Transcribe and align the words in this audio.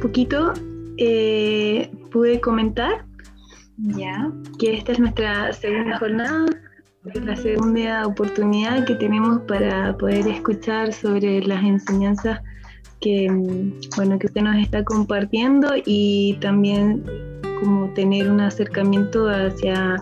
Poquito 0.00 0.52
eh, 0.98 1.90
pude 2.10 2.40
comentar 2.40 3.04
ya 3.78 4.30
que 4.58 4.74
esta 4.74 4.92
es 4.92 4.98
nuestra 4.98 5.52
segunda 5.52 5.98
jornada, 5.98 6.46
la 7.14 7.36
segunda 7.36 8.06
oportunidad 8.06 8.84
que 8.84 8.94
tenemos 8.94 9.40
para 9.48 9.96
poder 9.96 10.26
escuchar 10.28 10.92
sobre 10.92 11.42
las 11.46 11.64
enseñanzas 11.64 12.40
que, 13.00 13.28
bueno, 13.96 14.18
que 14.18 14.26
usted 14.26 14.42
nos 14.42 14.56
está 14.56 14.84
compartiendo 14.84 15.72
y 15.86 16.36
también 16.40 17.02
como 17.60 17.92
tener 17.94 18.30
un 18.30 18.40
acercamiento 18.40 19.28
hacia 19.28 19.96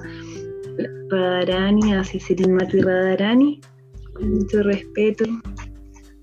Radharani, 1.11 1.95
hacia 1.95 2.21
Sirimati 2.21 2.81
Radharani, 2.81 3.61
con 4.15 4.31
mucho 4.35 4.63
respeto 4.63 5.25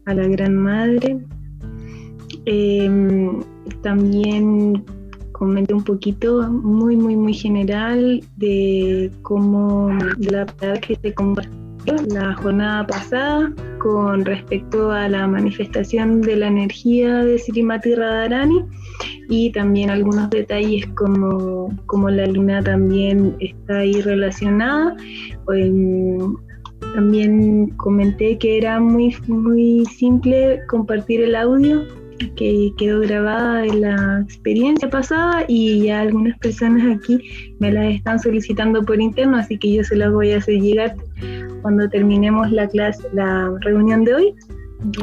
a 0.06 0.14
la 0.14 0.28
Gran 0.28 0.56
Madre. 0.58 1.18
Em, 2.46 3.42
también 3.82 4.84
comenté 5.32 5.74
un 5.74 5.84
poquito, 5.84 6.50
muy, 6.50 6.96
muy, 6.96 7.16
muy 7.16 7.34
general, 7.34 8.24
de 8.38 9.12
cómo 9.22 9.90
la 10.20 10.46
que 10.80 10.96
se 10.96 11.14
compartió 11.14 11.56
la 12.10 12.34
jornada 12.36 12.88
pasada 12.88 13.54
con 13.80 14.26
respecto 14.26 14.92
a 14.92 15.08
la 15.08 15.28
manifestación 15.28 16.22
de 16.22 16.38
la 16.38 16.48
energía 16.48 17.24
de 17.24 17.38
Sirimati 17.38 17.94
Radharani 17.94 18.66
y 19.30 19.52
también 19.52 19.90
algunos 19.90 20.30
detalles 20.30 20.88
como, 20.96 21.70
como 21.86 22.10
la 22.10 22.26
luna 22.28 22.64
también 22.64 23.36
está 23.40 23.80
ahí 23.80 24.02
relacionada. 24.02 24.96
Em, 25.54 26.36
también 26.94 27.72
comenté 27.78 28.38
que 28.38 28.58
era 28.58 28.80
muy, 28.80 29.16
muy 29.28 29.86
simple 29.86 30.62
compartir 30.68 31.22
el 31.22 31.36
audio 31.36 31.84
que 32.36 32.74
quedó 32.78 33.02
grabada 33.02 33.66
en 33.66 33.82
la 33.82 34.22
experiencia 34.24 34.90
pasada 34.90 35.46
y 35.48 35.84
ya 35.84 36.02
algunas 36.02 36.38
personas 36.40 36.98
aquí 36.98 37.20
me 37.60 37.72
las 37.72 37.96
están 37.96 38.20
solicitando 38.20 38.82
por 38.84 39.00
interno, 39.02 39.38
así 39.38 39.58
que 39.58 39.74
yo 39.74 39.84
se 39.84 39.96
las 39.96 40.12
voy 40.12 40.32
a 40.32 40.38
hacer 40.38 40.62
llegar 40.62 40.96
cuando 41.62 41.90
terminemos 41.90 42.52
la 42.52 42.68
clase, 42.68 43.08
la 43.14 43.52
reunión 43.62 44.04
de 44.04 44.16
hoy, 44.16 44.34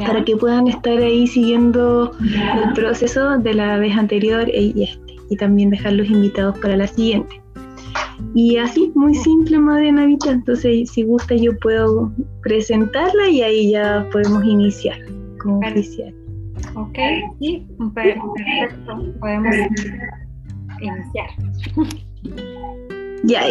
para 0.05 0.23
que 0.23 0.37
puedan 0.37 0.67
estar 0.67 0.97
ahí 0.97 1.27
siguiendo 1.27 2.11
el 2.21 2.73
proceso 2.73 3.37
de 3.37 3.53
la 3.53 3.77
vez 3.77 3.95
anterior 3.97 4.47
y 4.49 4.83
este, 4.83 5.15
y 5.29 5.35
también 5.35 5.69
dejar 5.69 5.93
los 5.93 6.09
invitados 6.09 6.57
para 6.59 6.77
la 6.77 6.87
siguiente. 6.87 7.41
Y 8.35 8.57
así, 8.57 8.91
muy 8.95 9.13
simple, 9.13 9.59
Madre 9.59 9.91
Navita. 9.91 10.31
Entonces, 10.31 10.89
si 10.89 11.03
gusta, 11.03 11.35
yo 11.35 11.57
puedo 11.59 12.11
presentarla 12.41 13.29
y 13.29 13.41
ahí 13.41 13.71
ya 13.71 14.07
podemos 14.11 14.43
iniciar 14.43 14.97
como 15.39 15.59
oficial. 15.59 16.13
Ok, 16.75 16.97
sí, 17.39 17.67
perfecto. 17.93 19.13
Podemos 19.19 19.55
iniciar. 20.81 21.29
Ya, 23.25 23.43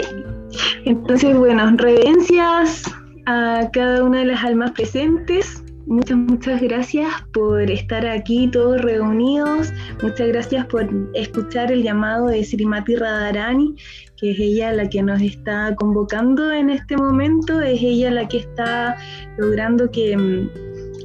entonces, 0.84 1.36
bueno, 1.36 1.70
reverencias 1.76 2.84
a 3.26 3.68
cada 3.72 4.04
una 4.04 4.20
de 4.20 4.26
las 4.26 4.44
almas 4.44 4.72
presentes. 4.72 5.62
Muchas, 5.86 6.16
muchas 6.16 6.60
gracias 6.60 7.08
por 7.32 7.70
estar 7.70 8.06
aquí 8.06 8.48
todos 8.50 8.80
reunidos. 8.80 9.72
Muchas 10.02 10.28
gracias 10.28 10.66
por 10.66 10.88
escuchar 11.14 11.72
el 11.72 11.82
llamado 11.82 12.26
de 12.26 12.44
Srimati 12.44 12.96
Radharani, 12.96 13.74
que 14.16 14.30
es 14.32 14.38
ella 14.38 14.72
la 14.72 14.88
que 14.88 15.02
nos 15.02 15.20
está 15.20 15.74
convocando 15.76 16.52
en 16.52 16.70
este 16.70 16.96
momento. 16.96 17.60
Es 17.60 17.80
ella 17.82 18.10
la 18.10 18.28
que 18.28 18.38
está 18.38 18.96
logrando 19.38 19.90
que, 19.90 20.48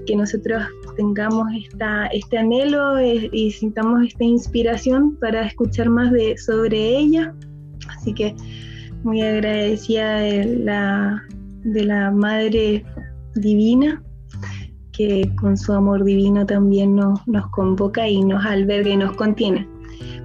que 0.05 0.15
nosotros 0.15 0.63
tengamos 0.97 1.47
esta, 1.55 2.07
este 2.07 2.37
anhelo 2.37 2.97
eh, 2.97 3.29
y 3.31 3.51
sintamos 3.51 4.05
esta 4.07 4.23
inspiración 4.23 5.15
para 5.21 5.45
escuchar 5.45 5.89
más 5.89 6.11
de, 6.11 6.37
sobre 6.37 6.97
ella. 6.97 7.33
Así 7.89 8.13
que 8.13 8.35
muy 9.03 9.21
agradecida 9.21 10.17
de 10.17 10.57
la, 10.57 11.23
de 11.63 11.85
la 11.85 12.11
Madre 12.11 12.83
Divina, 13.35 14.03
que 14.91 15.31
con 15.39 15.55
su 15.55 15.71
amor 15.71 16.03
divino 16.03 16.45
también 16.45 16.95
nos, 16.95 17.25
nos 17.27 17.47
convoca 17.51 18.07
y 18.07 18.23
nos 18.23 18.43
alberga 18.45 18.89
y 18.89 18.97
nos 18.97 19.15
contiene. 19.15 19.67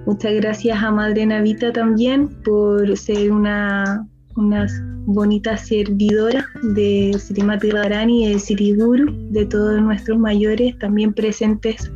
Muchas 0.05 0.33
gracias 0.33 0.83
a 0.83 0.91
Madre 0.91 1.25
Navita 1.25 1.71
también 1.71 2.27
por 2.43 2.97
ser 2.97 3.31
una, 3.31 4.05
una 4.35 4.67
bonita 5.05 5.57
servidora 5.57 6.45
de 6.61 7.15
Srimati 7.17 7.71
Radharani 7.71 8.25
y 8.25 8.33
de 8.33 8.39
Siriguru, 8.39 9.13
de 9.31 9.45
todos 9.45 9.81
nuestros 9.81 10.17
mayores 10.17 10.77
también 10.79 11.13
presentes 11.13 11.91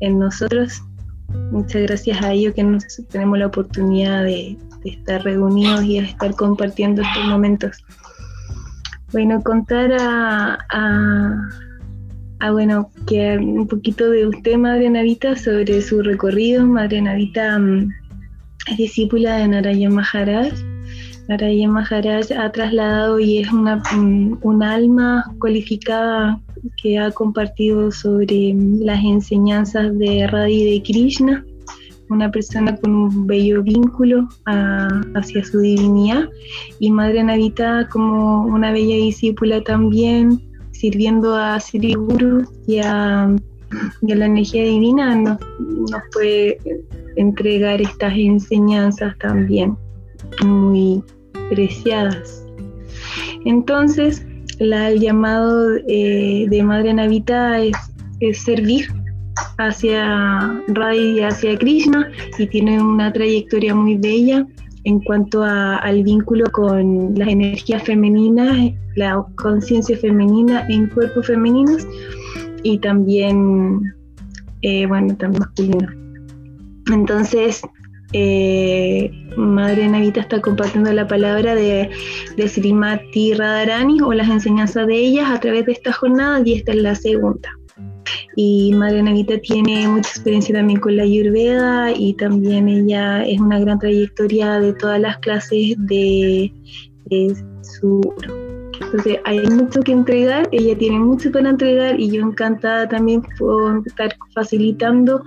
en 0.00 0.18
nosotros. 0.18 0.82
Muchas 1.50 1.82
gracias 1.82 2.22
a 2.22 2.32
ellos 2.32 2.54
que 2.54 2.62
nos, 2.62 2.84
tenemos 3.08 3.38
la 3.38 3.46
oportunidad 3.46 4.24
de, 4.24 4.56
estar 4.84 5.24
reunidos 5.24 5.82
y 5.84 5.98
de 5.98 6.06
estar 6.06 6.34
compartiendo 6.34 7.00
estos 7.00 7.24
momentos. 7.24 7.82
Bueno, 9.12 9.42
contar 9.42 9.90
a, 9.98 10.58
a, 12.40 12.50
bueno, 12.50 12.90
que 13.06 13.38
un 13.38 13.66
poquito 13.66 14.10
de 14.10 14.26
usted, 14.26 14.58
Madre 14.58 14.90
Navita, 14.90 15.36
sobre 15.36 15.80
su 15.80 16.02
recorrido. 16.02 16.66
Madre 16.66 17.00
Navita 17.00 17.58
mm, 17.58 17.88
es 18.72 18.76
discípula 18.76 19.38
de 19.38 19.48
Narayan 19.48 19.94
Maharaj 19.94 20.52
Narayana 21.28 21.72
Maharaj 21.72 22.32
ha 22.36 22.52
trasladado 22.52 23.18
y 23.18 23.38
es 23.38 23.50
una, 23.50 23.82
un 23.94 24.62
alma 24.62 25.24
cualificada 25.40 26.38
que 26.82 26.98
ha 26.98 27.10
compartido 27.10 27.90
sobre 27.90 28.54
las 28.80 29.02
enseñanzas 29.02 29.96
de 29.98 30.26
Radhi 30.26 30.64
de 30.64 30.82
Krishna, 30.82 31.44
una 32.10 32.30
persona 32.30 32.76
con 32.76 32.94
un 32.94 33.26
bello 33.26 33.62
vínculo 33.62 34.28
hacia 34.44 35.44
su 35.44 35.60
divinidad. 35.60 36.28
Y 36.78 36.90
Madre 36.90 37.22
Navita 37.22 37.88
como 37.90 38.42
una 38.42 38.72
bella 38.72 38.96
discípula 38.96 39.62
también, 39.62 40.40
sirviendo 40.72 41.34
a 41.34 41.58
Sri 41.58 41.94
Guru 41.94 42.46
y 42.66 42.80
a, 42.80 43.34
la 44.02 44.26
energía 44.26 44.64
divina, 44.64 45.16
nos 45.16 46.02
puede 46.12 46.58
entregar 47.16 47.80
estas 47.80 48.12
enseñanzas 48.14 49.16
también. 49.18 49.76
Muy 50.44 51.02
preciadas. 51.50 52.44
Entonces, 53.44 54.26
la, 54.58 54.90
el 54.90 55.00
llamado 55.00 55.76
eh, 55.88 56.46
de 56.48 56.62
Madre 56.62 56.94
Navita 56.94 57.60
es, 57.60 57.76
servir 58.32 58.86
hacia 59.58 60.62
Radhi 60.68 61.18
y 61.18 61.20
hacia 61.20 61.58
Krishna 61.58 62.10
y 62.38 62.46
tiene 62.46 62.80
una 62.80 63.12
trayectoria 63.12 63.74
muy 63.74 63.98
bella 63.98 64.46
en 64.84 65.00
cuanto 65.00 65.42
al 65.42 66.02
vínculo 66.02 66.50
con 66.52 67.14
las 67.18 67.28
energías 67.28 67.82
femeninas, 67.82 68.72
la 68.96 69.22
conciencia 69.36 69.98
femenina 69.98 70.66
en 70.68 70.88
cuerpos 70.88 71.26
femeninos 71.26 71.86
y 72.62 72.78
también, 72.78 73.82
eh, 74.62 74.86
bueno, 74.86 75.14
también 75.16 75.40
masculino. 75.40 75.88
Entonces, 76.92 77.62
eh, 78.14 79.10
Madre 79.36 79.88
Navita 79.88 80.20
está 80.20 80.40
compartiendo 80.40 80.92
la 80.92 81.06
palabra 81.06 81.56
de, 81.56 81.90
de 82.36 82.48
Srimati 82.48 83.34
Radharani 83.34 84.00
o 84.02 84.12
las 84.12 84.28
enseñanzas 84.28 84.86
de 84.86 84.96
ellas 84.96 85.28
a 85.28 85.40
través 85.40 85.66
de 85.66 85.72
esta 85.72 85.92
jornada 85.92 86.40
y 86.44 86.54
esta 86.54 86.72
es 86.72 86.78
la 86.78 86.94
segunda. 86.94 87.50
Y 88.36 88.72
Madre 88.74 89.02
Navita 89.02 89.38
tiene 89.38 89.88
mucha 89.88 90.10
experiencia 90.10 90.54
también 90.54 90.78
con 90.78 90.96
la 90.96 91.02
Ayurveda 91.02 91.92
y 91.92 92.14
también 92.14 92.68
ella 92.68 93.24
es 93.24 93.40
una 93.40 93.58
gran 93.58 93.80
trayectoria 93.80 94.60
de 94.60 94.74
todas 94.74 95.00
las 95.00 95.18
clases 95.18 95.74
de, 95.78 96.52
de 97.06 97.36
su 97.62 98.00
entonces 98.80 99.18
hay 99.24 99.40
mucho 99.46 99.80
que 99.80 99.92
entregar, 99.92 100.48
ella 100.52 100.76
tiene 100.76 100.98
mucho 100.98 101.30
para 101.30 101.50
entregar 101.50 101.98
y 101.98 102.10
yo 102.10 102.22
encantada 102.22 102.88
también 102.88 103.22
por 103.38 103.82
estar 103.86 104.14
facilitando 104.34 105.22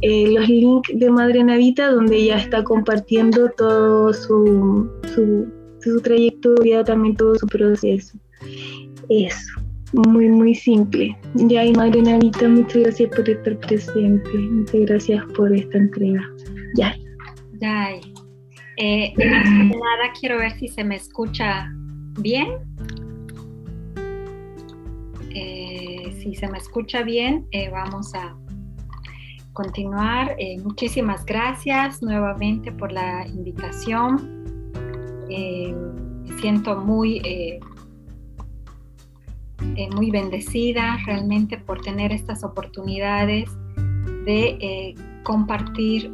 eh, 0.00 0.32
los 0.32 0.48
links 0.48 0.90
de 0.94 1.10
Madre 1.10 1.44
Navita 1.44 1.90
donde 1.90 2.16
ella 2.16 2.38
está 2.38 2.62
compartiendo 2.64 3.50
todo 3.56 4.12
su, 4.12 4.90
su, 5.14 5.46
su 5.80 6.00
trayectoria, 6.00 6.84
también 6.84 7.16
todo 7.16 7.34
su 7.36 7.46
proceso. 7.46 8.18
Eso. 9.08 9.60
muy, 9.92 10.28
muy 10.28 10.54
simple. 10.54 11.16
Ya, 11.34 11.64
Madre 11.72 12.02
Narita, 12.02 12.48
muchas 12.48 12.82
gracias 12.82 13.10
por 13.10 13.28
estar 13.28 13.58
presente. 13.58 14.30
Muchas 14.32 14.80
gracias 14.82 15.24
por 15.36 15.54
esta 15.54 15.78
entrega. 15.78 16.22
Ya. 16.76 16.94
Ya. 17.60 17.90
Eh, 18.78 19.12
nada, 19.16 20.12
quiero 20.18 20.38
ver 20.38 20.52
si 20.52 20.68
se 20.68 20.82
me 20.82 20.96
escucha 20.96 21.70
bien. 22.18 22.58
Eh, 25.34 26.14
si 26.20 26.34
se 26.34 26.48
me 26.48 26.58
escucha 26.58 27.02
bien, 27.02 27.46
eh, 27.52 27.70
vamos 27.70 28.14
a 28.14 28.36
continuar. 29.52 30.36
Eh, 30.38 30.58
muchísimas 30.62 31.24
gracias 31.24 32.02
nuevamente 32.02 32.72
por 32.72 32.92
la 32.92 33.26
invitación. 33.26 34.42
me 35.28 35.74
siento 36.40 36.76
muy, 36.76 37.22
muy 39.94 40.10
bendecida 40.10 40.98
realmente 41.06 41.56
por 41.56 41.80
tener 41.80 42.12
estas 42.12 42.42
oportunidades 42.44 43.48
de 44.26 44.94
compartir 45.22 46.12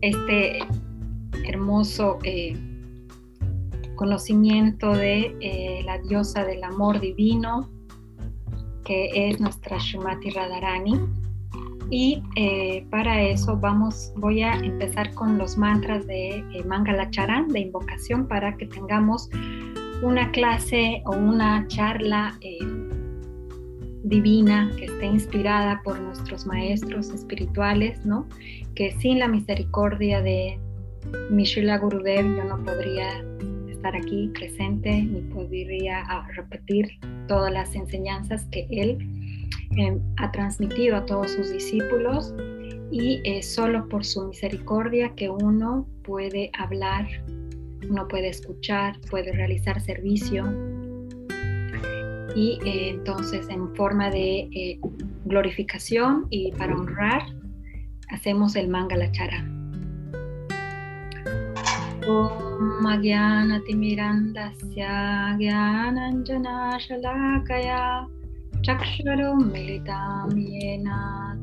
este 0.00 0.58
hermoso 1.44 2.18
conocimiento 3.96 4.92
de 4.92 5.82
la 5.84 5.98
diosa 5.98 6.44
del 6.44 6.62
amor 6.62 7.00
divino, 7.00 7.68
que 8.86 9.10
es 9.12 9.40
nuestra 9.40 9.78
Shumati 9.78 10.30
Radharani. 10.30 11.00
Y 11.90 12.22
eh, 12.34 12.84
para 12.90 13.22
eso 13.22 13.56
vamos, 13.56 14.12
voy 14.16 14.42
a 14.42 14.54
empezar 14.54 15.12
con 15.14 15.38
los 15.38 15.56
mantras 15.56 16.06
de 16.06 16.38
eh, 16.38 16.64
Mangalacharan, 16.64 17.48
de 17.48 17.60
invocación, 17.60 18.26
para 18.26 18.56
que 18.56 18.66
tengamos 18.66 19.28
una 20.02 20.30
clase 20.32 21.02
o 21.06 21.12
una 21.12 21.66
charla 21.68 22.36
eh, 22.40 22.58
divina 24.02 24.70
que 24.76 24.86
esté 24.86 25.06
inspirada 25.06 25.80
por 25.84 26.00
nuestros 26.00 26.44
maestros 26.46 27.10
espirituales, 27.10 28.04
¿no? 28.04 28.26
Que 28.74 28.92
sin 28.98 29.20
la 29.20 29.28
misericordia 29.28 30.22
de 30.22 30.58
Mishila 31.30 31.78
Gurudev 31.78 32.36
yo 32.36 32.44
no 32.44 32.62
podría 32.64 33.24
aquí 33.94 34.30
presente 34.34 35.02
ni 35.02 35.20
podría 35.20 36.02
ah, 36.08 36.26
repetir 36.34 36.88
todas 37.28 37.52
las 37.52 37.74
enseñanzas 37.74 38.46
que 38.46 38.66
él 38.70 38.98
eh, 39.76 39.98
ha 40.16 40.32
transmitido 40.32 40.96
a 40.96 41.06
todos 41.06 41.32
sus 41.32 41.52
discípulos 41.52 42.34
y 42.90 43.20
es 43.24 43.52
solo 43.54 43.88
por 43.88 44.04
su 44.04 44.28
misericordia 44.28 45.14
que 45.14 45.28
uno 45.28 45.86
puede 46.02 46.50
hablar, 46.58 47.06
uno 47.88 48.08
puede 48.08 48.28
escuchar, 48.28 48.98
puede 49.10 49.32
realizar 49.32 49.80
servicio 49.80 50.44
y 52.34 52.58
eh, 52.64 52.90
entonces 52.90 53.48
en 53.48 53.74
forma 53.74 54.10
de 54.10 54.48
eh, 54.52 54.80
glorificación 55.24 56.26
y 56.30 56.52
para 56.52 56.74
honrar 56.74 57.22
hacemos 58.10 58.56
el 58.56 58.68
Mangalachara. 58.68 59.44
ॐ 62.08 62.84
अज्ञानतिमिरन्दस्य 62.86 64.82
ज्ञानञ्जनाशलाकया 65.38 66.50
चक्षुरुमिलितां 68.66 70.30
येन 70.38 70.86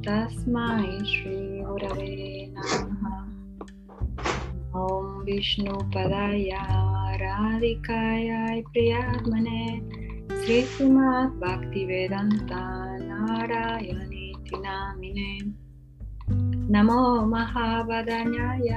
तस्मै 0.05 0.85
श्रीगुरवे 1.09 2.15
नमः। 2.53 3.03
ॐ 4.83 5.09
विष्णुपदाय 5.27 6.51
प्रियात्मने 8.71 9.65
श्रीश्रीमद् 10.43 11.35
भक्तिवेदन्ता 11.43 12.63
नारायणीति 13.09 14.55
नामिने 14.65 15.31
नमो 16.69 17.25
महावदनाय 17.25 18.67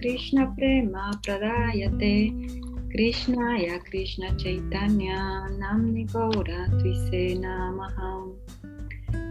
कृष्णप्रेमा 0.00 1.20
प्रदायते। 1.26 2.30
कृष्णाय 2.66 3.80
नाम्नि 5.58 6.04
गौरत्विसे 6.04 7.34
नमः। 7.38 8.32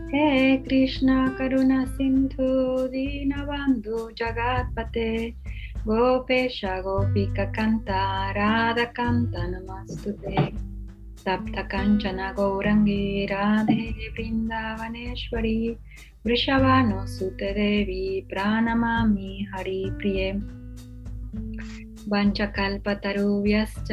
हे 0.08 0.58
कृष्ण 0.58 1.28
करुण 1.28 1.86
सिन्धु 1.86 2.88
दीनबन्धु 2.88 4.12
जगत्पते। 4.18 5.30
गोपेश 5.78 6.62
गोपिककन्ता 6.66 8.32
राधकान्त 8.32 9.34
नमस्तु 9.38 10.12
ते 10.12 10.71
सप्तकञ्चन 11.22 12.34
गौरङ्गी 12.38 13.26
राधे 13.26 14.08
वृन्दावनेश्वरी 14.14 15.76
वृषभानुसुते 16.26 17.52
देवी 17.54 18.22
प्रणमामि 18.30 19.48
हरिप्रिये। 19.54 20.32
वञ्चकल्पतरुभ्यश्च 22.12 23.90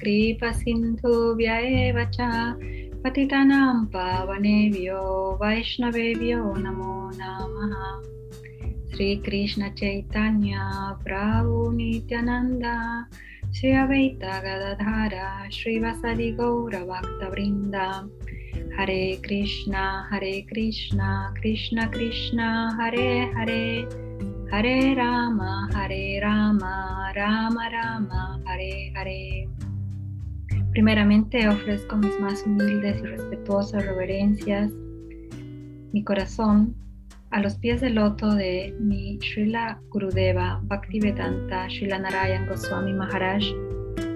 कृपसिन्धुभ्य 0.00 1.48
एव 1.52 2.04
च 2.04 2.18
पतितानां 3.02 3.84
पावनेभ्यो 3.84 5.02
वैष्णवेभ्यो 5.42 6.42
नमो 6.58 6.94
नमः। 7.14 7.72
Sri Krishna Chaitanya 8.90 10.52
Shri 13.56 13.70
Advaita 13.72 14.32
Gadadhara 14.44 15.48
Shri 15.48 15.78
Vasadi 15.80 16.36
Gaura 16.36 16.84
Brinda 17.32 18.06
Hare 18.76 19.16
Krishna 19.22 20.06
Hare 20.10 20.44
Krishna 20.46 21.32
Krishna 21.40 21.88
Krishna 21.88 22.76
Hare 22.78 23.32
Hare. 23.32 23.88
Hare 24.52 24.94
Rama 24.94 25.70
Hare 25.72 26.20
Rama 26.22 27.14
Rama 27.16 27.70
Rama 27.72 28.42
Hare 28.44 28.92
Hare. 28.94 29.48
Primeramente 30.72 31.48
ofrezco 31.48 31.96
mis 31.96 32.20
más 32.20 32.42
humildes 32.44 33.00
y 33.02 33.06
respetuosas 33.06 33.86
reverencias, 33.86 34.70
mi 35.94 36.04
corazón 36.04 36.76
a 37.30 37.40
los 37.40 37.56
pies 37.56 37.80
del 37.80 37.96
loto 37.96 38.34
de 38.34 38.74
mi 38.78 39.18
Srila 39.20 39.80
Gurudeva 39.90 40.60
Bhaktivedanta 40.64 41.68
Srila 41.68 41.98
Narayan 41.98 42.46
Goswami 42.46 42.92
Maharaj. 42.92 43.44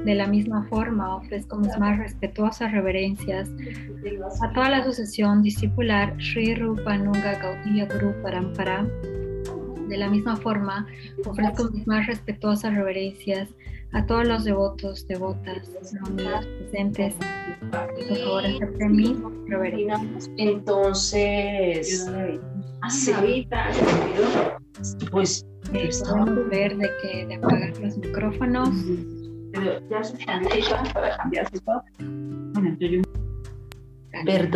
De 0.05 0.15
la 0.15 0.27
misma 0.27 0.65
forma, 0.69 1.17
ofrezco 1.17 1.57
mis 1.59 1.77
más 1.79 1.99
respetuosas 1.99 2.73
reverencias 2.73 3.51
a 4.41 4.53
toda 4.53 4.71
la 4.71 4.85
sucesión 4.85 5.43
discipular 5.43 6.15
Sri 6.21 6.55
Rupa 6.55 6.97
Nunga 6.97 7.39
Gaudiya 7.39 7.87
Guru 7.87 8.15
Parampara. 8.23 8.87
De 9.89 9.97
la 9.97 10.09
misma 10.09 10.37
forma, 10.37 10.87
ofrezco 11.27 11.71
mis 11.71 11.87
más 11.87 12.07
respetuosas 12.07 12.75
reverencias 12.75 13.49
a 13.93 14.07
todos 14.07 14.27
los 14.27 14.45
devotos, 14.45 15.07
devotas, 15.09 15.69
reunidos, 15.93 16.47
presentes. 16.47 17.15
Por 17.71 18.19
favor, 18.19 18.45
acepten 18.45 18.93
mis 18.93 19.17
reverencias. 19.49 20.31
Entonces, 20.37 22.09
así, 22.83 23.47
pues, 25.11 25.47
podemos 25.71 26.49
ver 26.51 26.77
de 26.77 26.89
que 27.03 27.27
de 27.27 27.35
apagar 27.37 27.77
los 27.79 27.99
micrófonos. 27.99 28.71
Pero 34.25 34.51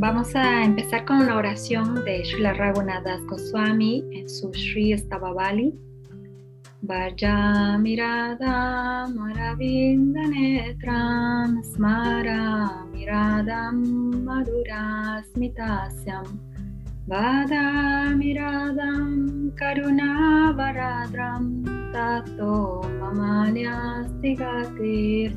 Vamos 0.00 0.34
a 0.34 0.64
empezar 0.64 1.04
con 1.04 1.18
una 1.18 1.36
oración 1.36 2.02
de 2.06 2.24
Srila 2.24 2.54
Raghunath 2.54 3.04
Goswami 3.26 4.02
en 4.12 4.30
su 4.30 4.50
Sri 4.54 4.96
Stavavali. 4.96 5.74
Vaya 6.80 7.76
mirada 7.76 9.06
maravinda 9.14 10.22
netram 10.22 11.62
smara 11.62 12.86
miradam 12.94 13.84
madurasmitasyam 14.24 16.24
Vada 17.06 18.14
miradam 18.16 19.52
karunavaradram 19.52 21.62
tato 21.92 22.80
mamanyastigati 23.00 25.28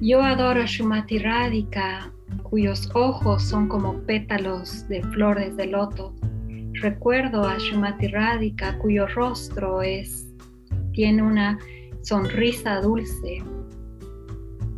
Yo 0.00 0.22
adoro 0.22 0.62
a 0.62 0.66
Shumati 0.66 1.18
Radhika, 1.18 2.12
cuyos 2.42 2.90
ojos 2.94 3.42
son 3.42 3.68
como 3.68 3.94
pétalos 4.02 4.86
de 4.88 5.02
flores 5.02 5.56
de 5.56 5.66
loto 5.66 6.14
Recuerdo 6.82 7.42
a 7.42 7.56
Shumati 7.56 8.08
Radhika, 8.08 8.76
cuyo 8.78 9.06
rostro 9.06 9.80
es, 9.80 10.28
tiene 10.92 11.22
una 11.22 11.58
sonrisa 12.02 12.82
dulce 12.82 13.42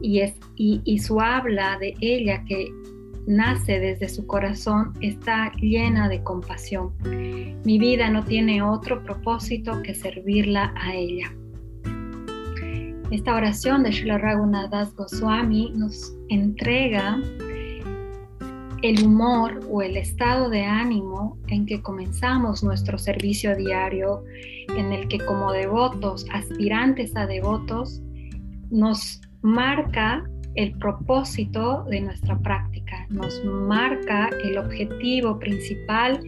y, 0.00 0.20
es, 0.20 0.34
y, 0.54 0.98
su 0.98 1.20
habla 1.20 1.76
de 1.78 1.96
ella 2.00 2.44
que 2.44 2.68
nace 3.26 3.80
desde 3.80 4.08
su 4.08 4.28
corazón 4.28 4.92
está 5.00 5.50
llena 5.60 6.08
de 6.08 6.22
compasión. 6.22 6.92
Mi 7.64 7.80
vida 7.80 8.10
no 8.10 8.25
tiene 8.25 8.62
otro 8.62 9.02
propósito 9.02 9.82
que 9.82 9.94
servirla 9.94 10.72
a 10.76 10.94
ella. 10.94 11.34
Esta 13.11 13.35
oración 13.35 13.85
de 13.85 13.93
Srila 13.93 14.19
Raghunath 14.19 14.95
Goswami 14.95 15.73
nos 15.75 16.15
entrega 16.29 17.19
el 18.83 19.03
humor 19.03 19.61
o 19.71 19.81
el 19.81 19.97
estado 19.97 20.50
de 20.50 20.62
ánimo 20.62 21.38
en 21.49 21.65
que 21.65 21.81
comenzamos 21.81 22.62
nuestro 22.62 22.99
servicio 22.99 23.57
diario, 23.57 24.25
en 24.77 24.93
el 24.93 25.09
que 25.09 25.19
como 25.21 25.53
devotos, 25.53 26.27
aspirantes 26.35 27.17
a 27.17 27.27
devotos, 27.27 28.03
nos 28.71 29.23
marca 29.41 30.23
el 30.55 30.77
propósito 30.77 31.85
de 31.85 32.03
nuestra 32.03 32.38
práctica, 32.41 33.07
nos 33.09 33.43
marca 33.43 34.29
el 34.45 34.59
objetivo 34.59 35.38
principal 35.38 36.21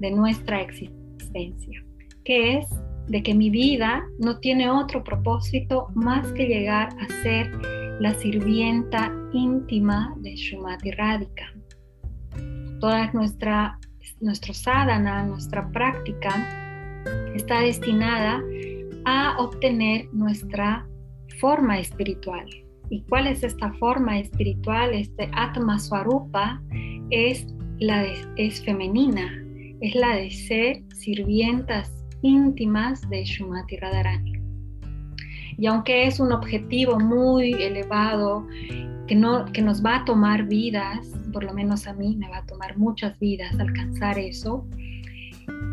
de 0.00 0.10
nuestra 0.10 0.60
existencia, 0.60 1.82
que 2.24 2.58
es 2.58 2.66
de 3.08 3.22
que 3.22 3.34
mi 3.34 3.50
vida 3.50 4.04
no 4.18 4.38
tiene 4.38 4.70
otro 4.70 5.04
propósito 5.04 5.88
más 5.94 6.30
que 6.32 6.46
llegar 6.46 6.88
a 7.00 7.22
ser 7.22 7.50
la 8.00 8.14
sirvienta 8.14 9.12
íntima 9.32 10.14
de 10.18 10.34
Shumati 10.34 10.90
Radhika 10.90 11.52
toda 12.80 13.10
nuestra 13.12 13.78
nuestro 14.20 14.54
sadhana, 14.54 15.24
nuestra 15.24 15.70
práctica 15.72 17.02
está 17.34 17.60
destinada 17.60 18.42
a 19.04 19.36
obtener 19.38 20.08
nuestra 20.12 20.86
forma 21.38 21.78
espiritual. 21.78 22.46
¿Y 22.88 23.02
cuál 23.02 23.26
es 23.26 23.42
esta 23.42 23.72
forma 23.74 24.18
espiritual? 24.18 24.94
Este 24.94 25.28
Atma 25.34 25.78
Swarupa 25.78 26.62
es, 27.10 27.46
la 27.78 28.06
es 28.36 28.64
femenina, 28.64 29.30
es 29.80 29.94
la 29.94 30.16
de 30.16 30.30
ser 30.30 30.82
sirvientas 30.94 31.92
íntimas 32.26 33.08
de 33.08 33.24
Shumati 33.24 33.76
Radharani. 33.76 34.32
Y 35.58 35.66
aunque 35.66 36.06
es 36.06 36.20
un 36.20 36.32
objetivo 36.32 36.98
muy 36.98 37.54
elevado 37.54 38.46
que, 39.06 39.14
no, 39.14 39.46
que 39.52 39.62
nos 39.62 39.84
va 39.84 39.96
a 39.96 40.04
tomar 40.04 40.44
vidas, 40.44 41.08
por 41.32 41.44
lo 41.44 41.54
menos 41.54 41.86
a 41.86 41.94
mí 41.94 42.16
me 42.16 42.28
va 42.28 42.38
a 42.38 42.46
tomar 42.46 42.76
muchas 42.76 43.18
vidas 43.18 43.58
alcanzar 43.58 44.18
eso. 44.18 44.66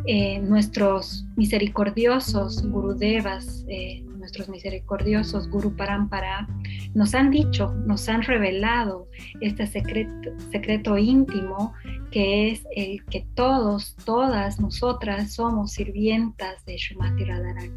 Eh, 0.05 0.39
nuestros 0.39 1.25
misericordiosos 1.35 2.61
gurudevas, 2.69 3.65
eh, 3.69 4.03
nuestros 4.17 4.49
misericordiosos 4.49 5.49
guru 5.49 5.75
parampara, 5.75 6.47
nos 6.93 7.13
han 7.15 7.31
dicho, 7.31 7.73
nos 7.85 8.07
han 8.09 8.21
revelado 8.21 9.07
este 9.41 9.65
secreto, 9.65 10.11
secreto 10.51 10.97
íntimo 10.97 11.73
que 12.13 12.51
es 12.51 12.63
el 12.75 13.03
que 13.05 13.25
todos, 13.33 13.95
todas 14.05 14.59
nosotras 14.59 15.33
somos 15.33 15.71
sirvientas 15.71 16.63
de 16.63 16.77
Shumati 16.77 17.23
Radharani. 17.23 17.71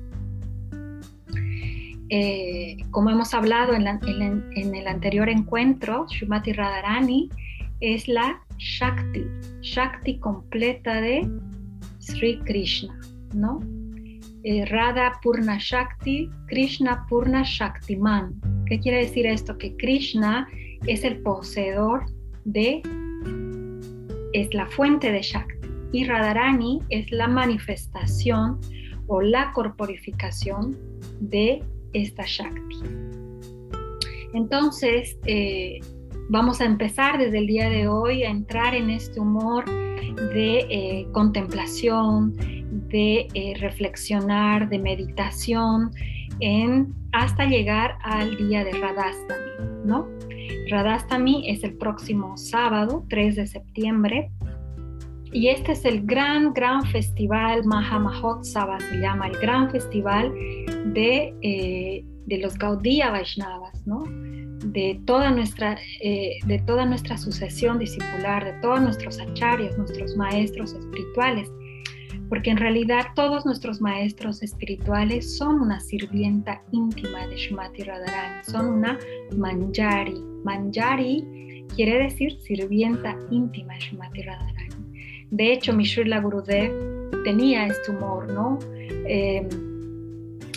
Eh, 2.10 2.76
como 2.90 3.08
hemos 3.08 3.32
hablado 3.32 3.72
en, 3.72 3.86
el 3.86 4.86
anterior 4.86 5.30
encuentro, 5.30 6.06
Shumati 6.10 6.52
Radharani 6.52 7.30
es 7.80 8.08
la 8.08 8.38
Shakti, 8.58 9.24
Shakti 9.62 10.18
completa 10.18 11.00
de 11.00 11.26
Sri 11.98 12.38
Krishna, 12.40 13.00
¿no? 13.32 13.60
Eh, 14.44 14.66
Radha 14.66 15.18
Purna 15.22 15.56
Shakti, 15.58 16.28
Krishna 16.48 17.06
Purna 17.08 17.42
Shaktiman. 17.42 18.38
¿Qué 18.66 18.80
quiere 18.80 18.98
decir 18.98 19.24
esto? 19.24 19.56
Que 19.56 19.74
Krishna 19.76 20.46
es 20.86 21.04
el 21.04 21.22
poseedor 21.22 22.04
de, 22.44 22.82
es 24.32 24.52
la 24.54 24.66
fuente 24.66 25.12
de 25.12 25.22
Shakti 25.22 25.68
y 25.92 26.04
Radharani 26.04 26.80
es 26.90 27.10
la 27.10 27.28
manifestación 27.28 28.60
o 29.06 29.20
la 29.20 29.52
corporificación 29.52 30.76
de 31.20 31.62
esta 31.92 32.24
Shakti. 32.26 32.76
Entonces, 34.34 35.16
eh, 35.24 35.80
vamos 36.28 36.60
a 36.60 36.64
empezar 36.64 37.18
desde 37.18 37.38
el 37.38 37.46
día 37.46 37.70
de 37.70 37.88
hoy 37.88 38.24
a 38.24 38.30
entrar 38.30 38.74
en 38.74 38.90
este 38.90 39.20
humor 39.20 39.64
de 39.64 40.66
eh, 40.68 41.06
contemplación, 41.12 42.34
de 42.88 43.28
eh, 43.34 43.54
reflexionar, 43.58 44.68
de 44.68 44.78
meditación, 44.78 45.90
hasta 47.12 47.46
llegar 47.46 47.96
al 48.02 48.36
día 48.36 48.62
de 48.62 48.72
Radhastami, 48.72 49.86
¿no? 49.86 50.06
Radhastami 50.70 51.48
es 51.50 51.64
el 51.64 51.74
próximo 51.74 52.36
sábado, 52.36 53.04
3 53.08 53.36
de 53.36 53.46
septiembre, 53.46 54.30
y 55.32 55.48
este 55.48 55.72
es 55.72 55.84
el 55.84 56.06
gran, 56.06 56.54
gran 56.54 56.84
festival, 56.86 57.64
Mahamahotsava 57.64 58.80
se 58.80 58.96
llama, 59.00 59.28
el 59.28 59.36
gran 59.38 59.70
festival 59.70 60.32
de, 60.94 61.34
eh, 61.42 62.04
de 62.26 62.38
los 62.38 62.56
Gaudiya 62.56 63.10
Vaishnavas, 63.10 63.86
¿no? 63.86 64.04
De 64.64 65.00
toda, 65.04 65.30
nuestra, 65.30 65.78
eh, 66.00 66.38
de 66.46 66.58
toda 66.60 66.86
nuestra 66.86 67.18
sucesión 67.18 67.78
discipular, 67.78 68.44
de 68.44 68.52
todos 68.62 68.80
nuestros 68.80 69.20
acharyas, 69.20 69.76
nuestros 69.76 70.16
maestros 70.16 70.72
espirituales, 70.72 71.50
porque 72.28 72.50
en 72.50 72.56
realidad 72.56 73.06
todos 73.14 73.44
nuestros 73.44 73.80
maestros 73.80 74.42
espirituales 74.42 75.36
son 75.36 75.60
una 75.60 75.80
sirvienta 75.80 76.62
íntima 76.72 77.26
de 77.26 77.36
Shumati 77.36 77.82
Radharani, 77.82 78.44
son 78.44 78.68
una 78.68 78.98
manjari. 79.36 80.35
Manjari 80.46 81.64
quiere 81.74 81.98
decir 82.04 82.40
sirvienta 82.40 83.16
íntima 83.30 83.74
de 83.74 83.80
Shumati 83.80 84.22
Radharani. 84.22 85.26
De 85.30 85.52
hecho, 85.52 85.72
mi 85.72 85.84
Srila 85.84 86.20
Gurudev 86.20 86.70
tenía 87.24 87.66
este 87.66 87.90
humor, 87.90 88.32
¿no? 88.32 88.58
Eh, 89.08 89.46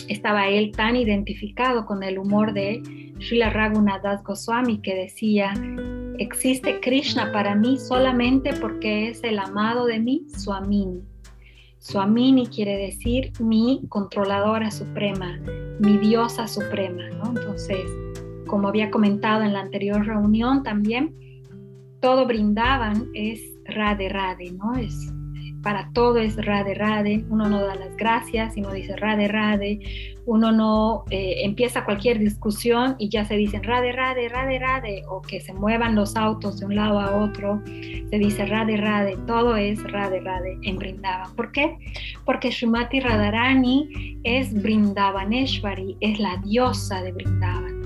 estaba 0.08 0.48
él 0.48 0.70
tan 0.70 0.94
identificado 0.94 1.86
con 1.86 2.02
el 2.04 2.18
humor 2.18 2.52
de 2.52 2.80
Srila 3.18 3.50
Raghunath 3.50 4.22
Goswami 4.24 4.78
que 4.78 4.94
decía, 4.94 5.52
existe 6.18 6.78
Krishna 6.80 7.32
para 7.32 7.54
mí 7.56 7.76
solamente 7.76 8.52
porque 8.54 9.08
es 9.08 9.24
el 9.24 9.38
amado 9.40 9.86
de 9.86 9.98
mí, 9.98 10.26
Swamini. 10.28 11.02
Swamini 11.78 12.46
quiere 12.46 12.76
decir 12.76 13.32
mi 13.40 13.82
controladora 13.88 14.70
suprema, 14.70 15.40
mi 15.80 15.98
diosa 15.98 16.46
suprema, 16.46 17.08
¿no? 17.10 17.30
Entonces, 17.30 17.84
como 18.50 18.66
había 18.66 18.90
comentado 18.90 19.44
en 19.44 19.52
la 19.52 19.60
anterior 19.60 20.04
reunión 20.04 20.64
también, 20.64 21.14
todo 22.00 22.26
brindaban 22.26 23.08
es 23.14 23.40
rade 23.64 24.08
rade, 24.08 24.50
¿no? 24.50 24.74
Es 24.74 25.12
para 25.62 25.90
todo 25.92 26.18
es 26.18 26.36
rade 26.44 26.74
rade, 26.74 27.24
uno 27.28 27.48
no 27.48 27.60
da 27.60 27.74
las 27.74 27.94
gracias 27.96 28.56
y 28.56 28.62
no 28.62 28.72
dice 28.72 28.96
rade 28.96 29.28
rade, 29.28 29.78
uno 30.24 30.52
no 30.52 31.04
eh, 31.10 31.44
empieza 31.44 31.84
cualquier 31.84 32.18
discusión 32.18 32.96
y 32.98 33.10
ya 33.10 33.24
se 33.26 33.36
dicen 33.36 33.62
rade 33.62 33.92
rade, 33.92 34.28
rade 34.30 34.58
rade, 34.58 35.02
o 35.08 35.20
que 35.20 35.38
se 35.38 35.52
muevan 35.52 35.94
los 35.94 36.16
autos 36.16 36.58
de 36.58 36.66
un 36.66 36.76
lado 36.76 36.98
a 36.98 37.22
otro, 37.22 37.62
se 37.66 38.18
dice 38.18 38.46
rade 38.46 38.78
rade, 38.78 39.16
todo 39.26 39.54
es 39.56 39.82
rade 39.92 40.20
rade 40.20 40.58
en 40.62 40.76
Brindavan. 40.76 41.36
¿Por 41.36 41.52
qué? 41.52 41.76
Porque 42.24 42.50
Shumati 42.50 43.00
Radharani 43.00 44.18
es 44.24 44.52
Brindavaneshwari, 44.62 45.98
es 46.00 46.18
la 46.18 46.38
diosa 46.38 47.02
de 47.02 47.12
Brindavan. 47.12 47.79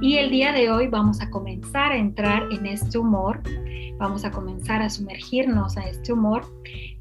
Y 0.00 0.16
el 0.16 0.30
día 0.30 0.52
de 0.52 0.70
hoy 0.70 0.86
vamos 0.86 1.20
a 1.20 1.30
comenzar 1.30 1.92
a 1.92 1.96
entrar 1.96 2.48
en 2.52 2.66
este 2.66 2.98
humor 2.98 3.42
Vamos 3.98 4.24
a 4.24 4.30
comenzar 4.30 4.80
a 4.80 4.88
sumergirnos 4.88 5.76
a 5.76 5.82
este 5.88 6.12
humor 6.12 6.42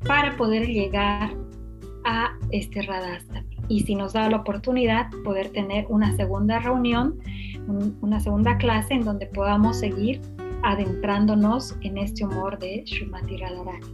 para 0.06 0.36
poder 0.36 0.68
llegar 0.68 1.32
a 2.06 2.32
este 2.52 2.82
Radhastami. 2.82 3.58
Y 3.68 3.82
si 3.82 3.96
nos 3.96 4.14
da 4.14 4.30
la 4.30 4.38
oportunidad, 4.38 5.10
poder 5.24 5.50
tener 5.50 5.86
una 5.90 6.16
segunda 6.16 6.60
reunión, 6.60 7.20
una 8.02 8.20
segunda 8.20 8.58
clase 8.58 8.96
en 8.96 9.04
donde 9.04 9.28
podamos 9.28 9.78
seguir 9.78 10.22
adentrándonos 10.64 11.78
en 11.82 12.00
este 12.00 12.26
humor 12.26 12.58
de 12.58 12.84
Shumati 12.84 13.38
Radharani. 13.38 13.86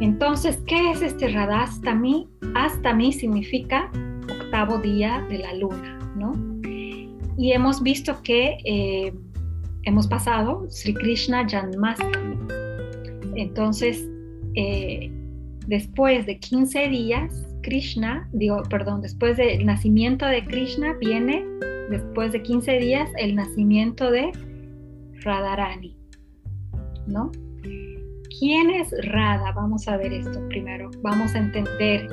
Entonces, 0.00 0.62
¿qué 0.66 0.92
es 0.92 1.02
este 1.02 1.28
Radhastami? 1.28 2.28
Astami 2.54 3.12
significa 3.12 3.90
octavo 4.30 4.78
día 4.78 5.26
de 5.28 5.38
la 5.38 5.52
luna, 5.54 5.98
¿no? 6.16 6.47
Y 7.38 7.52
hemos 7.52 7.82
visto 7.82 8.20
que 8.22 8.58
eh, 8.64 9.14
hemos 9.84 10.08
pasado 10.08 10.66
Sri 10.68 10.92
Krishna 10.92 11.48
Janmastami. 11.48 12.36
Entonces, 13.36 14.04
eh, 14.56 15.10
después 15.68 16.26
de 16.26 16.38
15 16.40 16.88
días, 16.88 17.46
Krishna, 17.62 18.28
digo, 18.32 18.62
perdón, 18.68 19.02
después 19.02 19.36
del 19.36 19.64
nacimiento 19.64 20.26
de 20.26 20.44
Krishna 20.44 20.94
viene, 20.94 21.44
después 21.90 22.32
de 22.32 22.42
15 22.42 22.78
días, 22.78 23.08
el 23.18 23.36
nacimiento 23.36 24.10
de 24.10 24.32
Radharani, 25.22 25.96
¿no? 27.06 27.30
¿Quién 28.38 28.70
es 28.70 28.90
Radha? 29.06 29.52
Vamos 29.52 29.86
a 29.88 29.96
ver 29.96 30.12
esto 30.12 30.46
primero. 30.48 30.90
Vamos 31.02 31.34
a 31.34 31.38
entender 31.38 32.08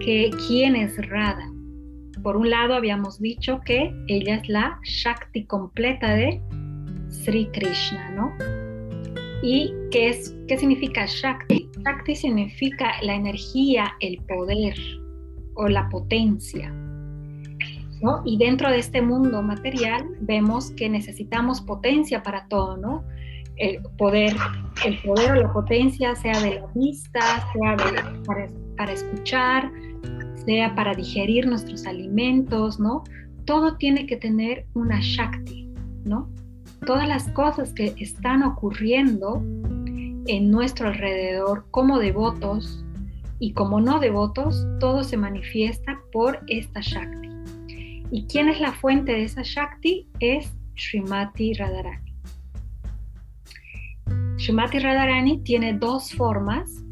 que 0.00 0.30
quién 0.46 0.76
es 0.76 0.96
Radha. 1.08 1.50
Por 2.22 2.36
un 2.36 2.50
lado 2.50 2.74
habíamos 2.74 3.18
dicho 3.18 3.60
que 3.64 3.94
ella 4.08 4.36
es 4.36 4.48
la 4.48 4.78
Shakti 4.84 5.44
completa 5.44 6.14
de 6.14 6.40
Sri 7.08 7.46
Krishna, 7.52 8.10
¿no? 8.10 8.32
¿Y 9.42 9.72
qué, 9.90 10.10
es, 10.10 10.36
qué 10.46 10.58
significa 10.58 11.06
Shakti? 11.06 11.70
Shakti 11.84 12.14
significa 12.14 12.92
la 13.02 13.14
energía, 13.14 13.94
el 14.00 14.18
poder 14.24 14.76
o 15.54 15.68
la 15.68 15.88
potencia. 15.88 16.70
¿no? 18.02 18.22
Y 18.24 18.38
dentro 18.38 18.70
de 18.70 18.78
este 18.78 19.02
mundo 19.02 19.42
material 19.42 20.06
vemos 20.20 20.70
que 20.72 20.88
necesitamos 20.88 21.60
potencia 21.60 22.22
para 22.22 22.46
todo, 22.48 22.76
¿no? 22.76 23.04
El 23.56 23.82
poder, 23.98 24.34
el 24.86 24.98
poder 25.02 25.32
o 25.32 25.34
la 25.34 25.52
potencia, 25.52 26.14
sea 26.16 26.40
de 26.40 26.60
la 26.60 26.66
vista, 26.74 27.20
sea 27.52 27.76
para, 28.26 28.48
para 28.76 28.92
escuchar, 28.92 29.70
sea 30.44 30.74
para 30.74 30.94
digerir 30.94 31.46
nuestros 31.46 31.86
alimentos, 31.86 32.80
¿no? 32.80 33.04
Todo 33.44 33.76
tiene 33.76 34.06
que 34.06 34.16
tener 34.16 34.66
una 34.74 34.98
Shakti, 35.00 35.68
¿no? 36.04 36.30
Todas 36.86 37.06
las 37.06 37.28
cosas 37.30 37.72
que 37.72 37.94
están 37.98 38.42
ocurriendo 38.42 39.42
en 40.26 40.50
nuestro 40.50 40.88
alrededor 40.88 41.66
como 41.70 41.98
devotos 41.98 42.84
y 43.38 43.52
como 43.52 43.80
no 43.80 43.98
devotos, 43.98 44.66
todo 44.78 45.02
se 45.02 45.16
manifiesta 45.16 46.00
por 46.12 46.40
esta 46.48 46.80
Shakti. 46.80 47.28
¿Y 48.10 48.26
quién 48.26 48.48
es 48.48 48.60
la 48.60 48.72
fuente 48.72 49.12
de 49.12 49.24
esa 49.24 49.42
Shakti? 49.42 50.08
Es 50.20 50.52
Srimati 50.76 51.54
Radharani. 51.54 52.14
Srimati 54.36 54.78
Radharani 54.78 55.42
tiene 55.42 55.74
dos 55.74 56.12
formas, 56.12 56.82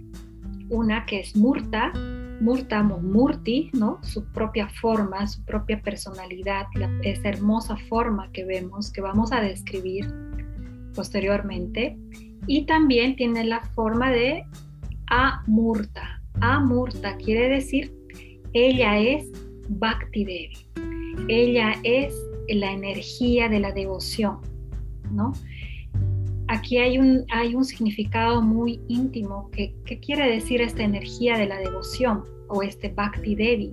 una 0.68 1.06
que 1.06 1.20
es 1.20 1.36
Murta, 1.36 1.92
Murta 2.40 2.82
Murti, 2.82 3.70
¿no? 3.72 3.98
su 4.02 4.24
propia 4.32 4.68
forma, 4.68 5.26
su 5.26 5.44
propia 5.44 5.80
personalidad, 5.82 6.66
esa 7.02 7.28
hermosa 7.28 7.76
forma 7.88 8.30
que 8.32 8.44
vemos, 8.44 8.92
que 8.92 9.00
vamos 9.00 9.32
a 9.32 9.40
describir 9.40 10.06
posteriormente. 10.94 11.98
Y 12.46 12.64
también 12.66 13.16
tiene 13.16 13.44
la 13.44 13.60
forma 13.74 14.10
de 14.10 14.44
Amurta. 15.08 16.22
Amurta 16.40 17.16
quiere 17.16 17.48
decir 17.48 17.98
ella 18.54 18.98
es 18.98 19.30
Bhakti 19.68 20.24
Devi. 20.24 20.56
Ella 21.28 21.74
es 21.82 22.14
la 22.48 22.72
energía 22.72 23.48
de 23.48 23.60
la 23.60 23.72
devoción, 23.72 24.38
¿no? 25.12 25.32
Aquí 26.48 26.78
hay 26.78 26.98
un, 26.98 27.24
hay 27.30 27.54
un 27.54 27.64
significado 27.64 28.40
muy 28.40 28.80
íntimo. 28.88 29.50
que, 29.50 29.74
¿Qué 29.84 30.00
quiere 30.00 30.30
decir 30.30 30.60
esta 30.60 30.82
energía 30.82 31.36
de 31.36 31.46
la 31.46 31.58
devoción 31.58 32.24
o 32.48 32.62
este 32.62 32.88
Bhakti 32.88 33.34
Devi? 33.34 33.70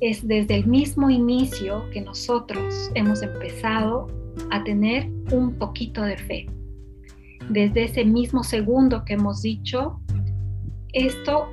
Es 0.00 0.26
desde 0.26 0.56
el 0.56 0.66
mismo 0.66 1.10
inicio 1.10 1.88
que 1.90 2.00
nosotros 2.00 2.90
hemos 2.94 3.22
empezado 3.22 4.08
a 4.50 4.64
tener 4.64 5.08
un 5.32 5.54
poquito 5.58 6.02
de 6.02 6.16
fe. 6.16 6.46
Desde 7.50 7.84
ese 7.84 8.04
mismo 8.04 8.42
segundo 8.42 9.04
que 9.04 9.14
hemos 9.14 9.42
dicho, 9.42 10.00
esto, 10.94 11.48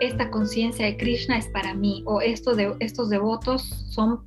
esta 0.00 0.30
conciencia 0.30 0.84
de 0.84 0.96
Krishna 0.96 1.38
es 1.38 1.48
para 1.48 1.74
mí, 1.74 2.02
o 2.06 2.20
estos, 2.20 2.56
de, 2.56 2.74
estos 2.80 3.08
devotos 3.08 3.62
son, 3.88 4.20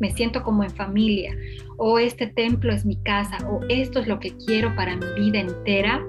me 0.00 0.10
siento 0.10 0.42
como 0.42 0.64
en 0.64 0.70
familia, 0.70 1.36
o 1.76 1.98
este 1.98 2.26
templo 2.26 2.72
es 2.72 2.84
mi 2.84 2.96
casa, 2.96 3.38
o 3.48 3.60
esto 3.68 4.00
es 4.00 4.06
lo 4.06 4.18
que 4.20 4.36
quiero 4.46 4.74
para 4.74 4.96
mi 4.96 5.06
vida 5.16 5.40
entera, 5.40 6.04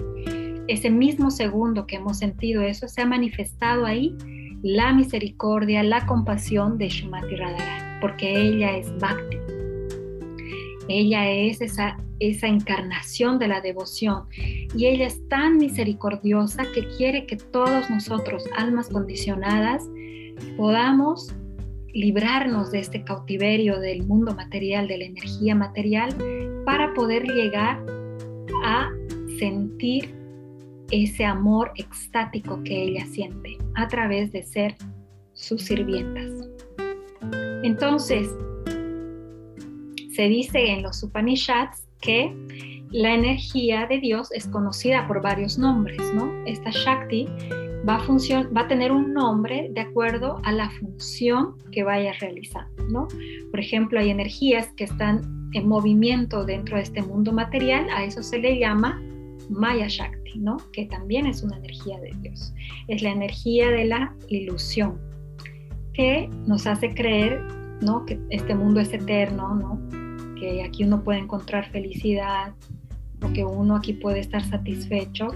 ese 0.68 0.89
mismo 0.89 1.30
segundo 1.30 1.86
que 1.86 1.98
hemos 1.98 2.18
sentido 2.18 2.62
eso, 2.62 2.88
se 2.88 3.01
ha 3.01 3.06
manifestado 3.06 3.86
ahí 3.86 4.15
la 4.63 4.94
misericordia, 4.94 5.84
la 5.84 6.06
compasión 6.08 6.78
de 6.78 6.89
Shumati 6.89 7.36
Radharani, 7.36 8.00
porque 8.02 8.36
ella 8.36 8.76
es 8.78 8.91
Bhakti. 8.98 9.38
Ella 10.88 11.30
es 11.30 11.62
esa, 11.62 11.98
esa 12.19 12.48
encarnación 12.48 13.39
de 13.39 13.48
la 13.48 13.62
devoción 13.62 14.24
y 14.76 14.86
ella 14.86 15.08
es 15.08 15.28
tan 15.30 15.58
misericordiosa 15.58 16.63
que 16.74 16.88
quiere 16.98 17.26
que 17.26 17.38
todos 17.38 17.89
nosotros, 17.89 18.45
almas 18.56 18.89
condicionadas, 18.89 19.84
podamos 20.58 21.34
librarnos 21.95 22.71
de 22.71 22.79
este 22.79 23.03
cautiverio 23.03 23.79
del 23.79 24.03
mundo 24.03 24.36
material, 24.36 24.88
de 24.88 24.97
la 24.97 25.05
energía 25.05 25.55
material, 25.55 26.13
para 26.65 26.93
poder 26.93 27.23
llegar 27.23 27.81
a 28.65 28.89
sentir 29.39 30.13
ese 30.91 31.23
amor 31.23 31.71
extático 31.75 32.62
que 32.63 32.84
ella 32.84 33.05
siente 33.05 33.58
a 33.75 33.88
través 33.88 34.31
de 34.34 34.43
ser 34.43 34.75
sus 35.34 35.63
sirvientas. 35.63 36.49
Entonces, 37.63 38.29
se 40.12 40.27
dice 40.27 40.71
en 40.71 40.84
los 40.84 41.01
Upanishads 41.01 41.88
que 42.01 42.36
la 42.91 43.13
energía 43.13 43.88
de 43.88 43.99
Dios 43.99 44.31
es 44.34 44.47
conocida 44.47 45.08
por 45.08 45.21
varios 45.21 45.58
nombres, 45.58 46.01
¿no? 46.13 46.29
Esta 46.45 46.71
Shakti 46.71 47.27
va 47.88 47.95
a, 47.95 48.43
va 48.56 48.62
a 48.62 48.67
tener 48.67 48.91
un 48.91 49.13
nombre 49.13 49.69
de 49.71 49.82
acuerdo 49.82 50.39
a 50.43 50.52
la 50.52 50.69
función 50.71 51.56
que 51.71 51.84
vaya 51.84 52.13
realizando, 52.19 52.84
¿no? 52.89 53.08
Por 53.52 53.60
ejemplo, 53.60 54.00
hay 54.00 54.10
energías 54.10 54.71
que 54.76 54.86
están 54.86 55.50
en 55.54 55.67
movimiento 55.67 56.45
dentro 56.45 56.78
de 56.78 56.84
este 56.84 57.02
mundo 57.02 57.32
material, 57.32 57.88
a 57.89 58.04
eso 58.04 58.24
se 58.24 58.39
le 58.39 58.60
llama 58.60 59.02
Maya 59.50 59.88
Shakti, 59.88 60.39
¿no? 60.39 60.58
Que 60.74 60.86
también 60.86 61.26
es 61.26 61.43
una 61.43 61.58
energía 61.58 62.00
de 62.00 62.12
Dios. 62.21 62.54
Es 62.88 63.02
la 63.02 63.12
energía 63.12 63.69
de 63.69 63.86
la 63.86 64.13
ilusión, 64.30 65.00
que 65.93 66.30
nos 66.45 66.67
hace 66.67 66.93
creer, 66.93 67.41
¿no? 67.82 68.06
Que 68.06 68.19
este 68.32 68.56
mundo 68.56 68.80
es 68.80 68.91
eterno, 68.93 69.56
¿no? 69.56 70.36
Que 70.39 70.63
aquí 70.63 70.84
uno 70.84 71.04
puede 71.04 71.19
encontrar 71.19 71.69
felicidad, 71.71 72.54
o 73.21 73.32
que 73.32 73.45
uno 73.45 73.76
aquí 73.78 73.93
puede 73.93 74.19
estar 74.19 74.43
satisfecho, 74.43 75.28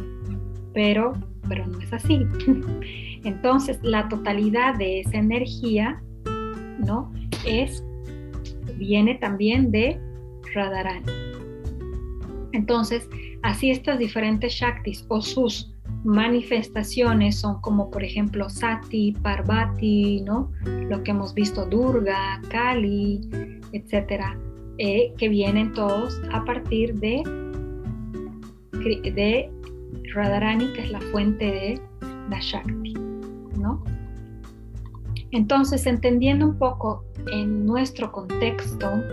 pero 0.73 1.13
pero 1.49 1.65
no 1.67 1.79
es 1.81 1.91
así. 1.91 2.25
Entonces, 3.23 3.79
la 3.81 4.07
totalidad 4.07 4.77
de 4.77 5.01
esa 5.01 5.17
energía, 5.17 6.01
¿no? 6.79 7.11
Es, 7.45 7.83
viene 8.77 9.15
también 9.15 9.71
de 9.71 9.99
Radharani. 10.53 11.11
Entonces, 12.53 13.09
así 13.43 13.71
estas 13.71 13.99
diferentes 13.99 14.53
Shaktis 14.53 15.05
o 15.09 15.21
sus 15.21 15.73
manifestaciones 16.03 17.39
son 17.39 17.59
como 17.61 17.91
por 17.91 18.03
ejemplo 18.03 18.49
Sati, 18.49 19.13
Parvati, 19.21 20.21
¿no? 20.21 20.51
Lo 20.89 21.03
que 21.03 21.11
hemos 21.11 21.33
visto 21.33 21.65
Durga, 21.65 22.41
Kali, 22.49 23.21
etcétera, 23.73 24.37
eh, 24.77 25.13
que 25.17 25.29
vienen 25.29 25.73
todos 25.73 26.21
a 26.31 26.43
partir 26.45 26.95
de, 26.95 27.21
de 28.71 29.51
Radharani, 30.13 30.73
que 30.73 30.81
es 30.83 30.91
la 30.91 31.01
fuente 31.11 31.45
de 31.45 31.81
la 32.29 32.39
Shakti, 32.39 32.93
¿no? 33.57 33.83
Entonces, 35.31 35.85
entendiendo 35.85 36.47
un 36.47 36.57
poco 36.57 37.03
en 37.31 37.65
nuestro 37.65 38.11
contexto, 38.11 39.03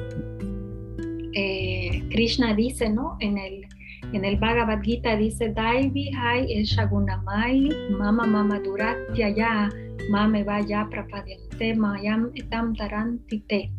eh, 1.35 2.03
Krishna 2.11 2.55
dice, 2.55 2.89
¿no? 2.89 3.17
En 3.21 3.37
el, 3.37 3.67
en 4.13 4.25
el 4.25 4.39
Bhagavad 4.39 4.81
Gita 4.83 5.17
dice, 5.17 5.51
Daivi 5.51 6.11
Hai 6.15 6.51
el 6.53 6.65
Shagunamai, 6.65 7.69
Mama 7.91 8.27
Mama 8.27 8.61
Duratya 8.61 9.29
Ya, 9.31 9.69
Mame 10.11 10.45
Vaya 10.45 10.89
Prapadyante 10.91 11.75
Mayam 11.75 12.31
Etam 12.35 12.75
Tarantite. 12.75 13.71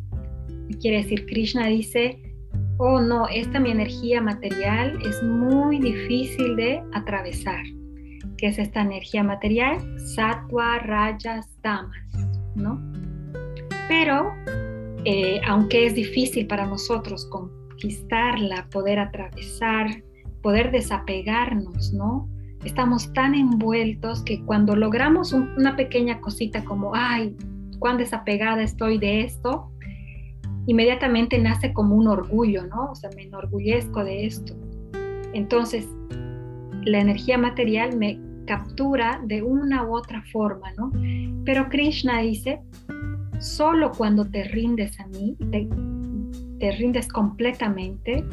Quiere 0.80 0.98
decir, 0.98 1.26
Krishna 1.26 1.68
dice, 1.68 2.27
oh 2.78 3.02
no, 3.02 3.28
esta 3.28 3.60
mi 3.60 3.72
energía 3.72 4.22
material 4.22 5.00
es 5.04 5.22
muy 5.24 5.80
difícil 5.80 6.56
de 6.56 6.82
atravesar. 6.94 7.64
¿Qué 8.38 8.48
es 8.48 8.60
esta 8.60 8.82
energía 8.82 9.24
material? 9.24 9.80
Sattva, 10.00 10.80
rayas, 10.80 11.48
tamas, 11.62 12.06
¿no? 12.56 12.80
Pero, 13.88 14.32
eh, 15.06 15.42
aunque 15.48 15.88
es 15.88 15.96
difícil 15.96 16.46
para 16.46 16.66
nosotros 16.68 17.26
conquistarla, 17.26 18.68
poder 18.70 19.00
atravesar, 19.00 20.04
poder 20.44 20.72
desapegarnos, 20.72 21.94
¿no? 21.94 22.30
Estamos 22.64 23.12
tan 23.14 23.34
envueltos 23.34 24.24
que 24.24 24.44
cuando 24.44 24.76
logramos 24.76 25.34
una 25.34 25.76
pequeña 25.76 26.20
cosita 26.20 26.64
como, 26.66 26.94
ay, 26.94 27.36
cuán 27.80 27.98
desapegada 27.98 28.62
estoy 28.62 28.98
de 28.98 29.22
esto, 29.22 29.72
inmediatamente 30.68 31.40
nace 31.40 31.74
como 31.74 31.96
un 31.96 32.08
orgullo, 32.08 32.68
¿no? 32.68 32.92
O 32.92 32.96
sea, 32.96 33.10
me 33.16 33.24
enorgullezco 33.24 34.04
de 34.04 34.28
esto. 34.28 34.54
Entonces, 35.34 35.88
la 36.84 37.00
energía 37.00 37.38
material 37.38 37.98
me 37.98 38.20
captura 38.46 39.22
de 39.26 39.42
una 39.42 39.84
u 39.84 39.96
otra 39.96 40.24
forma, 40.32 40.72
¿no? 40.78 40.92
Pero 41.46 41.70
Krishna 41.70 42.20
dice, 42.22 42.60
solo 43.40 43.92
cuando 43.92 44.26
te 44.26 44.44
rindes 44.44 45.00
a 45.00 45.08
mí, 45.08 45.36
te, 45.52 45.68
te 46.60 46.72
rindes 46.72 47.08
completamente, 47.08 48.24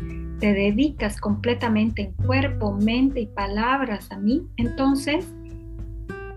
te 0.40 0.52
dedicas 0.52 1.20
completamente 1.20 2.02
en 2.02 2.12
cuerpo, 2.26 2.72
mente 2.72 3.20
y 3.20 3.26
palabras 3.26 4.10
a 4.10 4.18
mí, 4.18 4.42
entonces 4.56 5.26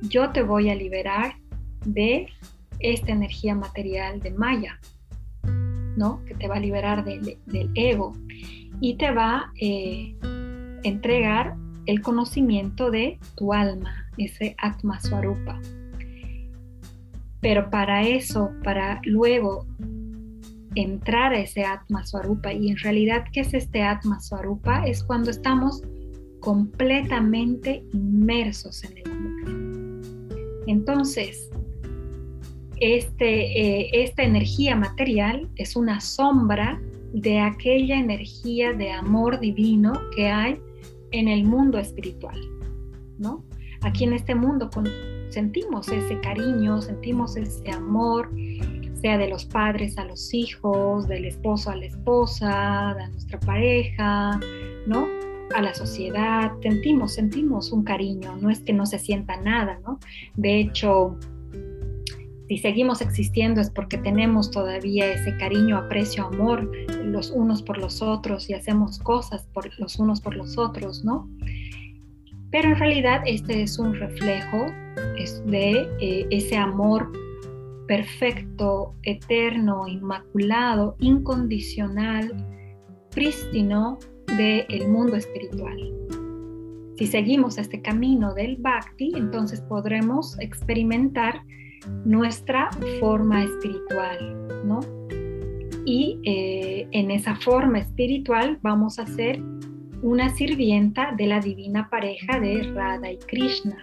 yo 0.02 0.30
te 0.30 0.44
voy 0.44 0.70
a 0.70 0.76
liberar 0.76 1.36
de 1.86 2.28
esta 2.80 3.12
energía 3.12 3.56
material 3.56 4.20
de 4.20 4.32
Maya, 4.32 4.80
¿no? 5.98 6.24
Que 6.26 6.36
te 6.36 6.48
va 6.48 6.56
a 6.56 6.60
liberar 6.60 7.04
del, 7.04 7.38
ego. 7.76 8.14
y 8.80 8.96
te 8.96 9.12
va 9.12 9.38
a 9.38 9.52
eh, 9.60 10.16
entregar 10.84 11.56
el 11.88 12.02
conocimiento 12.02 12.92
de 12.92 13.20
tu 13.36 13.54
alma, 13.54 14.08
ese 14.18 14.56
Atma 14.60 15.00
Swarupa. 15.00 15.60
Pero 17.42 17.70
para 17.70 18.04
eso, 18.04 18.52
para 18.64 19.02
luego 19.04 19.66
entrar 20.76 21.34
a 21.34 21.40
ese 21.40 21.66
Atma 21.66 22.06
Swarupa, 22.06 22.54
y 22.54 22.70
en 22.70 22.78
realidad, 22.78 23.26
¿qué 23.34 23.42
es 23.42 23.54
este 23.54 23.84
Atma 23.84 24.20
Swarupa? 24.20 24.86
Es 24.86 25.04
cuando 25.04 25.32
estamos 25.32 25.82
completamente 26.42 27.84
inmersos 27.94 28.84
en 28.84 28.98
el 28.98 29.20
mundo. 29.20 30.64
Entonces, 30.68 31.50
este, 32.80 33.60
eh, 33.60 33.90
esta 34.04 34.24
energía 34.24 34.76
material 34.76 35.50
es 35.56 35.76
una 35.76 36.00
sombra 36.00 36.80
de 37.14 37.40
aquella 37.40 37.98
energía 37.98 38.74
de 38.74 38.92
amor 38.92 39.40
divino 39.40 39.94
que 40.16 40.28
hay 40.28 40.60
en 41.12 41.28
el 41.28 41.44
mundo 41.46 41.78
espiritual, 41.78 42.40
¿no? 43.18 43.44
Aquí 43.82 44.04
en 44.04 44.14
este 44.14 44.36
mundo 44.36 44.70
sentimos 45.30 45.88
ese 45.90 46.20
cariño, 46.20 46.82
sentimos 46.82 47.38
ese 47.38 47.72
amor, 47.72 48.30
sea 49.02 49.18
de 49.18 49.30
los 49.30 49.46
padres 49.46 49.98
a 49.98 50.06
los 50.06 50.34
hijos, 50.34 51.08
del 51.08 51.26
esposo 51.26 51.70
a 51.70 51.76
la 51.76 51.86
esposa, 51.86 52.96
de 52.98 53.08
nuestra 53.10 53.40
pareja, 53.40 54.40
¿no? 54.88 55.08
A 55.56 55.62
la 55.62 55.74
sociedad, 55.74 56.52
sentimos, 56.62 57.14
sentimos 57.14 57.72
un 57.72 57.84
cariño, 57.84 58.36
no 58.42 58.50
es 58.50 58.60
que 58.60 58.74
no 58.74 58.86
se 58.86 59.00
sienta 59.00 59.40
nada, 59.40 59.80
¿no? 59.86 60.00
De 60.36 60.60
hecho, 60.60 61.18
si 62.48 62.58
seguimos 62.58 63.02
existiendo 63.02 63.60
es 63.60 63.70
porque 63.70 63.98
tenemos 63.98 64.52
todavía 64.52 65.12
ese 65.12 65.36
cariño, 65.38 65.78
aprecio, 65.78 66.28
amor 66.28 66.72
los 67.04 67.32
unos 67.32 67.62
por 67.62 67.78
los 67.78 68.02
otros 68.02 68.50
y 68.50 68.54
hacemos 68.54 69.00
cosas 69.00 69.48
por 69.54 69.70
los 69.80 70.00
unos 70.00 70.22
por 70.22 70.36
los 70.36 70.58
otros, 70.58 71.04
¿no? 71.04 71.30
Pero 72.52 72.70
en 72.70 72.78
realidad 72.78 73.22
este 73.26 73.64
es 73.64 73.78
un 73.78 73.94
reflejo 73.96 74.68
de 75.46 75.88
eh, 76.00 76.28
ese 76.32 76.56
amor 76.56 77.12
perfecto, 77.88 78.94
eterno, 79.04 79.88
inmaculado, 79.88 80.96
incondicional, 81.00 82.34
prístino 83.12 84.00
del 84.38 84.88
mundo 84.88 85.16
espiritual. 85.18 85.78
Si 86.98 87.08
seguimos 87.08 87.58
este 87.58 87.82
camino 87.82 88.34
del 88.34 88.58
bhakti, 88.58 89.14
entonces 89.16 89.62
podremos 89.62 90.40
experimentar 90.40 91.42
nuestra 92.06 92.70
forma 93.00 93.44
espiritual, 93.44 94.66
¿no? 94.66 94.80
Y 95.86 96.20
eh, 96.24 96.88
en 96.92 97.12
esa 97.12 97.36
forma 97.36 97.80
espiritual 97.80 98.60
vamos 98.62 99.00
a 99.00 99.08
ser 99.08 99.42
una 100.02 100.30
sirvienta 100.30 101.14
de 101.18 101.28
la 101.28 101.40
divina 101.40 101.90
pareja 101.90 102.40
de 102.40 102.64
Radha 102.74 103.12
y 103.12 103.18
Krishna, 103.18 103.78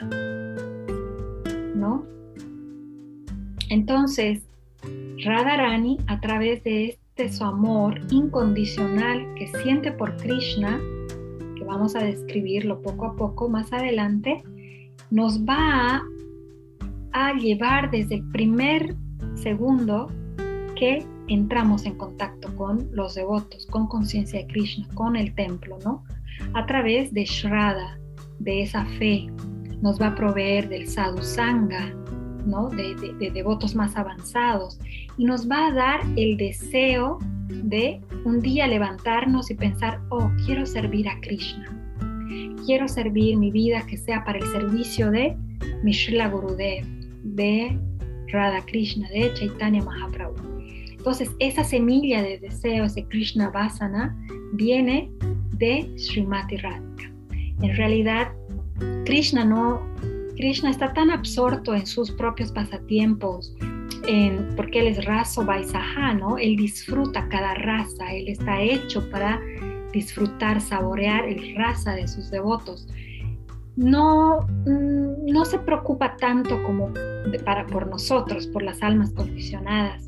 ¿no? 1.74 2.04
Entonces, 3.70 4.42
Radharani, 5.24 5.98
a 6.06 6.20
través 6.20 6.62
de 6.64 6.98
este 7.16 7.32
su 7.32 7.44
amor 7.44 8.00
incondicional 8.10 9.34
que 9.34 9.46
siente 9.62 9.92
por 9.92 10.16
Krishna, 10.16 10.80
que 11.56 11.64
vamos 11.64 11.94
a 11.96 12.00
describirlo 12.00 12.82
poco 12.82 13.06
a 13.06 13.16
poco 13.16 13.48
más 13.48 13.72
adelante, 13.72 14.42
nos 15.10 15.44
va 15.44 15.96
a 15.96 16.02
a 17.14 17.32
llevar 17.32 17.90
desde 17.90 18.16
el 18.16 18.28
primer 18.30 18.94
segundo 19.36 20.10
que 20.76 21.06
entramos 21.28 21.86
en 21.86 21.94
contacto 21.94 22.54
con 22.56 22.88
los 22.92 23.14
devotos, 23.14 23.66
con 23.66 23.86
conciencia 23.86 24.40
de 24.40 24.46
Krishna, 24.48 24.86
con 24.94 25.16
el 25.16 25.32
templo, 25.34 25.78
¿no? 25.84 26.04
A 26.52 26.66
través 26.66 27.14
de 27.14 27.24
Shraddha, 27.24 27.98
de 28.40 28.62
esa 28.62 28.84
fe, 28.98 29.28
nos 29.80 30.00
va 30.00 30.08
a 30.08 30.14
proveer 30.16 30.68
del 30.68 30.88
sadhu 30.88 31.22
sangha, 31.22 31.94
¿no? 32.46 32.68
De, 32.70 32.94
de, 33.18 33.30
devotos 33.30 33.76
más 33.76 33.96
avanzados 33.96 34.80
y 35.16 35.24
nos 35.24 35.48
va 35.48 35.68
a 35.68 35.72
dar 35.72 36.00
el 36.16 36.36
deseo 36.36 37.18
de 37.48 38.00
un 38.24 38.40
día 38.40 38.66
levantarnos 38.66 39.50
y 39.52 39.54
pensar, 39.54 40.00
oh, 40.10 40.30
quiero 40.44 40.66
servir 40.66 41.08
a 41.08 41.20
Krishna, 41.20 41.70
quiero 42.66 42.88
servir 42.88 43.36
mi 43.36 43.52
vida 43.52 43.86
que 43.86 43.96
sea 43.96 44.24
para 44.24 44.38
el 44.38 44.46
servicio 44.46 45.12
de 45.12 45.36
Mishla 45.84 46.28
Gurudev, 46.28 47.03
de 47.24 47.76
Radha 48.28 48.64
Krishna, 48.66 49.08
de 49.08 49.34
Chaitanya 49.34 49.82
Mahaprabhu. 49.82 50.36
Entonces, 50.90 51.30
esa 51.38 51.64
semilla 51.64 52.22
de 52.22 52.38
deseo, 52.38 52.84
ese 52.84 53.04
Krishna 53.04 53.50
Vasana, 53.50 54.16
viene 54.52 55.10
de 55.58 55.92
Srimati 55.98 56.56
Radhika. 56.56 57.12
En 57.60 57.76
realidad, 57.76 58.32
Krishna 59.04 59.44
no, 59.44 59.82
Krishna 60.36 60.70
está 60.70 60.92
tan 60.92 61.10
absorto 61.10 61.74
en 61.74 61.86
sus 61.86 62.10
propios 62.10 62.50
pasatiempos, 62.52 63.54
porque 64.56 64.80
él 64.80 64.88
es 64.88 65.04
raso 65.04 65.44
Vaisaha, 65.44 66.14
¿no? 66.14 66.38
Él 66.38 66.56
disfruta 66.56 67.28
cada 67.28 67.54
raza, 67.54 68.12
él 68.12 68.28
está 68.28 68.60
hecho 68.62 69.08
para 69.10 69.40
disfrutar, 69.92 70.60
saborear 70.60 71.26
el 71.28 71.54
raza 71.54 71.94
de 71.94 72.08
sus 72.08 72.30
devotos 72.30 72.88
no, 73.76 74.40
mm, 74.66 75.26
no 75.26 75.44
se 75.44 75.58
preocupa 75.58 76.16
tanto 76.16 76.62
como 76.62 76.92
para, 77.44 77.66
por 77.66 77.88
nosotros, 77.88 78.46
por 78.46 78.62
las 78.62 78.82
almas 78.82 79.12
condicionadas, 79.12 80.04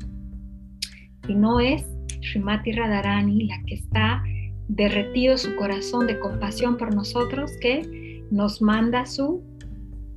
no 1.27 1.59
es 1.59 1.85
Srimati 2.21 2.71
Radharani 2.71 3.47
la 3.47 3.61
que 3.65 3.75
está 3.75 4.23
derretido 4.67 5.37
su 5.37 5.55
corazón 5.55 6.07
de 6.07 6.19
compasión 6.19 6.77
por 6.77 6.93
nosotros 6.93 7.51
que 7.61 8.23
nos 8.31 8.61
manda 8.61 9.05
su, 9.05 9.41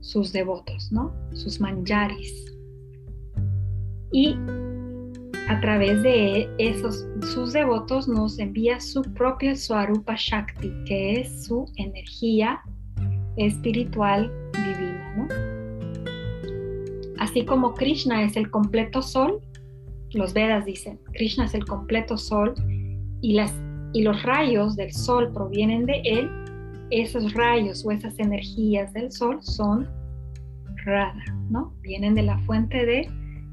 sus 0.00 0.32
devotos, 0.32 0.90
¿no? 0.92 1.12
sus 1.32 1.60
manjaris. 1.60 2.46
Y 4.12 4.36
a 5.48 5.60
través 5.60 6.02
de 6.02 6.48
esos 6.58 7.06
sus 7.32 7.52
devotos 7.52 8.08
nos 8.08 8.38
envía 8.38 8.80
su 8.80 9.02
propio 9.02 9.54
Swarupa 9.56 10.14
Shakti, 10.16 10.72
que 10.84 11.20
es 11.20 11.46
su 11.46 11.66
energía 11.76 12.60
espiritual 13.36 14.30
divina. 14.52 15.14
¿no? 15.16 15.28
Así 17.18 17.44
como 17.44 17.74
Krishna 17.74 18.22
es 18.22 18.36
el 18.36 18.50
completo 18.50 19.02
sol, 19.02 19.40
los 20.12 20.32
Vedas 20.32 20.64
dicen, 20.64 20.98
Krishna 21.12 21.44
es 21.44 21.54
el 21.54 21.64
completo 21.64 22.16
sol 22.16 22.54
y, 23.20 23.34
las, 23.34 23.54
y 23.92 24.02
los 24.02 24.22
rayos 24.22 24.76
del 24.76 24.92
sol 24.92 25.32
provienen 25.32 25.86
de 25.86 26.00
él, 26.04 26.30
esos 26.90 27.34
rayos 27.34 27.84
o 27.86 27.92
esas 27.92 28.18
energías 28.18 28.92
del 28.92 29.12
sol 29.12 29.38
son 29.42 29.88
Radha, 30.84 31.24
¿no? 31.50 31.74
Vienen 31.82 32.14
de 32.14 32.22
la 32.22 32.38
fuente 32.40 32.84
de 32.84 33.08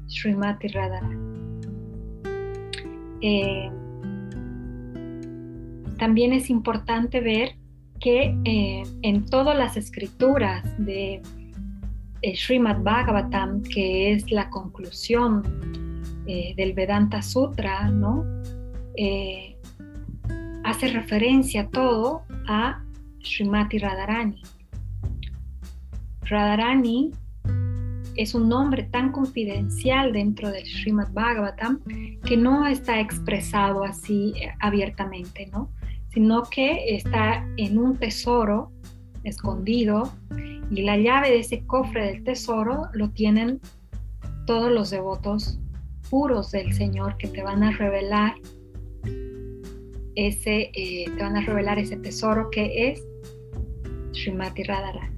Srimati 0.08 0.68
Radharani. 0.68 1.28
Eh, 3.20 3.70
también 5.98 6.32
es 6.32 6.50
importante 6.50 7.20
ver 7.20 7.56
que 7.98 8.36
eh, 8.44 8.82
en 9.02 9.26
todas 9.26 9.56
las 9.56 9.76
escrituras 9.76 10.64
de 10.78 11.22
eh, 12.22 12.36
Srimad 12.36 12.82
Bhagavatam, 12.82 13.62
que 13.62 14.12
es 14.12 14.30
la 14.30 14.50
conclusión 14.50 15.42
eh, 16.26 16.54
del 16.56 16.72
Vedanta 16.72 17.22
Sutra, 17.22 17.88
¿no? 17.88 18.24
hace 20.64 20.88
referencia 20.88 21.68
todo 21.68 22.22
a 22.48 22.82
Srimati 23.22 23.78
Radharani. 23.78 24.42
Radharani 26.22 27.12
es 28.16 28.34
un 28.34 28.48
nombre 28.48 28.82
tan 28.82 29.12
confidencial 29.12 30.12
dentro 30.12 30.50
del 30.50 30.66
Srimad 30.66 31.12
Bhagavatam 31.12 31.78
que 32.24 32.36
no 32.36 32.66
está 32.66 32.98
expresado 32.98 33.84
así 33.84 34.34
abiertamente, 34.58 35.46
¿no? 35.46 35.70
Sino 36.18 36.42
que 36.50 36.96
está 36.96 37.46
en 37.58 37.78
un 37.78 37.96
tesoro 37.96 38.72
escondido 39.22 40.12
y 40.68 40.82
la 40.82 40.96
llave 40.96 41.30
de 41.30 41.38
ese 41.38 41.64
cofre 41.64 42.06
del 42.06 42.24
tesoro 42.24 42.88
lo 42.92 43.10
tienen 43.10 43.60
todos 44.44 44.72
los 44.72 44.90
devotos 44.90 45.60
puros 46.10 46.50
del 46.50 46.72
Señor 46.72 47.16
que 47.18 47.28
te 47.28 47.40
van 47.44 47.62
a 47.62 47.70
revelar 47.70 48.34
ese, 50.16 50.72
eh, 50.74 51.04
te 51.04 51.22
van 51.22 51.36
a 51.36 51.40
revelar 51.42 51.78
ese 51.78 51.96
tesoro 51.98 52.50
que 52.50 52.90
es 52.90 53.06
Srimati 54.10 54.64
Radharani. 54.64 55.16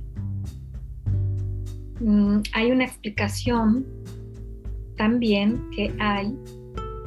Mm, 2.00 2.42
hay 2.52 2.72
una 2.72 2.84
explicación 2.84 3.86
también 4.98 5.66
que 5.70 5.94
hay 5.98 6.36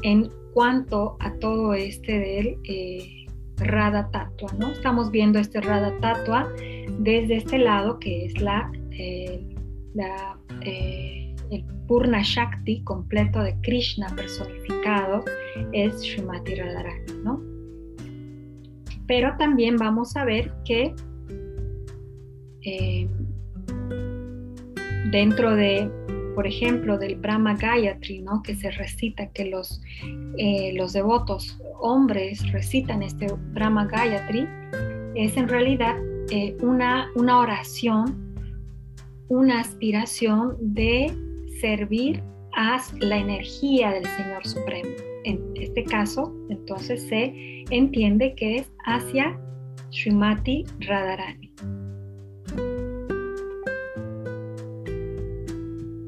en 0.01 0.31
cuanto 0.55 1.15
a 1.19 1.31
todo 1.35 1.75
este 1.75 2.11
del 2.11 2.57
eh, 2.63 3.22
Radha 3.63 4.09
Tatua, 4.11 4.51
¿no? 4.57 4.71
Estamos 4.71 5.11
viendo 5.11 5.39
este 5.39 5.61
Radha 5.61 5.93
Tatua 5.99 6.51
desde 6.99 7.37
este 7.37 7.57
lado 7.57 7.99
que 7.99 8.25
es 8.25 8.41
la, 8.41 8.71
eh, 8.91 9.45
eh, 10.61 11.35
el 11.51 11.65
Purna 11.87 12.21
Shakti 12.23 12.83
completo 12.83 13.41
de 13.41 13.55
Krishna 13.61 14.07
personificado, 14.15 15.23
es 15.71 16.01
Srimati 16.01 16.55
Radharani, 16.55 17.13
¿no? 17.23 17.41
Pero 19.07 19.35
también 19.37 19.75
vamos 19.77 20.15
a 20.15 20.23
ver 20.23 20.51
que 20.65 20.95
eh, 22.61 23.07
dentro 25.11 25.55
de, 25.55 25.89
por 26.35 26.47
ejemplo, 26.47 26.97
del 26.97 27.15
Brahma 27.15 27.55
Gayatri, 27.55 28.21
¿no? 28.21 28.41
que 28.43 28.55
se 28.55 28.71
recita, 28.71 29.27
que 29.31 29.45
los, 29.45 29.81
eh, 30.37 30.73
los 30.73 30.93
devotos 30.93 31.59
hombres 31.79 32.51
recitan 32.51 33.03
este 33.03 33.27
Brahma 33.53 33.85
Gayatri, 33.85 34.47
es 35.15 35.37
en 35.37 35.47
realidad 35.47 35.95
eh, 36.31 36.55
una, 36.61 37.09
una 37.15 37.39
oración, 37.39 38.35
una 39.29 39.59
aspiración 39.59 40.55
de 40.59 41.11
servir 41.61 42.21
a 42.55 42.81
la 42.99 43.17
energía 43.17 43.91
del 43.91 44.05
Señor 44.05 44.45
Supremo. 44.45 44.89
En 45.23 45.41
este 45.55 45.83
caso, 45.83 46.33
entonces 46.49 47.03
se 47.07 47.63
entiende 47.69 48.33
que 48.35 48.57
es 48.57 48.71
hacia 48.85 49.39
Srimati 49.91 50.65
Radharani. 50.79 51.52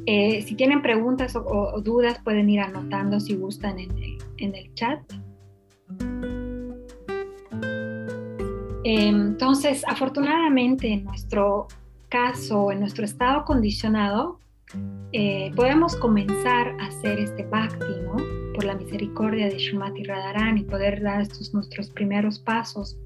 Eh, 0.08 0.44
si 0.44 0.56
tienen 0.56 0.82
preguntas 0.82 1.36
o, 1.36 1.82
dudas, 1.82 2.20
pueden 2.24 2.50
ir 2.50 2.60
anotando 2.60 3.20
si 3.20 3.36
gustan 3.36 3.80
en 3.80 4.56
el, 4.56 4.74
chat. 4.76 5.00
Em, 8.84 9.28
entonces, 9.30 9.84
afortunadamente, 9.88 10.88
en 10.88 11.06
nuestro 11.06 11.68
caso, 12.10 12.72
en 12.72 12.82
nuestro 12.82 13.04
estado 13.04 13.46
condicionado, 13.46 14.40
eh, 15.12 15.52
podemos 15.56 15.96
comenzar 15.96 16.76
a 16.80 16.88
hacer 16.88 17.20
este 17.20 17.44
bhakti, 17.46 17.94
¿no? 18.04 18.18
Por 18.54 18.64
la 18.64 18.76
misericordia 18.76 19.48
de 19.48 19.58
Shumati 19.58 20.04
Radharani, 20.04 20.64
poder 20.64 21.02
dar 21.02 21.22
estos 21.22 21.54
nuestros 21.54 21.90
primeros 21.90 22.38
pasos 22.38 22.98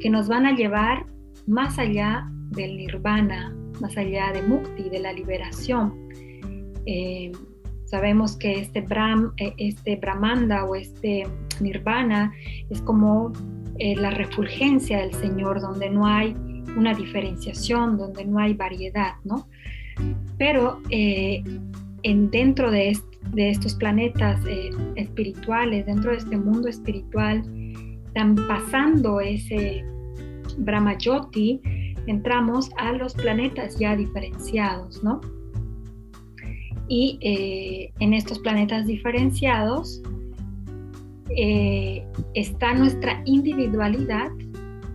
que 0.00 0.10
nos 0.10 0.26
van 0.26 0.46
a 0.46 0.56
llevar 0.56 1.06
más 1.46 1.78
allá 1.78 2.26
del 2.50 2.76
nirvana, 2.76 3.54
más 3.80 3.96
allá 3.96 4.32
de 4.32 4.42
mukti, 4.42 4.88
de 4.88 4.98
la 4.98 5.12
liberación. 5.12 5.94
Eh, 6.86 7.32
sabemos 7.84 8.36
que 8.36 8.60
este, 8.60 8.80
Brahm, 8.80 9.32
eh, 9.38 9.54
este 9.58 9.96
Brahmanda 9.96 10.64
o 10.64 10.74
este 10.74 11.26
Nirvana 11.60 12.32
es 12.70 12.80
como 12.82 13.32
eh, 13.78 13.96
la 13.96 14.10
refulgencia 14.10 15.00
del 15.00 15.14
Señor, 15.14 15.60
donde 15.60 15.90
no 15.90 16.06
hay 16.06 16.34
una 16.76 16.94
diferenciación, 16.94 17.98
donde 17.98 18.24
no 18.24 18.38
hay 18.38 18.54
variedad, 18.54 19.14
¿no? 19.24 19.48
Pero 20.38 20.80
en, 20.90 22.30
dentro 22.30 22.70
de, 22.70 22.96
estos 23.36 23.74
planetas 23.74 24.40
espirituales, 24.94 25.84
dentro 25.84 26.12
de 26.12 26.18
este 26.18 26.38
mundo 26.38 26.68
espiritual, 26.68 27.42
pasando 28.48 29.20
ese 29.20 29.84
Brahma 30.58 30.96
Jyoti, 30.98 31.60
entramos 32.06 32.70
a 32.78 32.92
los 32.92 33.14
planetas 33.14 33.78
ya 33.78 33.96
diferenciados, 33.96 35.02
¿no? 35.02 35.20
Y 36.90 37.18
eh, 37.20 37.92
en 38.00 38.12
estos 38.14 38.40
planetas 38.40 38.84
diferenciados 38.84 40.02
eh, 41.36 42.04
está 42.34 42.74
nuestra 42.74 43.22
individualidad 43.26 44.28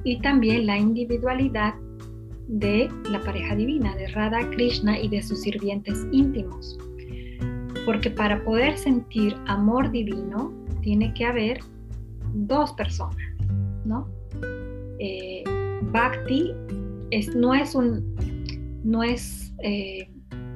y 0.04 0.20
también 0.20 0.66
la 0.66 0.78
individualidad 0.78 1.74
de 2.50 2.90
la 3.10 3.22
pareja 3.22 3.56
divina, 3.56 3.96
de 3.96 4.08
Radha 4.08 4.50
Krishna 4.52 5.00
y 5.00 5.08
de 5.08 5.24
sus 5.24 5.44
sirvientes 5.44 6.06
íntimos. 6.12 6.78
Porque 7.86 8.10
para 8.10 8.44
poder 8.44 8.78
sentir 8.78 9.34
amor 9.46 9.90
divino 9.90 10.52
tiene 10.82 11.14
que 11.14 11.24
haber 11.24 11.62
dos 12.34 12.74
personas, 12.74 13.16
¿no? 13.86 14.06
Eh, 15.00 15.46
bhakti 15.94 16.52
es, 17.12 17.34
no 17.34 17.54
es 17.54 17.74
un, 17.74 18.14
no 18.84 19.02
es 19.02 19.54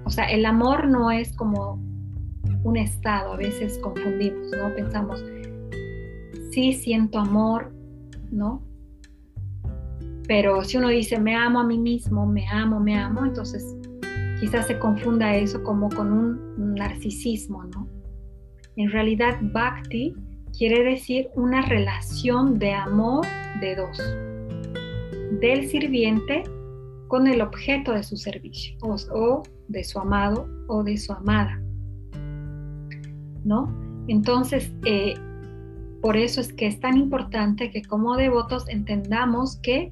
o 0.10 0.12
sea, 0.12 0.26
el 0.26 0.44
amor 0.48 0.88
no 0.88 1.12
es 1.12 1.32
como 1.38 1.80
un 2.64 2.78
estado, 2.78 3.34
a 3.34 3.38
veces 3.38 3.78
confundimos, 3.78 4.50
¿no? 4.58 4.74
Pensamos, 4.74 5.24
sí 6.50 6.74
siento 6.74 7.20
amor, 7.20 7.72
¿no? 8.32 8.64
Pero 10.28 10.64
si 10.64 10.78
uno 10.78 10.88
dice, 10.88 11.20
me 11.20 11.36
amo 11.36 11.60
a 11.60 11.64
mí 11.64 11.78
mismo, 11.78 12.26
me 12.26 12.48
amo, 12.48 12.80
me 12.80 12.98
amo, 12.98 13.24
entonces 13.24 13.64
quizás 14.40 14.66
se 14.66 14.80
confunda 14.80 15.36
eso 15.36 15.62
como 15.62 15.90
con 15.90 16.12
un 16.12 16.74
narcisismo, 16.74 17.66
¿no? 17.66 17.88
En 18.78 18.90
realidad, 18.90 19.38
bhakti 19.40 20.16
quiere 20.58 20.82
decir 20.84 21.30
una 21.36 21.62
relación 21.62 22.58
de 22.58 22.74
amor 22.74 23.28
de 23.62 23.76
dos, 23.76 24.00
del 25.40 25.70
sirviente 25.70 26.42
con 27.10 27.28
el 27.28 27.42
objeto 27.42 27.92
de 27.92 28.02
su 28.02 28.18
servicio 28.18 28.76
o, 28.82 29.44
de 29.70 29.84
su 29.84 30.00
amado 30.00 30.48
o 30.68 30.84
de 30.84 30.98
su 30.98 31.14
amada. 31.14 31.62
¿No? 33.46 33.74
Entonces, 34.08 34.72
eh, 34.86 35.14
por 36.02 36.18
eso 36.18 36.42
es 36.42 36.52
que 36.54 36.68
es 36.68 36.80
tan 36.80 36.98
importante 36.98 37.72
que 37.72 37.82
como 37.82 38.16
devotos 38.18 38.68
entendamos 38.70 39.58
que 39.58 39.92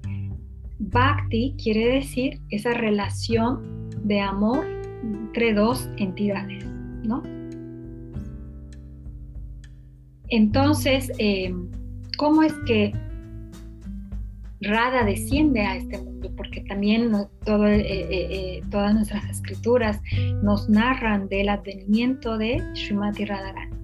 Bhakti 0.79 1.55
quiere 1.61 1.95
decir 1.95 2.39
esa 2.49 2.73
relación 2.73 3.89
de 4.03 4.21
amor 4.21 4.65
entre 5.03 5.53
dos 5.53 5.89
entidades, 5.97 6.65
¿no? 7.03 7.23
Entonces, 10.29 11.11
eh, 11.19 11.53
¿cómo 12.17 12.43
es 12.43 12.53
que 12.65 12.93
Rada 14.61 15.03
desciende 15.03 15.61
a 15.61 15.75
este 15.75 15.99
mundo, 15.99 16.31
porque 16.35 16.61
también 16.61 17.13
eh, 17.13 17.27
eh, 17.45 18.07
eh, 18.09 18.63
todas 18.71 18.93
nuestras 18.93 19.29
escrituras 19.29 20.01
nos 20.41 20.67
narran 20.67 21.29
del 21.29 21.49
advenimiento 21.49 22.37
de 22.37 22.63
Srimati 22.73 23.25
Radharani. 23.25 23.75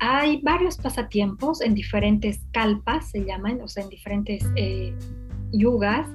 Hay, 0.00 0.40
varios 0.42 0.76
pasatiempos 0.76 1.62
en 1.62 1.74
diferentes 1.74 2.38
kalpas, 2.52 3.10
se 3.10 3.24
llaman, 3.24 3.62
o 3.62 3.68
sea, 3.68 3.84
en 3.84 3.88
diferentes 3.88 4.44
yugas, 5.52 6.06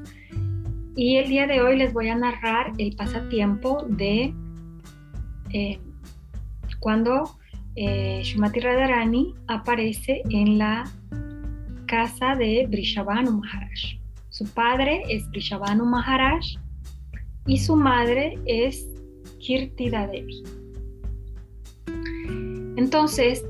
y 0.96 1.16
el 1.16 1.30
día 1.30 1.48
de 1.48 1.62
hoy 1.62 1.78
les 1.78 1.92
voy 1.92 2.10
a 2.10 2.16
narrar 2.16 2.74
el 2.78 2.96
pasatiempo 2.96 3.88
de 3.90 4.36
cuando 6.80 7.40
Srimati 7.76 8.60
Radharani 8.60 9.34
aparece 9.48 10.22
en 10.30 10.60
la 10.60 10.86
casa 11.90 12.36
de 12.36 12.68
Brishabhanu 12.70 13.32
Maharaj. 13.42 14.00
Su 14.30 14.46
padre 14.54 15.02
es 15.10 15.28
Brishabhanu 15.32 15.86
Maharaj 15.86 16.46
y 17.48 17.58
su 17.58 17.76
madre 17.76 18.38
es 18.46 18.88
Kirtida 19.40 20.08
Devi. 20.08 20.44
Entonces, 22.78 23.44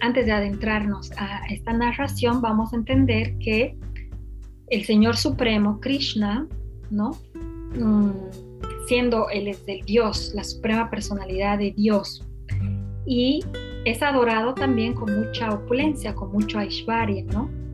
antes 0.00 0.26
de 0.26 0.32
adentrarnos 0.32 1.12
a 1.18 1.46
esta 1.50 1.72
narración, 1.74 2.40
vamos 2.40 2.72
a 2.72 2.76
entender 2.76 3.36
que 3.38 3.76
el 4.68 4.84
Señor 4.84 5.16
Supremo, 5.16 5.78
Krishna, 5.80 6.48
¿no? 6.90 7.10
Mm, 7.78 8.10
siendo 8.88 9.28
Él 9.28 9.48
es 9.48 9.64
del 9.66 9.84
Dios, 9.84 10.32
la 10.34 10.44
suprema 10.44 10.90
personalidad 10.90 11.58
de 11.58 11.72
Dios, 11.72 12.26
y 13.06 13.44
es 13.84 14.02
adorado 14.02 14.54
también 14.54 14.94
con 14.94 15.14
mucha 15.14 15.50
opulencia, 15.50 16.14
con 16.14 16.32
mucho 16.32 16.58
Aishvarya, 16.58 17.22
¿no? 17.26 17.65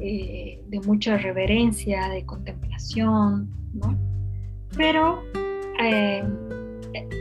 Eh, 0.00 0.62
de 0.68 0.80
mucha 0.80 1.16
reverencia, 1.16 2.08
de 2.08 2.24
contemplación, 2.24 3.50
¿no? 3.74 3.98
Pero 4.76 5.24
eh, 5.82 6.22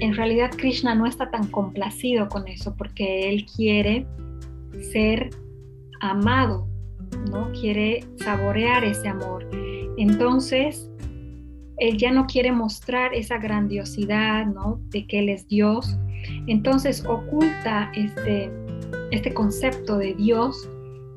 en 0.01 0.15
realidad 0.15 0.51
Krishna 0.55 0.93
no 0.93 1.07
está 1.07 1.31
tan 1.31 1.47
complacido 1.47 2.29
con 2.29 2.47
eso 2.47 2.75
porque 2.77 3.29
él 3.29 3.45
quiere 3.45 4.05
ser 4.91 5.31
amado, 6.01 6.67
¿no? 7.31 7.51
Quiere 7.51 8.03
saborear 8.17 8.83
ese 8.83 9.07
amor. 9.07 9.49
Entonces, 9.97 10.91
él 11.77 11.97
ya 11.97 12.11
no 12.11 12.27
quiere 12.27 12.51
mostrar 12.51 13.11
esa 13.15 13.39
grandiosidad, 13.39 14.45
¿no? 14.45 14.79
De 14.89 15.07
que 15.07 15.19
él 15.19 15.29
es 15.29 15.47
Dios. 15.47 15.97
Entonces 16.45 17.03
oculta 17.05 17.91
este, 17.95 18.51
este 19.09 19.33
concepto 19.33 19.97
de 19.97 20.13
Dios, 20.13 20.69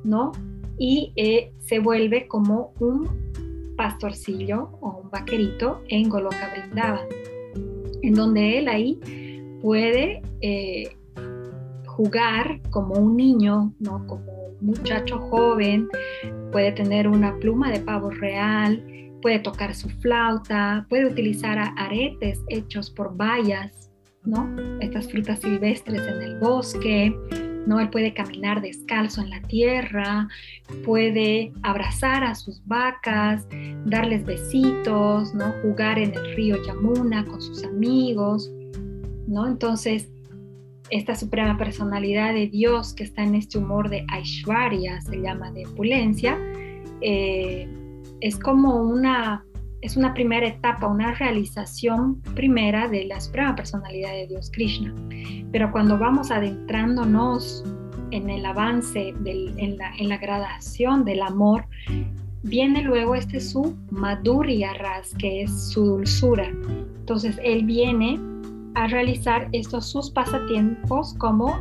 ¿no? 0.05 0.33
Y 0.81 1.13
eh, 1.17 1.53
se 1.59 1.79
vuelve 1.79 2.27
como 2.27 2.73
un 2.81 3.77
pastorcillo 3.77 4.71
o 4.81 5.03
un 5.05 5.11
vaquerito 5.11 5.83
en 5.89 6.09
Goloka 6.09 6.51
Vrindavan, 6.51 7.07
en 8.01 8.15
donde 8.15 8.59
él 8.59 8.67
ahí 8.67 8.99
puede 9.61 10.23
eh, 10.41 10.97
jugar 11.85 12.63
como 12.71 12.95
un 12.95 13.15
niño, 13.15 13.75
¿no? 13.79 14.07
como 14.07 14.25
un 14.25 14.67
muchacho 14.69 15.19
joven, 15.19 15.87
puede 16.51 16.73
tener 16.73 17.09
una 17.09 17.37
pluma 17.39 17.71
de 17.71 17.81
pavo 17.81 18.09
real, 18.09 18.83
puede 19.21 19.39
tocar 19.39 19.75
su 19.75 19.91
flauta, 19.91 20.87
puede 20.89 21.05
utilizar 21.05 21.59
aretes 21.77 22.41
hechos 22.49 22.89
por 22.91 23.15
bayas, 23.19 23.91
¿no? 24.25 24.49
estas 24.81 25.11
frutas 25.11 25.41
silvestres 25.41 26.07
en 26.07 26.23
el 26.23 26.39
bosque, 26.39 27.15
¿no? 27.67 27.81
Él 27.81 27.91
puede 27.91 28.15
caminar 28.15 28.61
descalzo 28.61 29.23
en 29.23 29.31
la 29.31 29.41
tierra, 29.43 30.29
puede 30.85 31.53
abrazar 31.63 32.25
a 32.25 32.35
sus 32.35 32.65
vacas, 32.67 33.47
darles 33.85 34.25
besitos, 34.25 35.35
¿no? 35.35 35.53
Jugar 35.63 35.99
en 35.99 36.15
el 36.15 36.37
río 36.37 36.57
Yamuna 36.65 37.25
con 37.25 37.41
sus 37.41 37.65
amigos, 37.65 38.51
¿no? 39.27 39.47
Entonces, 39.47 40.11
esta 40.91 41.15
suprema 41.15 41.57
personalidad 41.57 42.35
de 42.35 42.49
Dios 42.49 42.95
que 42.95 43.05
está 43.05 43.23
en 43.23 43.37
este 43.37 43.59
humor 43.59 43.89
de 43.89 44.05
Aishwarya, 44.09 45.01
se 45.01 45.21
llama 45.21 45.53
de 45.53 45.67
opulencia, 45.67 46.39
eh, 47.01 47.69
es 48.21 48.39
como 48.39 48.83
una, 48.83 49.45
es 49.83 49.97
una 49.97 50.13
primera 50.13 50.47
etapa, 50.47 50.87
una 50.87 51.15
realización 51.15 52.21
primera 52.35 52.89
de 52.89 53.05
la 53.05 53.21
suprema 53.21 53.55
personalidad 53.55 54.11
de 54.13 54.27
Dios 54.27 54.51
Krishna. 54.53 54.95
Pero 55.53 55.71
cuando 55.73 55.99
vamos 55.99 56.31
adentrándonos 56.31 57.65
en 58.11 58.29
el 58.29 58.45
avance, 58.45 59.15
en, 59.25 59.77
la, 59.77 59.95
en, 59.97 60.09
la, 60.09 60.19
gradación 60.19 61.05
del 61.05 61.23
amor, 61.23 61.65
viene 62.43 62.83
luego 62.83 63.15
este 63.15 63.41
su 63.41 63.77
madhurya 63.91 64.75
ras, 64.75 65.15
que 65.19 65.43
es 65.43 65.71
su 65.71 65.85
dulzura. 65.85 66.47
Entonces 67.01 67.39
él 67.43 67.65
viene 67.65 68.21
a 68.75 68.87
realizar 68.87 69.49
estos 69.53 69.87
sus 69.87 70.11
pasatiempos 70.11 71.15
como 71.15 71.61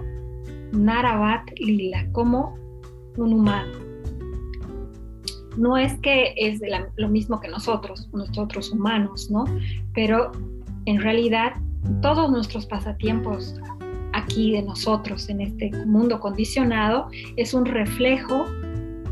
Naravat 0.72 1.50
Lila, 1.60 2.06
como 2.12 2.56
un 3.18 3.34
humano. 3.34 3.89
No 5.60 5.78
es 5.78 5.94
que 6.00 6.34
es 6.38 6.62
lo 6.96 7.10
mismo 7.10 7.40
que 7.40 7.50
nosotros, 7.50 8.10
nosotros 8.14 8.72
humanos, 8.72 9.30
¿no? 9.30 9.46
Pero 9.94 10.32
en 10.86 11.02
realidad 11.02 11.54
todos 12.02 12.32
nuestros 12.32 12.66
pasatiempos 12.66 13.60
aquí 14.14 14.54
de 14.54 14.62
nosotros 14.62 15.30
en 15.30 15.42
este 15.42 15.72
mundo 15.86 16.20
condicionado 16.20 17.10
es 17.36 17.54
un 17.54 17.66
reflejo, 17.66 18.46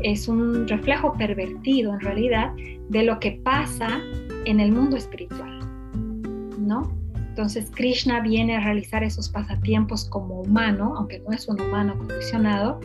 es 0.02 0.26
un 0.26 0.66
reflejo 0.66 1.12
pervertido 1.12 1.92
en 1.92 2.00
realidad 2.00 2.52
de 2.88 3.02
lo 3.02 3.20
que 3.20 3.32
pasa 3.44 4.00
en 4.44 4.60
el 4.60 4.72
mundo 4.72 4.96
espiritual, 4.96 5.60
¿no? 6.58 6.90
Entonces 7.14 7.70
Krishna 7.72 8.20
viene 8.20 8.56
a 8.56 8.60
realizar 8.60 9.04
esos 9.04 9.28
pasatiempos 9.28 10.06
como 10.06 10.40
humano, 10.40 10.94
aunque 10.96 11.20
no 11.20 11.30
es 11.30 11.46
un 11.46 11.60
humano 11.60 11.96
condicionado, 11.96 12.80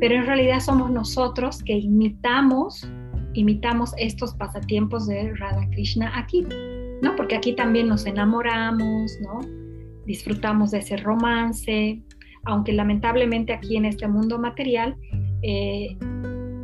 pero 0.00 0.14
en 0.14 0.26
realidad 0.26 0.60
somos 0.60 0.90
nosotros 0.90 1.62
que 1.62 1.74
imitamos, 1.74 2.88
imitamos 3.34 3.94
estos 3.98 4.34
pasatiempos 4.34 5.06
de 5.06 5.34
Radha 5.34 5.68
Krishna 5.70 6.12
aquí, 6.18 6.46
¿no? 7.02 7.16
Porque 7.16 7.36
aquí 7.36 7.54
también 7.54 7.88
nos 7.88 8.06
enamoramos, 8.06 9.12
¿no? 9.22 9.40
Disfrutamos 10.06 10.70
de 10.70 10.78
ese 10.78 10.96
romance, 10.96 12.02
aunque 12.44 12.72
lamentablemente 12.72 13.52
aquí 13.52 13.76
en 13.76 13.86
este 13.86 14.06
mundo 14.06 14.38
material 14.38 14.96
eh, 15.42 15.96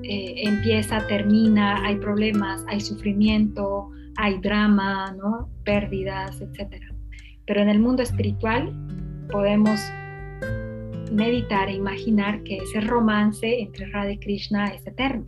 eh, 0.02 0.34
empieza, 0.44 1.06
termina, 1.06 1.84
hay 1.84 1.96
problemas, 1.96 2.64
hay 2.68 2.80
sufrimiento, 2.80 3.90
hay 4.16 4.38
drama, 4.38 5.12
¿no? 5.12 5.48
Pérdidas, 5.64 6.40
etcétera. 6.40 6.86
Pero 7.46 7.60
en 7.60 7.68
el 7.68 7.80
mundo 7.80 8.02
espiritual 8.02 8.72
podemos 9.30 9.80
meditar 11.12 11.68
e 11.68 11.74
imaginar 11.74 12.42
que 12.42 12.58
ese 12.58 12.80
romance 12.80 13.60
entre 13.60 13.86
Radha 13.86 14.12
y 14.12 14.18
Krishna 14.18 14.68
es 14.68 14.86
eterno. 14.86 15.24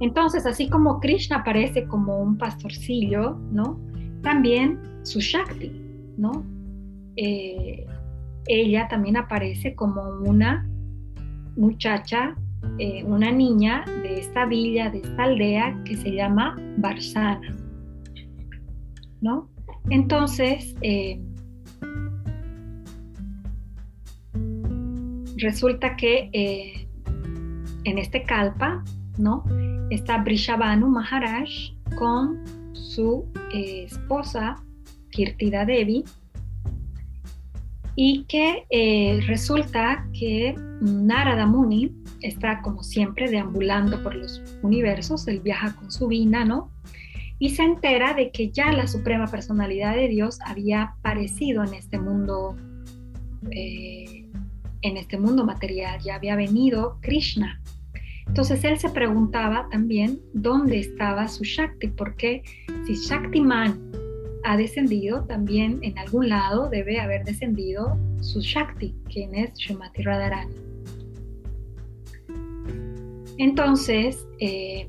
Entonces, 0.00 0.46
así 0.46 0.68
como 0.68 0.98
Krishna 0.98 1.38
aparece 1.38 1.86
como 1.86 2.20
un 2.20 2.38
pastorcillo, 2.38 3.38
¿no? 3.52 3.78
También 4.22 4.78
su 5.02 5.20
Shakti, 5.20 5.72
¿no? 6.16 6.44
Eh, 7.16 7.86
ella 8.46 8.88
también 8.88 9.16
aparece 9.16 9.74
como 9.74 10.02
una 10.20 10.66
muchacha, 11.56 12.34
eh, 12.78 13.04
una 13.04 13.30
niña 13.30 13.84
de 14.02 14.20
esta 14.20 14.46
villa, 14.46 14.90
de 14.90 14.98
esta 14.98 15.24
aldea 15.24 15.82
que 15.84 15.96
se 15.96 16.12
llama 16.12 16.56
Barsana, 16.78 17.56
¿no? 19.20 19.50
Entonces, 19.90 20.74
eh, 20.80 21.20
resulta 25.40 25.96
que 25.96 26.30
eh, 26.32 26.86
en 27.84 27.98
este 27.98 28.22
kalpa, 28.24 28.84
¿no? 29.18 29.44
Está 29.90 30.18
Brishabhanu 30.18 30.88
Maharaj 30.88 31.48
con 31.96 32.44
su 32.72 33.26
eh, 33.52 33.84
esposa 33.84 34.56
Kirtida 35.10 35.64
Devi 35.64 36.04
y 37.96 38.24
que 38.24 38.64
resulta 39.26 40.06
que 40.18 40.54
Narada 40.80 41.44
Muni 41.44 41.92
está 42.22 42.62
como 42.62 42.82
siempre 42.82 43.28
deambulando 43.28 44.02
por 44.02 44.14
los 44.14 44.40
universos, 44.62 45.26
él 45.26 45.40
viaja 45.40 45.74
con 45.74 45.90
su 45.90 46.06
vina, 46.06 46.44
¿no? 46.44 46.70
y 47.40 47.48
se 47.48 47.62
entera 47.62 48.12
de 48.12 48.30
que 48.30 48.50
ya 48.50 48.70
la 48.70 48.86
Suprema 48.86 49.26
Personalidad 49.26 49.96
de 49.96 50.08
Dios 50.08 50.38
había 50.44 50.82
aparecido 50.82 51.64
en 51.64 51.72
este 51.72 51.98
mundo, 51.98 52.54
eh, 53.50 54.19
en 54.82 54.96
este 54.96 55.18
mundo 55.18 55.44
material, 55.44 56.00
ya 56.00 56.16
había 56.16 56.36
venido 56.36 56.98
Krishna. 57.00 57.60
Entonces 58.26 58.62
él 58.64 58.78
se 58.78 58.90
preguntaba 58.90 59.68
también 59.70 60.20
dónde 60.32 60.78
estaba 60.78 61.26
su 61.26 61.42
Shakti, 61.42 61.88
porque 61.88 62.42
si 62.86 62.94
Shaktiman 62.94 63.90
ha 64.44 64.56
descendido, 64.56 65.24
también 65.24 65.80
en 65.82 65.98
algún 65.98 66.28
lado 66.28 66.68
debe 66.70 67.00
haber 67.00 67.24
descendido 67.24 67.98
su 68.20 68.40
Shakti, 68.40 68.94
quien 69.12 69.34
es 69.34 69.52
Shumati 69.58 70.02
Radharani. 70.02 70.54
Entonces, 73.38 74.26
eh, 74.38 74.88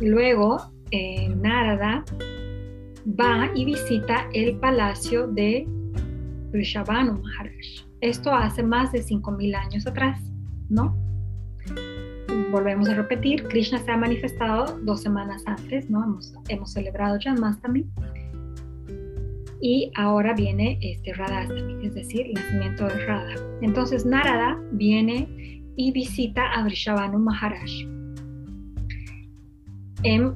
luego 0.00 0.60
eh, 0.90 1.28
Narada 1.28 2.04
va 3.06 3.50
y 3.54 3.64
visita 3.64 4.28
el 4.32 4.56
palacio 4.56 5.26
de 5.28 5.66
Rishabhanu 6.52 7.22
Maharaj. 7.22 7.91
Esto 8.02 8.34
hace 8.34 8.64
más 8.64 8.90
de 8.90 8.98
5.000 8.98 9.54
años 9.54 9.86
atrás, 9.86 10.20
¿no? 10.68 10.96
Volvemos 12.50 12.88
a 12.88 12.94
repetir, 12.94 13.44
Krishna 13.44 13.78
se 13.78 13.92
ha 13.92 13.96
manifestado 13.96 14.76
dos 14.82 15.02
semanas 15.02 15.44
antes, 15.46 15.88
¿no? 15.88 16.02
Hemos, 16.02 16.34
hemos 16.48 16.72
celebrado 16.72 17.18
también 17.62 17.88
Y 19.60 19.92
ahora 19.94 20.34
viene 20.34 20.78
este 20.82 21.14
Radhastami, 21.14 21.86
es 21.86 21.94
decir, 21.94 22.26
nacimiento 22.34 22.88
de 22.88 23.06
Radha. 23.06 23.34
Entonces 23.60 24.04
Narada 24.04 24.60
viene 24.72 25.62
y 25.76 25.92
visita 25.92 26.42
a 26.50 26.64
Rishabhanu 26.68 27.20
Maharaj 27.20 27.70
en 30.02 30.34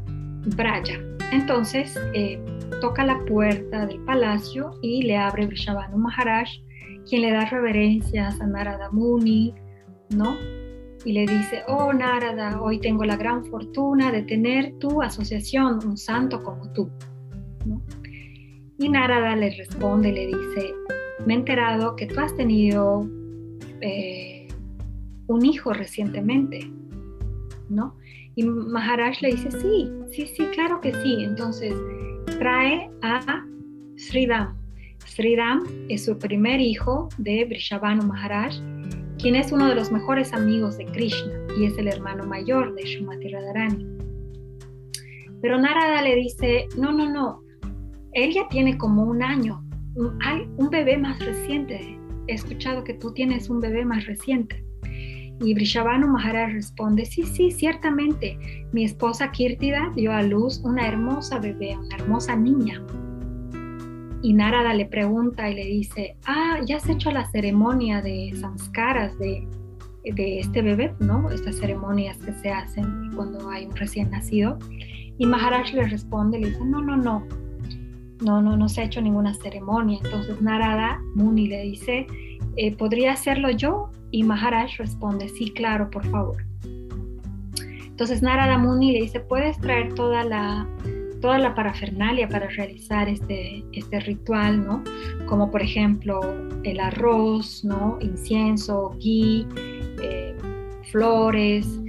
Braya. 0.57 1.01
Entonces 1.33 1.99
eh, 2.15 2.41
toca 2.81 3.05
la 3.05 3.19
puerta 3.25 3.87
del 3.87 3.99
palacio 4.05 4.71
y 4.83 5.03
le 5.03 5.17
abre 5.17 5.49
Vrishabhanu 5.49 5.99
Maharaj, 5.99 6.49
quien 7.09 7.23
le 7.23 7.33
da 7.33 7.45
reverencias 7.47 8.41
a 8.41 8.47
Narada 8.47 8.91
Muni, 8.91 9.55
¿no? 10.11 10.37
Y 11.05 11.13
le 11.13 11.21
dice, 11.21 11.63
oh 11.69 11.93
Narada, 11.93 12.61
hoy 12.61 12.81
tengo 12.81 13.05
la 13.05 13.17
gran 13.17 13.45
fortuna 13.45 14.11
de 14.11 14.23
tener 14.23 14.73
tu 14.79 15.03
asociación, 15.03 15.79
un 15.87 15.97
santo 15.97 16.43
como 16.43 16.73
tú. 16.73 16.91
Y 18.79 18.89
Narada 18.89 19.37
le 19.37 19.51
responde, 19.57 20.13
le 20.13 20.27
dice, 20.27 20.75
me 21.25 21.35
he 21.35 21.37
enterado 21.39 21.97
que 21.97 22.07
tú 22.07 22.21
has 22.21 22.35
tenido 22.37 23.09
eh, 23.81 24.49
un 25.29 25.45
hijo 25.45 25.73
recientemente, 25.73 26.61
¿no? 27.69 27.97
Y 28.35 28.45
Maharaj 28.45 29.23
le 29.23 29.31
dice, 29.31 29.51
sí, 29.51 29.91
sí, 30.11 30.27
sí, 30.27 30.45
claro 30.53 30.81
que 30.81 30.93
sí. 30.93 31.25
Entonces 31.25 31.75
trae 32.39 32.91
a 33.03 33.45
Sridham. 33.97 34.55
Sridham 35.17 35.65
es 35.89 36.05
su 36.05 36.19
primer 36.19 36.61
hijo 36.61 37.09
de 37.17 37.47
Vrishabhanu 37.47 38.03
Maharaj, 38.03 38.53
quien 39.19 39.35
es 39.35 39.51
uno 39.51 39.67
de 39.67 39.75
los 39.75 39.91
mejores 39.91 40.35
amigos 40.35 40.77
de 40.77 40.85
Krishna 40.85 41.33
y 41.59 41.65
es 41.65 41.79
el 41.79 41.89
hermano 41.89 42.27
mayor 42.27 42.75
de 42.75 42.85
Shumati 42.85 43.29
Radharani. 43.29 43.87
Pero 45.41 45.59
Narada 45.59 46.03
le 46.03 46.17
dice, 46.17 46.67
no, 46.77 46.93
no, 46.93 47.11
no, 47.11 47.41
él 48.13 48.35
ya 48.35 48.47
tiene 48.49 48.77
como 48.77 49.05
un 49.05 49.23
año, 49.23 49.65
hay 50.21 50.47
un 50.59 50.69
bebé 50.69 50.99
más 50.99 51.19
reciente. 51.25 51.99
He 52.27 52.35
escuchado 52.35 52.85
que 52.85 52.93
tú 52.93 53.15
tienes 53.15 53.49
un 53.49 53.61
bebé 53.61 53.87
más 53.87 54.05
reciente. 54.05 54.63
Y 55.41 55.55
Brishabhanu 55.55 56.09
Maharaj 56.09 56.53
responde, 56.53 57.07
sí, 57.07 57.23
sí, 57.23 57.51
ciertamente, 57.51 58.39
mi 58.73 58.85
esposa 58.85 59.33
Kirtida 59.33 59.91
dio 59.97 60.13
a 60.13 60.23
luz 60.23 60.61
una 60.63 60.87
hermosa 60.87 61.39
bebé, 61.39 61.75
una 61.75 61.97
hermosa 61.97 62.37
niña. 62.37 62.85
Y 64.27 64.33
Narada 64.33 64.75
le 64.75 64.87
pregunta 64.87 65.49
y 65.49 65.55
le 65.55 65.65
dice, 65.67 66.17
ah, 66.27 66.59
ya 66.67 66.79
has 66.79 66.89
hecho 66.89 67.13
la 67.13 67.31
ceremonia 67.31 68.03
de 68.03 68.33
samskaras 68.35 69.17
de, 69.21 69.47
de 70.03 70.41
este 70.41 70.63
bebé, 70.63 70.93
¿no? 70.99 71.31
Estas 71.31 71.59
ceremonias 71.59 72.19
que 72.19 72.33
se 72.33 72.51
hacen 72.51 73.13
cuando 73.15 73.49
hay 73.49 73.67
un 73.67 73.77
recién 73.77 74.11
nacido. 74.11 74.59
Y 75.17 75.27
Maharaj 75.27 75.73
le 75.75 75.87
responde, 75.87 76.41
le 76.41 76.49
dice, 76.49 76.65
no, 76.65 76.83
no, 76.83 76.97
no, 76.97 77.25
no, 78.21 78.43
no, 78.43 78.57
no 78.57 78.69
se 78.69 78.81
ha 78.81 78.85
hecho 78.87 79.01
ninguna 79.01 79.33
ceremonia. 79.33 80.01
Entonces 80.03 80.43
Narada 80.43 81.01
Muni 81.15 81.47
le 81.47 81.63
dice, 81.63 82.09
eh, 82.57 82.77
¿podría 82.77 83.13
hacerlo 83.13 83.51
yo? 83.51 83.93
Y 84.11 84.25
Maharaj 84.25 84.79
responde, 84.79 85.29
sí, 85.29 85.53
claro, 85.53 85.89
por 85.89 86.05
favor. 86.05 86.45
Entonces 87.87 88.23
Narada 88.23 88.59
Muni 88.59 88.91
le 88.91 89.03
dice, 89.03 89.21
puedes 89.21 89.57
traer 89.61 89.95
toda 89.95 90.25
la, 90.25 90.67
toda 91.21 91.39
la 91.39 91.55
parafernalia 91.55 92.29
para 92.29 92.49
realizar 92.49 93.09
este, 93.09 93.65
este 93.73 94.01
ritual, 94.01 94.65
¿no? 94.65 94.83
Como 95.27 95.51
por 95.51 95.63
ejemplo 95.63 96.21
el 96.65 96.81
arroz, 96.81 97.65
¿no? 97.65 97.99
Incienso, 98.01 98.97
ghee, 99.01 99.47
eh, 100.03 100.35
flores, 100.91 101.81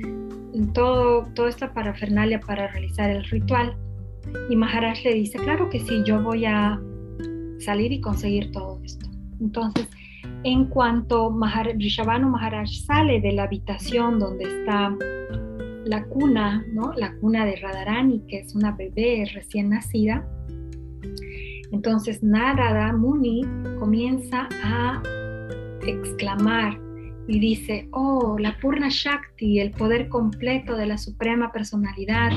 todo, 0.74 1.28
toda 1.36 1.50
esta 1.50 1.74
parafernalia 1.74 2.40
para 2.40 2.68
realizar 2.68 3.10
el 3.10 3.24
ritual. 3.26 3.76
Y 4.50 4.56
Maharaj 4.56 5.04
le 5.04 5.14
dice, 5.14 5.38
claro 5.40 5.70
que 5.70 5.80
sí, 5.80 6.02
yo 6.06 6.22
voy 6.22 6.46
a 6.46 6.80
salir 7.60 7.92
y 7.92 8.02
conseguir 8.02 8.52
todo 8.52 8.80
esto. 8.84 9.08
Entonces, 9.40 9.88
en 10.44 10.66
cuanto 10.66 11.30
Maharaj, 11.30 11.76
Rishabhanu 11.78 12.30
Maharaj 12.30 12.70
sale 12.86 13.22
de 13.22 13.34
la 13.34 13.44
habitación 13.44 14.20
donde 14.20 14.46
está 14.46 14.96
la 15.88 16.06
cuna, 16.06 16.66
¿no? 16.74 16.94
la 16.94 17.16
cuna 17.18 17.46
de 17.46 17.56
Radharani, 17.56 18.24
que 18.28 18.40
es 18.40 18.56
una 18.56 18.72
bebé 18.72 19.30
recién 19.34 19.70
nacida, 19.70 20.28
entonces 21.72 22.24
Narada 22.24 22.94
Muni 22.94 23.42
comienza 23.80 24.48
a 24.64 25.02
exclamar 25.86 26.80
y 27.28 27.40
dice, 27.40 27.90
oh, 27.92 28.38
la 28.40 28.58
Purna 28.60 28.88
Shakti, 28.90 29.60
el 29.60 29.72
poder 29.72 30.08
completo 30.08 30.76
de 30.78 30.86
la 30.86 30.98
Suprema 30.98 31.52
Personalidad, 31.52 32.32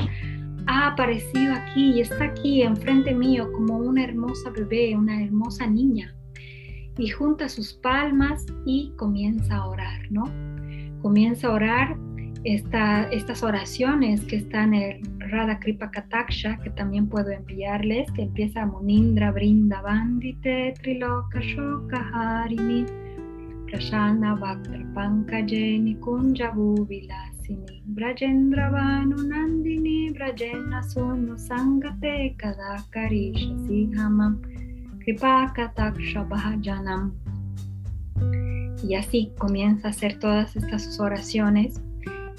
ha 0.67 0.87
aparecido 0.87 1.53
aquí 1.53 1.93
y 1.93 2.01
está 2.01 2.25
aquí 2.25 2.61
enfrente 2.61 3.13
mío 3.13 3.51
como 3.53 3.77
una 3.77 4.03
hermosa 4.03 4.49
bebé, 4.49 4.95
una 4.95 5.23
hermosa 5.23 5.65
niña. 5.65 6.13
Y 6.97 7.07
junta 7.09 7.47
sus 7.47 7.73
palmas 7.73 8.45
y 8.65 8.91
comienza 8.97 9.55
a 9.55 9.67
orar, 9.67 10.11
¿no? 10.11 10.25
Comienza 11.01 11.47
a 11.47 11.51
orar 11.51 11.97
estas 12.43 13.43
oraciones 13.43 14.21
que 14.25 14.37
están 14.37 14.73
en 14.73 15.19
Radha 15.19 15.59
Kripa 15.59 15.91
Kataksha, 15.91 16.57
que 16.57 16.71
también 16.71 17.07
puedo 17.07 17.29
enviarles, 17.29 18.11
que 18.11 18.23
empieza 18.23 18.65
Munindra 18.65 19.31
Brinda 19.31 19.81
Bandite 19.81 20.73
Triloka 20.81 21.39
Shoka 21.39 22.09
Harini 22.13 22.85
Prashana 23.67 24.35
Bhaktra 24.35 24.83
Pankajeni 24.93 25.95
Kunjavu 25.99 26.85
Vilasini 26.87 27.83
Brajendra 27.85 28.69
Vanu 28.71 29.17
Nandini 29.17 30.11
Brajena 30.11 30.81
Sunu 30.83 31.37
Sangate 31.37 32.35
Kadakarisha 32.37 33.55
Sihamam 33.67 34.41
Kripa 34.99 35.53
Kataksha 35.55 36.23
Bhajanam. 36.23 37.13
Y 38.83 38.95
así 38.95 39.31
comienza 39.37 39.89
a 39.89 39.91
hacer 39.91 40.17
todas 40.17 40.55
estas 40.55 40.99
oraciones 40.99 41.79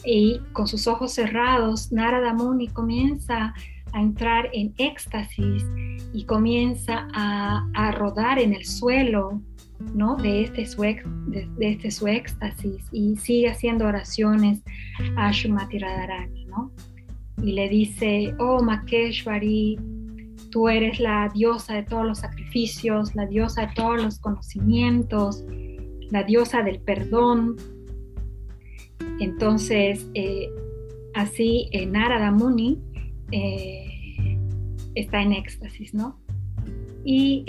y 0.04 0.40
con 0.52 0.66
sus 0.66 0.86
ojos 0.86 1.12
cerrados, 1.12 1.92
Narada 1.92 2.34
Muni 2.34 2.68
comienza 2.68 3.54
a 3.92 4.00
entrar 4.00 4.48
en 4.52 4.74
éxtasis 4.78 5.64
y 6.12 6.24
comienza 6.24 7.08
a, 7.14 7.92
rodar 7.92 8.38
en 8.38 8.54
el 8.54 8.64
suelo 8.64 9.40
¿no? 9.94 10.16
de, 10.16 10.44
este 10.44 10.66
su, 10.66 10.82
de, 10.82 11.48
este 11.60 11.90
su 11.90 12.06
éxtasis 12.06 12.84
y 12.92 13.16
sigue 13.16 13.50
haciendo 13.50 13.86
oraciones 13.86 14.62
a 15.16 15.30
Shumati 15.30 15.78
Radharani. 15.78 16.46
¿no? 16.46 16.72
Y 17.42 17.52
le 17.52 17.68
dice, 17.68 18.34
oh 18.38 18.62
Makeshwari, 18.62 19.78
tú 20.50 20.68
eres 20.68 21.00
la 21.00 21.28
diosa 21.34 21.74
de 21.74 21.82
todos 21.82 22.06
los 22.06 22.18
sacrificios, 22.18 23.14
la 23.14 23.26
diosa 23.26 23.66
de 23.66 23.74
todos 23.74 24.02
los 24.02 24.18
conocimientos, 24.18 25.44
la 26.10 26.22
diosa 26.22 26.62
del 26.62 26.80
perdón, 26.80 27.56
entonces, 29.22 30.08
eh, 30.14 30.50
así 31.14 31.68
eh, 31.72 31.86
Narada 31.86 32.30
Muni 32.30 32.80
eh, 33.30 34.38
está 34.94 35.22
en 35.22 35.32
éxtasis, 35.32 35.94
¿no? 35.94 36.18
Y 37.04 37.44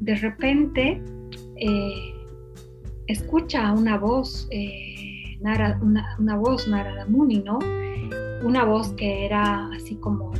de 0.00 0.14
repente 0.14 1.02
escucha 3.06 3.72
una 3.72 3.98
voz, 3.98 4.48
una, 5.42 6.36
voz 6.38 6.66
Narada 6.66 7.04
Muni, 7.06 7.40
¿no? 7.40 7.58
Una 8.42 8.64
voz 8.64 8.92
que 8.94 9.26
era 9.26 9.68
así 9.74 9.96
como 9.96 10.32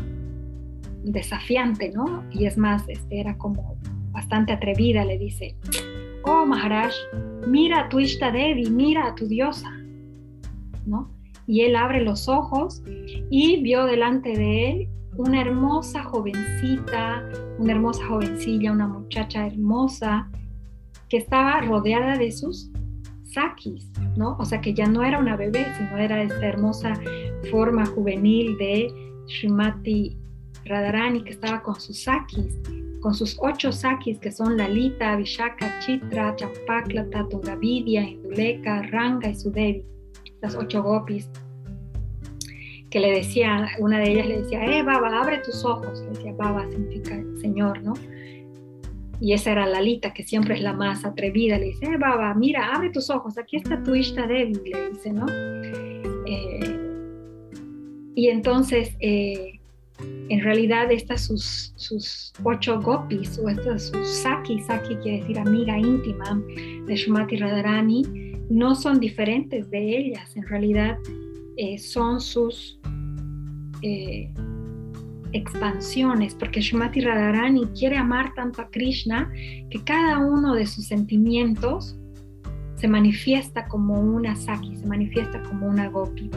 desafiante, 1.05 1.91
¿no? 1.91 2.25
Y 2.33 2.47
es 2.47 2.57
más, 2.57 2.89
este, 2.89 3.21
era 3.21 3.37
como 3.37 3.77
bastante 4.11 4.53
atrevida, 4.53 5.05
le 5.05 5.19
dice, 5.19 5.55
oh 6.25 6.47
Maharaj, 6.47 6.95
mira 7.47 7.81
a 7.81 7.89
tu 7.91 8.01
Ishta 8.01 8.31
Devi, 8.31 8.71
mira 8.71 9.09
a 9.09 9.15
tu 9.15 9.27
diosa. 9.27 9.80
Y 11.47 11.63
él 11.63 11.77
abre 11.77 12.03
los 12.03 12.29
ojos 12.29 12.83
y 13.31 13.63
vio 13.63 13.85
delante 13.85 14.37
de 14.37 14.71
él 14.71 14.89
una 15.17 15.41
hermosa 15.41 16.05
jovencita, 16.05 17.29
una 17.59 17.73
hermosa 17.73 18.07
jovencilla, 18.07 18.73
una 18.73 18.87
muchacha 18.87 19.47
hermosa 19.47 20.31
que 21.09 21.19
estaba 21.19 21.61
rodeada 21.61 22.17
de 22.17 22.31
sus 22.31 22.71
sakis, 23.25 23.91
¿no? 24.17 24.37
O 24.39 24.45
sea 24.45 24.61
que 24.61 24.73
ya 24.73 24.87
no 24.87 25.03
era 25.03 25.19
una 25.19 25.37
bebé, 25.37 25.67
sino 25.77 25.99
era 25.99 26.23
esta 26.23 26.47
hermosa 26.47 26.95
forma 27.51 27.85
juvenil 27.87 28.57
de 28.59 28.93
Srimati 29.27 30.17
Radharani 30.65 31.23
que 31.23 31.31
estaba 31.31 31.63
con 31.63 31.81
sus 31.81 32.03
sakis, 32.03 32.61
con 33.01 33.15
sus 33.15 33.37
ocho 33.41 33.73
sakis 33.73 34.19
que 34.19 34.31
son 34.31 34.57
Lalita, 34.57 35.17
Vishaka, 35.17 35.79
Chitra, 35.81 36.37
Champaklata, 36.37 37.27
Tungavidya, 37.29 38.03
Induleka, 38.03 38.83
Ranga 38.91 39.31
y 39.31 39.35
Sudevi 39.35 39.85
las 40.41 40.57
ocho 40.57 40.83
gopis, 40.83 41.29
que 42.91 42.99
le 42.99 43.13
decía, 43.13 43.69
una 43.79 43.99
de 43.99 44.11
ellas 44.11 44.27
le 44.27 44.43
decía, 44.43 44.65
eh, 44.65 44.83
Baba, 44.83 45.21
abre 45.21 45.39
tus 45.39 45.65
ojos. 45.65 46.01
Le 46.01 46.09
decía, 46.11 46.33
Baba 46.33 46.69
significa 46.69 47.23
Señor, 47.41 47.83
¿no? 47.83 47.95
Y 49.21 49.35
esa 49.35 49.53
era 49.53 49.67
Lalita, 49.67 50.13
que 50.15 50.23
siempre 50.23 50.55
es 50.55 50.63
la 50.63 50.73
más 50.73 51.05
atrevida. 51.05 51.59
Le 51.59 51.67
dice, 51.67 51.87
eh, 51.87 51.97
Baba, 51.99 52.35
mira, 52.35 52.75
abre 52.75 52.91
tus 52.91 53.11
ojos, 53.11 53.39
aquí 53.39 53.57
está 53.57 53.83
tu 53.83 53.95
Ishta 53.95 54.27
Devi, 54.27 54.55
le 54.55 54.91
dice, 54.91 55.13
¿no? 55.13 55.27
Eh, 56.27 56.81
y 58.15 58.29
entonces, 58.29 58.97
eh, 59.01 59.61
en 60.31 60.41
realidad, 60.41 60.91
estas 60.91 61.27
sus, 61.27 61.73
sus 61.77 62.33
ocho 62.43 62.81
gopis, 62.81 63.39
o 63.39 63.49
estas 63.49 63.89
sus 63.89 64.09
saki, 64.09 64.59
saki 64.61 64.97
quiere 64.97 65.21
decir 65.21 65.39
amiga 65.39 65.79
íntima 65.79 66.43
de 66.87 66.97
Shumati 66.97 67.37
Radharani, 67.37 68.30
no 68.51 68.75
son 68.75 69.01
diferentes 69.01 69.71
de 69.71 69.97
ellas, 69.97 70.37
en 70.37 70.47
realidad 70.47 70.99
eh, 71.57 71.79
son 71.79 72.21
sus 72.21 72.79
eh, 73.81 74.29
expansiones, 75.33 76.35
porque 76.35 76.61
Shumati 76.61 77.01
Radharani 77.01 77.67
quiere 77.79 77.97
amar 77.97 78.35
tanto 78.35 78.61
a 78.61 78.69
Krishna 78.71 79.33
que 79.71 79.83
cada 79.85 80.19
uno 80.19 80.55
de 80.55 80.67
sus 80.67 80.87
sentimientos 80.87 81.97
se 82.75 82.89
manifiesta 82.89 83.69
como 83.69 84.01
una 84.01 84.35
Saki, 84.35 84.77
se 84.77 84.87
manifiesta 84.87 85.43
como 85.43 85.69
una 85.69 85.89
Gopi. 85.89 86.31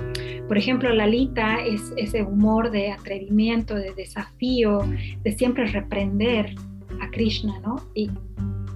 Por 0.48 0.58
ejemplo, 0.58 0.94
Lalita 0.94 1.64
es 1.64 1.94
ese 1.98 2.22
humor 2.22 2.70
de 2.70 2.92
atrevimiento, 2.92 3.74
de 3.74 3.94
desafío, 3.94 4.82
de 5.24 5.32
siempre 5.32 5.66
reprender 5.68 6.54
a 7.02 7.10
Krishna, 7.10 7.60
¿no? 7.62 7.78
Y 7.96 8.12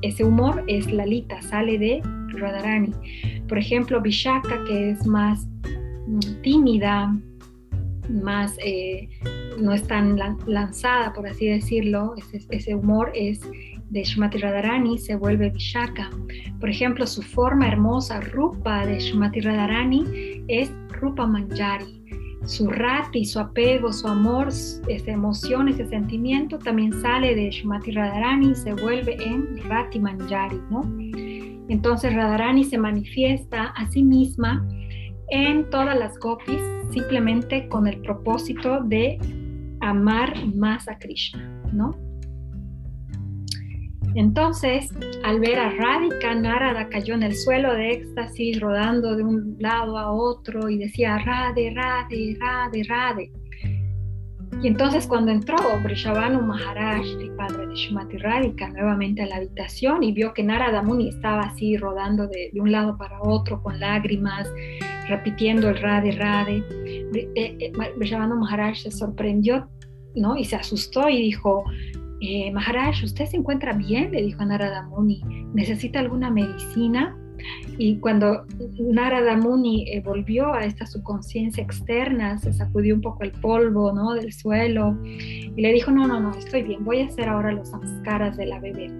ese 0.01 0.23
humor 0.23 0.63
es 0.67 0.91
Lalita, 0.91 1.41
sale 1.41 1.77
de 1.77 2.01
Radharani. 2.33 2.93
Por 3.47 3.57
ejemplo, 3.57 4.01
Vishaka, 4.01 4.63
que 4.65 4.91
es 4.91 5.05
más 5.05 5.47
mm, 6.07 6.41
tímida, 6.41 7.15
más 8.09 8.55
eh, 8.63 9.09
no 9.59 9.73
es 9.73 9.83
tan 9.87 10.17
lanzada, 10.45 11.13
por 11.13 11.27
así 11.27 11.47
decirlo, 11.47 12.15
ese, 12.49 12.75
humor 12.75 13.11
es 13.15 13.41
de 13.89 14.03
Shumati 14.03 14.37
Radharani, 14.37 14.97
se 14.97 15.15
vuelve 15.15 15.49
Vishaka. 15.49 16.09
Por 16.59 16.69
ejemplo, 16.69 17.07
su 17.07 17.21
forma 17.21 17.67
hermosa, 17.67 18.19
Rupa 18.19 18.85
de 18.85 18.99
Shumati 18.99 19.41
Radharani, 19.41 20.43
es 20.47 20.71
Rupa 20.91 21.25
Manjari. 21.25 21.96
Su 22.47 22.67
rati, 22.69 23.25
su 23.25 23.39
apego, 23.39 23.91
su 23.91 24.07
amor, 24.07 24.47
esa 24.47 25.11
emoción, 25.11 25.67
ese 25.67 25.85
sentimiento 25.87 26.57
también 26.57 26.93
sale 27.01 27.35
de 27.35 27.49
Shumati 27.49 27.91
Radharani 27.91 28.51
y 28.51 28.55
se 28.55 28.73
vuelve 28.73 29.21
en 29.21 29.57
Rati 29.67 29.99
Manjari, 29.99 30.59
¿no? 30.71 30.81
Entonces 31.69 32.15
Radharani 32.15 32.63
se 32.63 32.77
manifiesta 32.77 33.65
a 33.75 33.85
sí 33.91 34.01
misma 34.01 34.65
en 35.29 35.69
todas 35.69 35.99
las 35.99 36.17
gopis 36.19 36.61
simplemente 36.91 37.67
con 37.67 37.85
el 37.85 37.99
propósito 37.99 38.81
de 38.81 39.19
amar 39.81 40.33
más 40.55 40.87
a 40.87 40.97
Krishna, 40.97 41.61
¿no? 41.73 42.06
Entonces, 44.17 44.89
al 45.23 45.39
ver 45.39 45.59
a 45.59 45.69
Radhika, 45.69 46.33
Narada 46.33 46.89
cayó 46.89 47.13
en 47.13 47.21
el 47.21 47.35
suelo 47.35 47.71
de 47.75 47.91
éxtasis, 47.91 48.59
rodando 48.59 49.15
de 49.15 49.23
un 49.23 49.57
lado 49.59 49.95
a 49.95 50.11
otro 50.11 50.69
y 50.69 50.79
decía, 50.79 51.19
Rade, 51.19 51.71
Rade, 51.75 52.35
Rade, 52.39 52.83
Rade. 52.89 53.31
Y 54.63 54.67
entonces 54.69 55.05
cuando 55.05 55.29
entró 55.31 55.55
Brishabhanu 55.83 56.41
Maharaj, 56.41 57.05
el 57.21 57.29
padre 57.35 57.67
de 57.67 57.75
Shumati 57.75 58.17
Radhika, 58.17 58.69
nuevamente 58.69 59.21
a 59.21 59.27
la 59.27 59.35
habitación 59.35 60.01
y 60.01 60.11
vio 60.13 60.33
que 60.33 60.41
Narada 60.41 60.81
Muni 60.81 61.09
estaba 61.09 61.41
así 61.41 61.77
rodando 61.77 62.25
de, 62.27 62.49
un 62.59 62.71
lado 62.71 62.97
para 62.97 63.21
otro 63.21 63.61
con 63.61 63.79
lágrimas, 63.79 64.51
repitiendo 65.07 65.69
el 65.69 65.77
Radhe 65.77 66.13
Radhe, 66.13 66.63
Brishabhanu 67.95 68.33
eh, 68.33 68.39
Maharaj 68.39 68.77
se 68.77 68.89
sorprendió 68.89 69.69
¿no? 70.15 70.35
y 70.35 70.43
se 70.43 70.55
asustó 70.55 71.07
y 71.07 71.21
dijo, 71.21 71.65
eh, 72.19 72.51
Maharaj, 72.51 73.03
¿usted 73.03 73.25
se 73.25 73.37
encuentra 73.37 73.73
bien? 73.73 74.11
Le 74.11 74.23
dijo 74.23 74.41
a 74.41 74.45
Narada 74.45 74.83
Muni, 74.83 75.21
¿necesita 75.53 75.99
alguna 75.99 76.31
medicina? 76.31 77.15
Y 77.77 77.97
cuando 77.97 78.45
Narada 78.79 79.37
Muni 79.37 79.89
eh, 79.91 80.01
volvió 80.01 80.53
a 80.53 80.65
esta 80.65 80.87
su 80.87 81.03
conciencia 81.03 81.63
externa, 81.63 82.37
se 82.39 82.51
sacudió 82.53 82.95
un 82.95 83.01
poco 83.01 83.23
el 83.23 83.31
polvo 83.31 83.91
¿no? 83.93 84.13
del 84.13 84.33
suelo 84.33 84.97
y 85.05 85.53
le 85.55 85.73
dijo, 85.73 85.91
no, 85.91 86.07
no, 86.07 86.19
no, 86.19 86.31
estoy 86.31 86.63
bien, 86.63 86.83
voy 86.83 87.01
a 87.01 87.05
hacer 87.05 87.29
ahora 87.29 87.51
los 87.51 87.69
samskaras 87.69 88.37
de 88.37 88.47
la 88.47 88.59
bebé, 88.59 88.91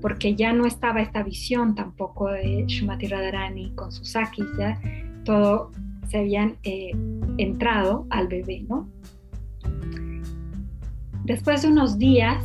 porque 0.00 0.34
ya 0.34 0.52
no 0.52 0.66
estaba 0.66 1.00
esta 1.00 1.22
visión 1.22 1.76
tampoco 1.76 2.28
de 2.28 2.64
Shumati 2.66 3.06
Radharani 3.06 3.70
con 3.76 3.92
sus 3.92 4.08
sakis, 4.10 4.46
ya 4.58 4.80
todo 5.24 5.70
se 6.08 6.18
habían 6.18 6.56
eh, 6.64 6.90
entrado 7.36 8.06
al 8.10 8.28
bebé, 8.28 8.64
¿no? 8.68 8.88
Después 11.28 11.60
de 11.60 11.68
unos 11.68 11.98
días, 11.98 12.42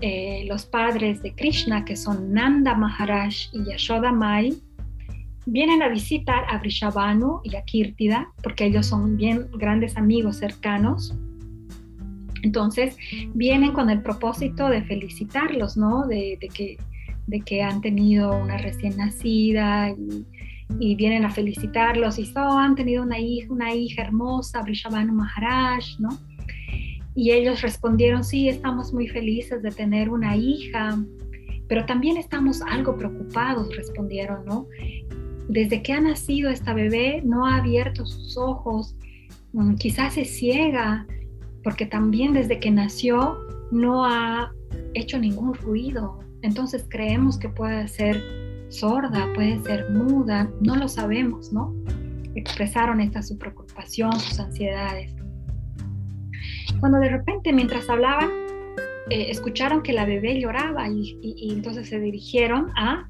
eh, 0.00 0.44
los 0.48 0.66
padres 0.66 1.22
de 1.22 1.32
Krishna, 1.36 1.84
que 1.84 1.94
son 1.94 2.32
Nanda 2.32 2.74
Maharaj 2.74 3.32
y 3.52 3.64
Yashoda 3.70 4.10
Mai, 4.10 4.52
vienen 5.46 5.82
a 5.82 5.88
visitar 5.88 6.44
a 6.48 6.58
Vrishabhanu 6.58 7.42
y 7.44 7.54
a 7.54 7.62
Kirtida, 7.62 8.32
porque 8.42 8.64
ellos 8.64 8.86
son 8.86 9.16
bien 9.16 9.46
grandes 9.52 9.96
amigos 9.96 10.38
cercanos. 10.38 11.14
Entonces, 12.42 12.96
vienen 13.34 13.72
con 13.72 13.88
el 13.88 14.02
propósito 14.02 14.68
de 14.68 14.82
felicitarlos, 14.82 15.76
¿no? 15.76 16.04
De, 16.08 16.36
que, 16.52 17.62
han 17.62 17.80
tenido 17.82 18.36
una 18.36 18.58
recién 18.58 18.96
nacida 18.96 19.90
y, 19.90 20.96
vienen 20.96 21.24
a 21.24 21.30
felicitarlos 21.30 22.18
y 22.18 22.32
oh, 22.34 22.58
han 22.58 22.74
tenido 22.74 23.04
una 23.04 23.20
hija, 23.20 23.46
una 23.52 23.72
hija 23.72 24.02
hermosa, 24.02 24.60
Vrishabhanu 24.62 25.12
Maharaj, 25.12 26.00
¿no? 26.00 26.18
Y 27.14 27.30
ellos 27.32 27.62
respondieron, 27.62 28.24
sí, 28.24 28.48
estamos 28.48 28.92
muy 28.92 29.08
felices 29.08 29.62
de 29.62 29.70
tener 29.70 30.10
una 30.10 30.36
hija, 30.36 30.98
pero 31.68 31.86
también 31.86 32.16
estamos 32.16 32.60
algo 32.62 32.96
preocupados, 32.96 33.74
respondieron, 33.76 34.44
¿no? 34.44 34.66
desde 35.48 35.82
que 35.82 35.92
ha 35.92 36.00
nacido 36.00 36.50
esta 36.50 36.72
bebé 36.72 37.22
no 37.24 37.46
ha 37.46 37.56
abierto 37.56 38.06
sus 38.06 38.36
ojos, 38.36 38.96
mm, 39.52 39.74
quizás 39.74 40.16
es 40.16 40.30
ciega, 40.36 41.06
porque 41.62 41.86
también 41.86 42.32
desde 42.32 42.60
que 42.60 42.70
nació 42.70 43.38
no 43.70 44.04
ha 44.04 44.52
hecho 44.94 45.18
ningún 45.18 45.54
ruido. 45.54 46.20
Entonces 46.42 46.86
creemos 46.88 47.38
que 47.38 47.48
puede 47.48 47.88
ser 47.88 48.22
sorda, 48.68 49.28
puede 49.34 49.62
ser 49.62 49.90
muda, 49.90 50.50
no 50.60 50.76
lo 50.76 50.88
sabemos, 50.88 51.52
¿no? 51.52 51.74
Expresaron 52.34 53.00
esta 53.00 53.22
su 53.22 53.38
preocupación, 53.38 54.12
sus 54.18 54.40
ansiedades. 54.40 55.13
Cuando 56.80 56.98
de 56.98 57.08
repente, 57.08 57.52
mientras 57.52 57.88
hablaban, 57.88 58.30
eh, 59.10 59.26
escucharon 59.30 59.82
que 59.82 59.92
la 59.92 60.04
bebé 60.04 60.40
lloraba 60.40 60.88
y 60.88 61.48
entonces 61.50 61.88
se 61.88 62.00
dirigieron 62.00 62.70
a 62.76 63.08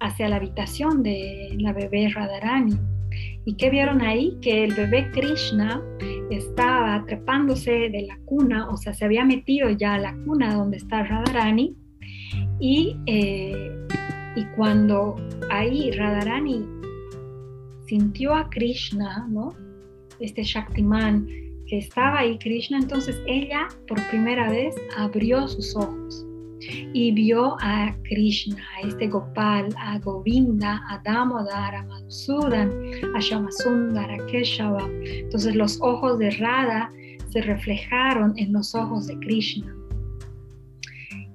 hacia 0.00 0.28
la 0.28 0.36
habitación 0.36 1.02
de 1.02 1.56
la 1.58 1.72
bebé 1.72 2.08
Radharani. 2.08 2.78
¿Y 3.44 3.54
qué 3.54 3.70
vieron 3.70 4.02
ahí? 4.02 4.36
Que 4.42 4.64
el 4.64 4.74
bebé 4.74 5.10
Krishna 5.12 5.82
estaba 6.30 7.04
trepándose 7.06 7.88
de 7.90 8.02
la 8.02 8.18
cuna, 8.24 8.68
o 8.68 8.76
sea, 8.76 8.92
se 8.92 9.04
había 9.04 9.24
metido 9.24 9.70
ya 9.70 9.94
a 9.94 9.98
la 9.98 10.14
cuna 10.24 10.54
donde 10.54 10.78
está 10.78 11.04
Radharani. 11.04 11.74
Y, 12.58 12.96
eh, 13.06 13.70
y 14.34 14.44
cuando 14.56 15.16
ahí 15.50 15.92
Radharani 15.92 16.66
sintió 17.86 18.34
a 18.34 18.50
Krishna, 18.50 19.26
¿no? 19.30 19.54
Este 20.18 20.42
Shaktiman 20.42 21.26
que 21.66 21.78
estaba 21.78 22.20
ahí, 22.20 22.38
Krishna, 22.38 22.78
entonces 22.78 23.20
ella 23.26 23.68
por 23.88 24.00
primera 24.08 24.50
vez 24.50 24.74
abrió 24.96 25.48
sus 25.48 25.74
ojos 25.76 26.26
y 26.92 27.12
vio 27.12 27.56
a 27.60 27.94
Krishna, 28.04 28.56
a 28.76 28.86
este 28.86 29.08
Gopal, 29.08 29.68
a 29.78 29.98
Govinda, 29.98 30.82
a 30.88 30.98
Damodar, 31.04 31.74
a 31.74 31.82
Madhusudan, 31.84 32.70
a 33.14 33.20
Shamasundar, 33.20 34.10
a 34.10 34.26
Keshava. 34.26 34.88
Entonces 35.04 35.54
los 35.54 35.78
ojos 35.80 36.18
de 36.18 36.30
Radha 36.32 36.90
se 37.30 37.42
reflejaron 37.42 38.32
en 38.36 38.52
los 38.52 38.74
ojos 38.74 39.06
de 39.06 39.18
Krishna. 39.18 39.74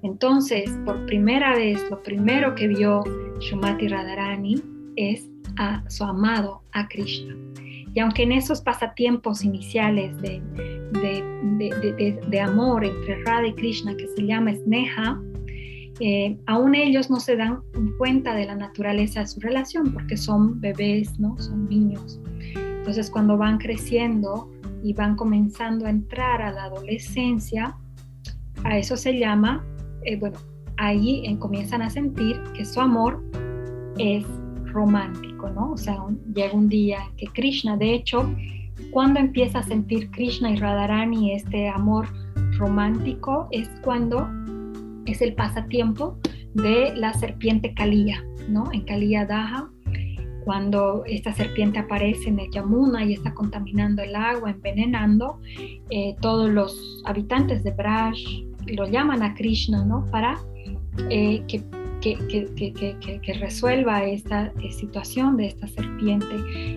Entonces, 0.04 0.72
por 0.84 1.06
primera 1.06 1.56
vez, 1.56 1.80
lo 1.92 2.02
primero 2.02 2.56
que 2.56 2.68
vio 2.68 3.04
Shumati 3.40 3.88
Radharani 3.88 4.56
es 4.96 5.30
a 5.58 5.88
su 5.90 6.04
amado, 6.04 6.64
a 6.72 6.88
Krishna. 6.88 7.36
Y 7.94 8.00
aunque 8.00 8.24
en 8.24 8.32
esos 8.32 8.62
pasatiempos 8.62 9.44
iniciales 9.44 10.16
de, 10.22 10.42
de, 12.30 12.40
amor 12.40 12.86
entre 12.86 13.24
Radha 13.24 13.48
y 13.48 13.54
Krishna 13.54 13.96
que 13.96 14.08
se 14.08 14.26
llama 14.26 14.54
Sneha, 14.54 15.22
eh, 16.00 16.40
aún 16.48 16.74
ellos 16.74 17.10
no 17.10 17.20
se 17.20 17.36
dan 17.36 17.62
cuenta 17.98 18.34
de 18.34 18.46
la 18.46 18.56
naturaleza 18.56 19.20
de 19.20 19.28
su 19.28 19.40
relación 19.40 19.92
porque 19.92 20.18
son 20.18 20.60
bebés, 20.60 21.20
¿no? 21.20 21.38
Son 21.38 21.68
niños. 21.70 22.20
Entonces 22.56 23.10
cuando 23.10 23.38
van 23.38 23.58
creciendo 23.58 24.50
y 24.84 24.94
van 24.94 25.16
comenzando 25.16 25.86
a 25.86 25.90
entrar 25.90 26.42
a 26.42 26.52
la 26.52 26.64
adolescencia, 26.66 27.76
a 28.64 28.78
eso 28.78 28.96
se 28.96 29.20
llama, 29.20 29.64
eh, 30.06 30.18
bueno, 30.18 30.38
ahí 30.78 31.38
comienzan 31.40 31.82
a 31.82 31.90
sentir 31.90 32.42
que 32.56 32.66
su 32.66 32.80
amor 32.80 33.24
es 33.98 34.26
romántico, 34.72 35.50
¿no? 35.50 35.72
O 35.72 35.78
sea, 35.78 35.98
llega 36.34 36.54
un 36.54 36.70
día 36.70 37.00
que 37.18 37.28
Krishna, 37.28 37.78
de 37.78 37.94
hecho, 37.94 38.30
cuando 38.92 39.20
empieza 39.20 39.60
a 39.60 39.64
sentir 39.64 40.10
Krishna 40.12 40.52
y 40.52 40.56
Radharani 40.58 41.34
este 41.34 41.70
amor 41.70 42.08
romántico 42.58 43.48
es 43.52 43.70
cuando 43.84 44.30
es 45.06 45.22
el 45.22 45.34
pasatiempo 45.34 46.18
de 46.54 46.96
la 46.96 47.14
serpiente 47.14 47.74
Kaliya, 47.74 48.24
¿no? 48.50 48.72
En 48.72 48.82
Kaliya 48.82 49.26
Daha, 49.26 49.70
cuando 50.44 51.04
esta 51.06 51.34
serpiente 51.34 51.80
aparece 51.80 52.30
en 52.30 52.40
el 52.40 52.52
Yamuna 52.52 53.06
y 53.06 53.14
está 53.14 53.34
contaminando 53.34 54.02
el 54.02 54.16
agua, 54.16 54.52
envenenando, 54.52 55.40
eh, 55.90 56.16
todos 56.20 56.50
los 56.50 57.04
habitantes 57.06 57.64
de 57.64 57.72
Braj 57.72 58.18
lo 58.68 58.88
llaman 58.88 59.24
a 59.24 59.34
Krishna, 59.36 59.86
¿no? 59.86 60.06
Para 60.12 60.38
eh, 61.10 61.44
que 61.48 61.64
que, 62.02 62.18
que, 62.28 63.20
que, 63.22 63.34
resuelva 63.34 64.04
esta 64.04 64.52
eh, 64.62 64.72
situación 64.72 65.38
de 65.38 65.48
esta 65.48 65.68
serpiente. 65.68 66.36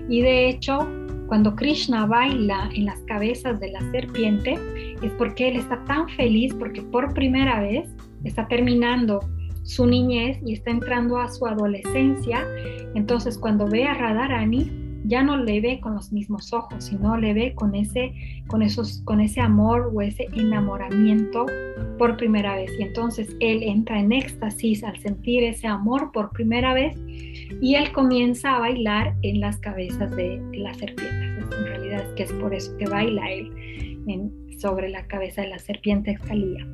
Y 0.08 0.22
de 0.22 0.48
hecho, 0.48 0.86
cuando 1.26 1.56
Krishna 1.56 2.06
baila 2.06 2.70
en 2.74 2.86
las 2.86 3.00
cabezas 3.02 3.58
de 3.58 3.72
la 3.72 3.80
serpiente, 3.90 4.58
es 5.02 5.10
porque 5.12 5.48
él 5.48 5.56
está 5.56 5.82
tan 5.84 6.08
feliz 6.10 6.54
porque 6.54 6.82
por 6.82 7.12
primera 7.14 7.60
vez 7.60 7.88
está 8.24 8.46
terminando 8.46 9.20
su 9.62 9.86
niñez 9.86 10.38
y 10.44 10.52
está 10.52 10.70
entrando 10.70 11.18
a 11.18 11.28
su 11.28 11.46
adolescencia. 11.46 12.46
Entonces, 12.94 13.38
cuando 13.38 13.66
ve 13.66 13.84
a 13.84 13.94
Radharani, 13.94 14.83
ya 15.04 15.22
no 15.22 15.36
le 15.36 15.60
ve 15.60 15.80
con 15.80 15.94
los 15.94 16.12
mismos 16.12 16.52
ojos, 16.52 16.84
sino 16.84 17.16
le 17.16 17.34
ve 17.34 17.54
con 17.54 17.74
ese, 17.74 18.14
con 18.46 18.62
esos, 18.62 19.02
con 19.04 19.20
ese 19.20 19.40
amor 19.40 19.92
o 19.94 20.00
ese 20.00 20.26
enamoramiento 20.32 21.46
por 21.98 22.16
primera 22.16 22.56
vez. 22.56 22.70
Y 22.78 22.82
entonces 22.82 23.36
él 23.40 23.62
entra 23.62 24.00
en 24.00 24.12
éxtasis 24.12 24.82
al 24.82 24.98
sentir 24.98 25.44
ese 25.44 25.66
amor 25.66 26.10
por 26.12 26.30
primera 26.30 26.74
vez 26.74 26.96
y 27.60 27.74
él 27.74 27.92
comienza 27.92 28.56
a 28.56 28.60
bailar 28.60 29.14
en 29.22 29.40
las 29.40 29.58
cabezas 29.58 30.10
de, 30.16 30.42
las 30.54 30.78
serpientes. 30.78 31.44
En 31.56 31.64
realidad 31.66 32.00
es 32.00 32.14
que 32.14 32.22
es 32.24 32.32
por 32.32 32.54
eso 32.54 32.76
que 32.78 32.86
baila 32.86 33.30
él 33.30 33.50
sobre 34.58 34.88
la 34.88 35.06
cabeza 35.06 35.42
de 35.42 35.48
la 35.48 35.58
serpiente 35.58 36.12
Exalía. 36.12 36.66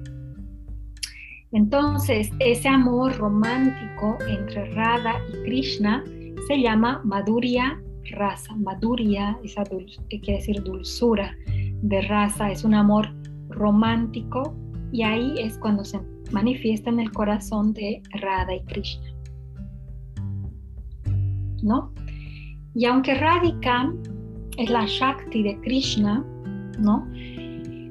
Entonces, 1.53 2.31
ese 2.39 2.69
amor 2.69 3.17
romántico 3.17 4.17
entre 4.29 4.73
Radha 4.73 5.17
y 5.29 5.45
Krishna 5.45 6.05
se 6.47 6.61
llama 6.61 7.01
Madhurya 7.05 7.81
raza. 8.11 8.55
Maduria, 8.57 9.39
esa 9.45 9.65
que 9.65 10.21
quiere 10.21 10.39
decir 10.41 10.63
dulzura 10.63 11.35
de 11.83 12.03
raza, 12.03 12.51
es 12.51 12.65
un 12.65 12.75
amor 12.75 13.09
romántico 13.49 14.55
y 14.93 15.03
ahí 15.03 15.35
es 15.39 15.59
cuando 15.59 15.85
se 15.85 16.01
manifiesta 16.33 16.91
en 16.91 17.01
el 17.01 17.11
corazón 17.13 17.73
de 17.73 18.03
Radha 18.21 18.55
y 18.55 18.65
Krishna. 18.65 19.15
¿No? 21.63 21.93
Y 22.75 22.85
aunque 22.87 23.15
Radhika 23.15 23.93
es 24.57 24.71
la 24.71 24.87
Shakti 24.87 25.43
de 25.43 25.61
Krishna, 25.61 26.25
¿no? 26.79 27.07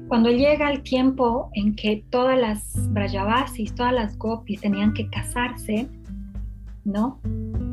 Cuando 0.08 0.30
llega 0.30 0.70
el 0.72 0.82
tiempo 0.82 1.50
en 1.54 1.76
que 1.76 2.04
todas 2.10 2.38
las 2.38 2.92
Brajavasis, 2.92 3.74
todas 3.74 3.92
las 3.92 4.18
gopis 4.18 4.60
tenían 4.60 4.92
que 4.92 5.08
casarse, 5.08 5.88
¿no? 6.84 7.20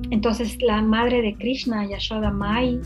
Entonces 0.10 0.58
la 0.62 0.82
madre 0.82 1.22
de 1.22 1.36
Krishna, 1.36 1.86
Yashoda 1.86 2.32
Mai, 2.32 2.80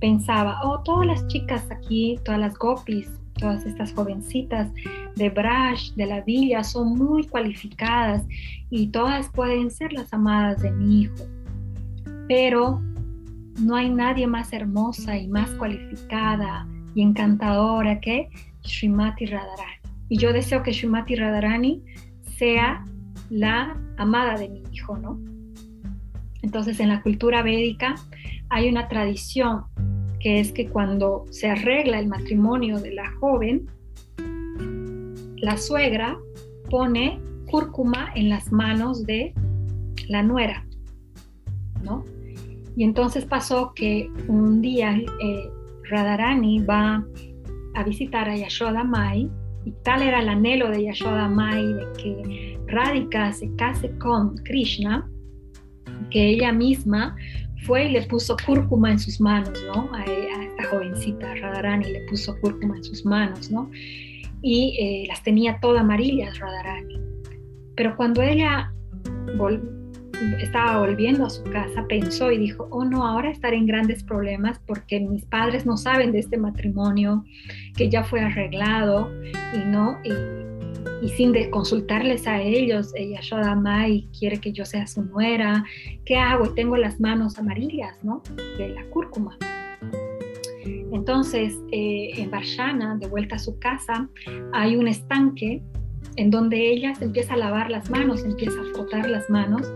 pensaba, 0.00 0.58
oh, 0.64 0.80
todas 0.82 1.06
las 1.06 1.26
chicas 1.28 1.70
aquí, 1.70 2.18
todas 2.24 2.40
las 2.40 2.58
gopis, 2.58 3.08
todas 3.34 3.64
estas 3.66 3.92
jovencitas 3.92 4.70
de 5.16 5.30
Brash, 5.30 5.92
de 5.94 6.06
la 6.06 6.20
villa, 6.22 6.64
son 6.64 6.96
muy 6.96 7.26
cualificadas 7.26 8.24
y 8.70 8.88
todas 8.88 9.28
pueden 9.30 9.70
ser 9.70 9.92
las 9.92 10.12
amadas 10.12 10.62
de 10.62 10.70
mi 10.70 11.02
hijo. 11.02 11.24
Pero 12.28 12.80
no 13.60 13.76
hay 13.76 13.90
nadie 13.90 14.26
más 14.26 14.52
hermosa 14.52 15.18
y 15.18 15.28
más 15.28 15.50
cualificada 15.52 16.66
y 16.94 17.02
encantadora 17.02 18.00
que 18.00 18.28
Srimati 18.62 19.26
Radharani. 19.26 19.80
Y 20.08 20.18
yo 20.18 20.32
deseo 20.32 20.62
que 20.62 20.72
Srimati 20.72 21.14
Radharani 21.14 21.82
sea 22.36 22.84
la 23.28 23.76
amada 23.96 24.36
de 24.36 24.48
mi 24.48 24.62
hijo, 24.72 24.96
¿no? 24.96 25.18
Entonces 26.42 26.80
en 26.80 26.88
la 26.88 27.02
cultura 27.02 27.42
védica 27.42 27.94
hay 28.48 28.68
una 28.68 28.88
tradición 28.88 29.64
que 30.20 30.40
es 30.40 30.52
que 30.52 30.68
cuando 30.68 31.24
se 31.30 31.48
arregla 31.48 31.98
el 31.98 32.06
matrimonio 32.06 32.78
de 32.78 32.92
la 32.92 33.10
joven, 33.20 33.66
la 35.36 35.56
suegra 35.56 36.18
pone 36.68 37.18
cúrcuma 37.50 38.12
en 38.14 38.28
las 38.28 38.52
manos 38.52 39.04
de 39.04 39.34
la 40.08 40.22
nuera, 40.22 40.64
¿no? 41.82 42.04
Y 42.76 42.84
entonces 42.84 43.24
pasó 43.24 43.72
que 43.74 44.10
un 44.28 44.60
día 44.60 44.96
eh, 44.96 45.50
Radharani 45.90 46.60
va 46.60 47.04
a 47.74 47.84
visitar 47.84 48.28
a 48.28 48.36
Yashoda 48.36 48.84
Mai 48.84 49.28
y 49.64 49.72
tal 49.82 50.02
era 50.02 50.20
el 50.20 50.28
anhelo 50.28 50.70
de 50.70 50.84
Yashoda 50.84 51.28
Mai 51.28 51.62
de 51.62 51.86
que 51.98 52.58
Radhika 52.68 53.32
se 53.32 53.54
case 53.56 53.90
con 53.98 54.36
Krishna, 54.38 55.08
que 56.10 56.28
ella 56.28 56.52
misma 56.52 57.16
fue 57.66 57.86
y 57.86 57.92
le 57.92 58.02
puso 58.02 58.36
cúrcuma 58.46 58.92
en 58.92 58.98
sus 58.98 59.20
manos, 59.20 59.58
¿no? 59.74 59.88
A, 59.94 60.04
esta 60.04 60.64
jovencita 60.70 61.34
Radharani 61.34 61.84
le 61.84 62.00
puso 62.08 62.38
cúrcuma 62.40 62.76
en 62.76 62.84
sus 62.84 63.04
manos, 63.04 63.50
¿no? 63.50 63.70
Y 64.42 64.76
eh, 64.80 65.04
las 65.08 65.22
tenía 65.22 65.58
todas 65.60 65.82
amarillas 65.82 66.38
Radharani. 66.38 66.98
Pero 67.76 67.96
cuando 67.96 68.22
ella 68.22 68.72
estaba 70.40 70.78
volviendo 70.78 71.26
a 71.26 71.30
su 71.30 71.42
casa, 71.44 71.84
pensó 71.88 72.30
y 72.30 72.38
dijo, 72.38 72.68
oh 72.70 72.84
no, 72.84 73.06
ahora 73.06 73.30
estaré 73.30 73.56
en 73.56 73.66
grandes 73.66 74.02
problemas 74.02 74.60
porque 74.66 75.00
mis 75.00 75.24
padres 75.24 75.66
no 75.66 75.76
saben 75.76 76.12
de 76.12 76.18
este 76.18 76.36
matrimonio 76.36 77.24
que 77.76 77.88
ya 77.88 78.04
fue 78.04 78.20
arreglado 78.20 79.10
y 79.54 79.58
no, 79.66 79.98
y, 80.04 80.10
sin 81.08 81.32
de 81.32 81.50
consultarles 81.50 82.26
a 82.26 82.40
ellos, 82.40 82.92
ella 82.94 83.20
Mai 83.56 84.08
quiere 84.18 84.38
que 84.38 84.52
yo 84.52 84.64
sea 84.64 84.86
su 84.86 85.02
nuera, 85.02 85.64
¿qué 86.04 86.16
hago? 86.16 86.46
Y 86.46 86.54
tengo 86.54 86.76
las 86.76 87.00
manos 87.00 87.38
amarillas, 87.38 88.02
¿no? 88.02 88.22
De 88.58 88.68
la 88.70 88.84
cúrcuma. 88.86 89.36
Entonces, 90.92 91.58
eh, 91.72 92.10
en 92.16 92.30
Barshana, 92.30 92.96
de 92.96 93.08
vuelta 93.08 93.36
a 93.36 93.38
su 93.38 93.58
casa, 93.58 94.08
hay 94.52 94.76
un 94.76 94.88
estanque 94.88 95.62
en 96.16 96.30
donde 96.30 96.70
ella 96.70 96.94
se 96.94 97.04
empieza 97.04 97.34
a 97.34 97.36
lavar 97.36 97.70
las 97.70 97.90
manos, 97.90 98.24
empieza 98.24 98.60
a 98.60 98.64
frotar 98.74 99.08
las 99.08 99.28
manos 99.30 99.66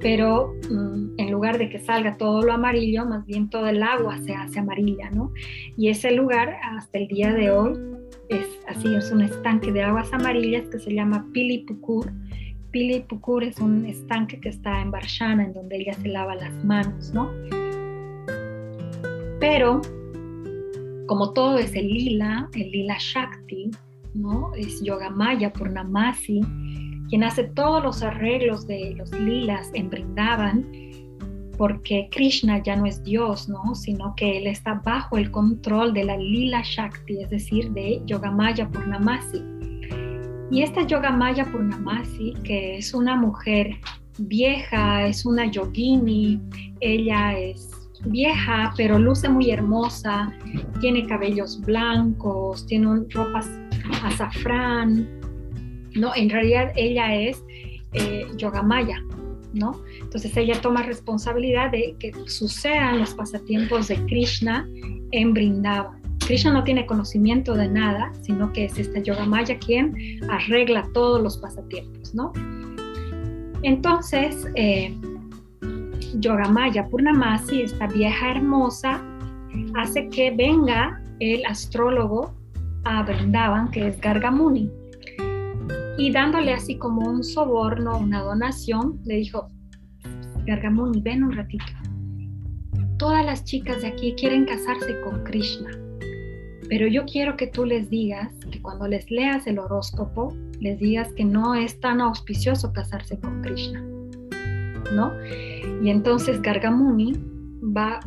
pero 0.00 0.54
mm, 0.70 1.18
en 1.18 1.30
lugar 1.30 1.58
de 1.58 1.68
que 1.68 1.78
salga 1.78 2.16
todo 2.16 2.42
lo 2.42 2.52
amarillo, 2.52 3.04
más 3.04 3.26
bien 3.26 3.50
todo 3.50 3.66
el 3.66 3.82
agua 3.82 4.18
se 4.18 4.34
hace 4.34 4.60
amarilla, 4.60 5.10
¿no? 5.10 5.32
Y 5.76 5.88
ese 5.88 6.12
lugar 6.12 6.56
hasta 6.62 6.98
el 6.98 7.08
día 7.08 7.32
de 7.32 7.50
hoy 7.50 7.72
es 8.28 8.46
así, 8.66 8.94
es 8.94 9.10
un 9.10 9.22
estanque 9.22 9.72
de 9.72 9.82
aguas 9.82 10.12
amarillas 10.12 10.68
que 10.68 10.78
se 10.78 10.92
llama 10.92 11.26
Pilipukur. 11.32 12.12
Pilipukur 12.70 13.44
es 13.44 13.58
un 13.58 13.86
estanque 13.86 14.38
que 14.40 14.50
está 14.50 14.82
en 14.82 14.90
Barshana, 14.90 15.44
en 15.44 15.54
donde 15.54 15.76
ella 15.78 15.94
se 15.94 16.08
lava 16.08 16.34
las 16.34 16.52
manos, 16.64 17.12
¿no? 17.14 17.30
Pero 19.40 19.80
como 21.06 21.32
todo 21.32 21.58
es 21.58 21.74
el 21.74 21.88
lila, 21.88 22.48
el 22.54 22.70
lila 22.70 22.96
Shakti, 22.98 23.70
¿no? 24.14 24.54
Es 24.54 24.82
Yoga 24.82 25.10
Maya 25.10 25.52
Purnamasi, 25.52 26.40
quien 27.08 27.24
hace 27.24 27.44
todos 27.44 27.82
los 27.82 28.02
arreglos 28.02 28.66
de 28.66 28.94
los 28.96 29.10
lilas 29.12 29.70
en 29.72 29.88
Brindavan, 29.88 30.66
porque 31.58 32.08
Krishna 32.12 32.62
ya 32.62 32.76
no 32.76 32.86
es 32.86 33.02
Dios, 33.02 33.48
¿no? 33.48 33.74
sino 33.74 34.14
que 34.16 34.38
él 34.38 34.46
está 34.46 34.74
bajo 34.84 35.18
el 35.18 35.30
control 35.30 35.92
de 35.92 36.04
la 36.04 36.16
Lila 36.16 36.62
Shakti, 36.64 37.20
es 37.20 37.30
decir, 37.30 37.70
de 37.72 38.00
Yogamaya 38.06 38.68
Purnamasi. 38.68 39.42
Y 40.50 40.62
esta 40.62 40.86
Yogamaya 40.86 41.44
Purnamasi, 41.46 42.34
que 42.44 42.78
es 42.78 42.94
una 42.94 43.16
mujer 43.16 43.76
vieja, 44.18 45.06
es 45.06 45.26
una 45.26 45.50
yogini, 45.50 46.40
ella 46.80 47.36
es 47.36 47.70
vieja, 48.04 48.72
pero 48.76 48.98
luce 48.98 49.28
muy 49.28 49.50
hermosa, 49.50 50.32
tiene 50.80 51.06
cabellos 51.06 51.60
blancos, 51.60 52.66
tiene 52.66 53.04
ropas 53.10 53.50
azafrán, 54.04 55.08
¿no? 55.94 56.14
En 56.14 56.30
realidad 56.30 56.72
ella 56.76 57.14
es 57.14 57.42
eh, 57.92 58.26
Yogamaya, 58.36 59.02
¿no? 59.52 59.80
Entonces 60.08 60.34
ella 60.38 60.58
toma 60.62 60.82
responsabilidad 60.82 61.70
de 61.70 61.94
que 61.98 62.12
sucedan 62.26 62.98
los 62.98 63.12
pasatiempos 63.12 63.88
de 63.88 63.96
Krishna 64.06 64.66
en 65.10 65.34
Brindavan. 65.34 66.00
Krishna 66.26 66.50
no 66.50 66.64
tiene 66.64 66.86
conocimiento 66.86 67.52
de 67.52 67.68
nada, 67.68 68.10
sino 68.22 68.50
que 68.54 68.64
es 68.64 68.78
esta 68.78 69.00
Yogamaya 69.00 69.58
quien 69.58 69.94
arregla 70.30 70.88
todos 70.94 71.22
los 71.22 71.36
pasatiempos, 71.36 72.14
¿no? 72.14 72.32
Entonces, 73.62 74.46
eh, 74.54 74.96
Yogamaya 76.14 76.88
Purnamasi, 76.88 77.60
esta 77.60 77.86
vieja 77.86 78.30
hermosa, 78.30 79.04
hace 79.74 80.08
que 80.08 80.30
venga 80.30 81.02
el 81.20 81.44
astrólogo 81.44 82.34
a 82.84 83.02
Brindavan, 83.02 83.70
que 83.70 83.88
es 83.88 84.00
Gargamuni 84.00 84.70
y 85.98 86.12
dándole 86.12 86.54
así 86.54 86.78
como 86.78 87.10
un 87.10 87.24
soborno, 87.24 87.98
una 87.98 88.22
donación, 88.22 89.00
le 89.04 89.16
dijo, 89.16 89.48
Gargamuni, 90.48 91.02
ven 91.02 91.22
un 91.24 91.32
ratito. 91.32 91.64
Todas 92.96 93.24
las 93.24 93.44
chicas 93.44 93.82
de 93.82 93.88
aquí 93.88 94.14
quieren 94.14 94.46
casarse 94.46 94.98
con 95.02 95.22
Krishna, 95.24 95.70
pero 96.70 96.86
yo 96.86 97.04
quiero 97.04 97.36
que 97.36 97.46
tú 97.46 97.66
les 97.66 97.90
digas 97.90 98.32
que 98.50 98.62
cuando 98.62 98.88
les 98.88 99.10
leas 99.10 99.46
el 99.46 99.58
horóscopo, 99.58 100.34
les 100.58 100.78
digas 100.78 101.12
que 101.12 101.24
no 101.26 101.54
es 101.54 101.78
tan 101.80 102.00
auspicioso 102.00 102.72
casarse 102.72 103.20
con 103.20 103.42
Krishna, 103.42 103.84
¿no? 104.94 105.12
Y 105.82 105.90
entonces 105.90 106.40
Gargamuni 106.40 107.12
va 107.62 108.00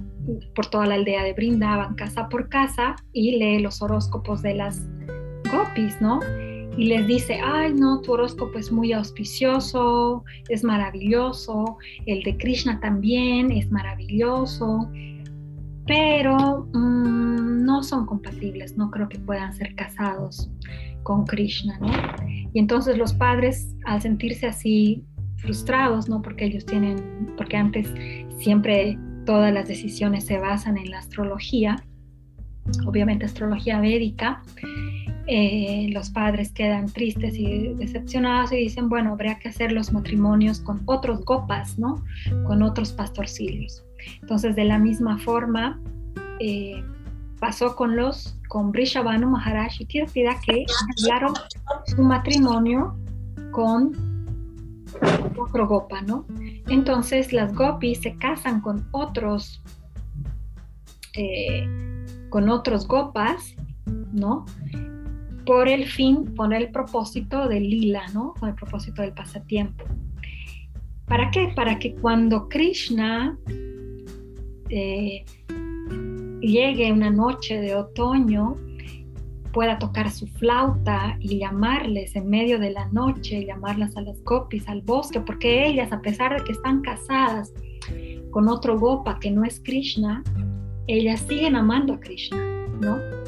por 0.55 0.65
toda 0.65 0.87
la 0.87 0.95
aldea 0.95 1.23
de 1.23 1.33
Brindavan, 1.33 1.93
casa 1.93 2.27
por 2.27 2.49
casa, 2.49 2.95
y 3.13 3.37
lee 3.37 3.59
los 3.59 3.83
horóscopos 3.83 4.41
de 4.41 4.55
las 4.55 4.81
gopis, 5.51 6.01
¿no? 6.01 6.19
Y 6.77 6.85
les 6.85 7.05
dice, 7.07 7.39
ay 7.43 7.73
no, 7.73 8.01
tu 8.01 8.13
horóscopo 8.13 8.57
es 8.57 8.71
muy 8.71 8.93
auspicioso, 8.93 10.23
es 10.49 10.63
maravilloso, 10.63 11.77
el 12.05 12.23
de 12.23 12.37
Krishna 12.37 12.79
también 12.79 13.51
es 13.51 13.69
maravilloso, 13.71 14.89
pero 15.85 16.67
mm, 16.73 17.63
no 17.65 17.83
son 17.83 18.05
compatibles, 18.05 18.77
no 18.77 18.89
creo 18.89 19.09
que 19.09 19.19
puedan 19.19 19.53
ser 19.53 19.75
casados 19.75 20.49
con 21.03 21.25
Krishna, 21.25 21.77
¿no? 21.79 21.91
Y 22.53 22.59
entonces 22.59 22.97
los 22.97 23.13
padres, 23.13 23.75
al 23.85 24.01
sentirse 24.01 24.47
así 24.47 25.03
frustrados, 25.37 26.07
¿no? 26.07 26.21
Porque 26.21 26.45
ellos 26.45 26.65
tienen, 26.65 27.33
porque 27.35 27.57
antes 27.57 27.91
siempre 28.37 28.97
todas 29.25 29.53
las 29.53 29.67
decisiones 29.67 30.25
se 30.25 30.37
basan 30.37 30.77
en 30.77 30.91
la 30.91 30.99
astrología, 30.99 31.83
obviamente 32.85 33.25
astrología 33.25 33.79
védica, 33.79 34.43
eh, 35.27 35.89
los 35.93 36.09
padres 36.09 36.51
quedan 36.51 36.87
tristes 36.87 37.35
y 37.35 37.73
decepcionados 37.75 38.51
y 38.51 38.57
dicen, 38.57 38.89
bueno, 38.89 39.13
habría 39.13 39.37
que 39.39 39.49
hacer 39.49 39.71
los 39.71 39.93
matrimonios 39.93 40.59
con 40.59 40.81
otros 40.85 41.23
gopas, 41.25 41.77
¿no? 41.77 42.03
Con 42.45 42.63
otros 42.63 42.91
pastorcillos. 42.91 43.83
Entonces, 44.21 44.55
de 44.55 44.65
la 44.65 44.79
misma 44.79 45.17
forma, 45.19 45.79
eh, 46.39 46.83
pasó 47.39 47.75
con 47.75 47.95
los, 47.95 48.39
con 48.47 48.71
Brishabhanu 48.71 49.29
Maharaj 49.29 49.79
y 49.79 49.85
Tirthida 49.85 50.39
que 50.45 50.65
hablaron 51.01 51.33
su 51.85 52.01
matrimonio 52.01 52.95
con 53.51 54.11
otro 55.37 55.67
gopa, 55.67 56.01
¿no? 56.01 56.25
Entonces, 56.67 57.31
las 57.31 57.53
gopis 57.53 58.01
se 58.01 58.15
casan 58.17 58.61
con 58.61 58.87
otros, 58.91 59.61
eh, 61.15 61.67
con 62.29 62.49
otros 62.49 62.87
gopas, 62.87 63.55
¿no? 64.11 64.45
Por 65.51 65.67
el 65.67 65.85
fin, 65.85 66.33
con 66.37 66.53
el 66.53 66.71
propósito 66.71 67.49
del 67.49 67.69
lila, 67.69 68.05
¿no? 68.13 68.33
Con 68.39 68.47
el 68.47 68.55
propósito 68.55 69.01
del 69.01 69.11
pasatiempo. 69.11 69.83
¿Para 71.07 71.29
qué? 71.29 71.51
Para 71.53 71.77
que 71.77 71.93
cuando 71.95 72.47
Krishna 72.47 73.37
eh, 74.69 75.25
llegue 76.39 76.93
una 76.93 77.09
noche 77.09 77.59
de 77.59 77.75
otoño, 77.75 78.55
pueda 79.51 79.77
tocar 79.77 80.09
su 80.09 80.25
flauta 80.25 81.17
y 81.19 81.39
llamarles 81.39 82.15
en 82.15 82.29
medio 82.29 82.57
de 82.57 82.69
la 82.69 82.87
noche, 82.87 83.45
llamarlas 83.45 83.97
a 83.97 84.01
las 84.03 84.23
gopis 84.23 84.65
al 84.69 84.81
bosque, 84.83 85.19
porque 85.19 85.67
ellas, 85.67 85.91
a 85.91 86.01
pesar 86.01 86.37
de 86.37 86.45
que 86.45 86.53
están 86.53 86.79
casadas 86.79 87.53
con 88.29 88.47
otro 88.47 88.79
gopa 88.79 89.19
que 89.19 89.29
no 89.29 89.43
es 89.43 89.59
Krishna, 89.59 90.23
ellas 90.87 91.19
siguen 91.27 91.57
amando 91.57 91.95
a 91.95 91.99
Krishna, 91.99 92.37
¿no? 92.79 93.20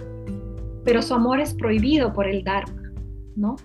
Pero 0.84 1.02
su 1.02 1.14
amor 1.14 1.40
es 1.40 1.54
prohibido 1.54 2.14
por 2.14 2.28
el 2.28 2.44
Dharma, 2.44 2.92
¿no? 3.36 3.56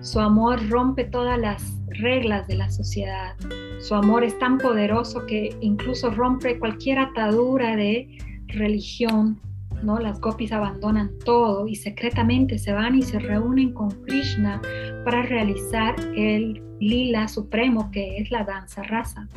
Su 0.00 0.20
amor 0.20 0.68
rompe 0.68 1.04
todas 1.04 1.38
las 1.38 1.76
reglas 1.88 2.46
de 2.46 2.56
la 2.56 2.70
sociedad. 2.70 3.34
Su 3.80 3.94
amor 3.94 4.24
es 4.24 4.38
tan 4.38 4.58
poderoso 4.58 5.26
que 5.26 5.56
incluso 5.60 6.10
rompe 6.10 6.58
cualquier 6.58 6.98
atadura 6.98 7.76
de 7.76 8.08
religión, 8.48 9.40
¿no? 9.82 9.98
Las 9.98 10.20
gopis 10.20 10.52
abandonan 10.52 11.10
todo 11.24 11.66
y 11.66 11.76
secretamente 11.76 12.58
se 12.58 12.72
van 12.72 12.96
y 12.96 13.02
se 13.02 13.18
reúnen 13.18 13.72
con 13.72 13.90
Krishna 14.02 14.60
para 15.04 15.22
realizar 15.22 15.94
el 16.14 16.62
lila 16.80 17.26
supremo 17.28 17.90
que 17.90 18.18
es 18.18 18.30
la 18.30 18.44
danza 18.44 18.82
rasa, 18.82 19.28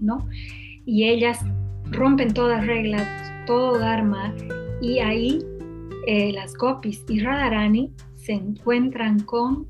¿no? 0.00 0.28
Y 0.86 1.04
ellas 1.04 1.40
rompen 1.90 2.32
todas 2.34 2.66
reglas, 2.66 3.06
todo 3.46 3.78
dharma 3.78 4.34
y 4.80 4.98
ahí 4.98 5.42
eh, 6.06 6.32
las 6.32 6.54
gopis 6.54 7.04
y 7.08 7.20
Radharani 7.20 7.92
se 8.14 8.32
encuentran 8.32 9.20
con 9.20 9.66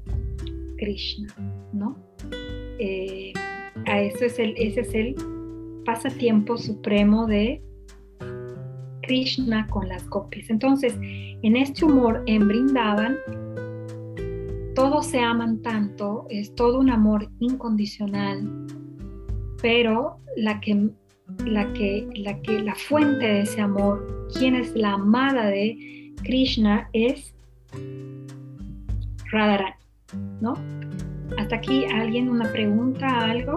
Krishna, 0.79 1.35
¿no? 1.73 1.97
Eh, 2.79 3.33
a 3.87 4.01
eso 4.01 4.25
es 4.25 4.39
el, 4.39 4.55
ese 4.57 4.81
es 4.81 4.95
el 4.95 5.15
pasatiempo 5.85 6.57
supremo 6.57 7.27
de 7.27 7.63
Krishna 9.03 9.67
con 9.69 9.89
las 9.89 10.09
gopis. 10.09 10.51
Entonces, 10.51 10.97
en 11.01 11.57
este 11.57 11.85
humor 11.85 12.23
en 12.27 12.49
Brindavan, 12.49 13.17
todos 14.75 15.07
se 15.07 15.21
aman 15.21 15.63
tanto, 15.63 16.27
es 16.31 16.55
todo 16.55 16.81
un 16.81 16.91
amor 16.91 17.29
incondicional, 17.39 18.67
pero 19.63 20.19
la 20.37 20.61
que, 20.61 20.91
la 21.47 21.73
que, 21.75 22.09
la 22.17 22.41
que, 22.43 22.61
la 22.61 22.75
fuente 22.75 23.25
de 23.25 23.41
ese 23.43 23.61
amor, 23.61 24.29
quien 24.37 24.57
es 24.57 24.75
la 24.75 24.95
amada 24.95 25.47
de 25.47 26.04
Krishna, 26.25 26.89
es 26.93 27.33
Radharani, 29.31 29.75
¿no? 30.41 30.55
Hasta 31.39 31.57
aquí, 31.57 31.85
¿alguien 31.87 32.29
una 32.29 32.51
pregunta, 32.51 33.07
algo? 33.31 33.57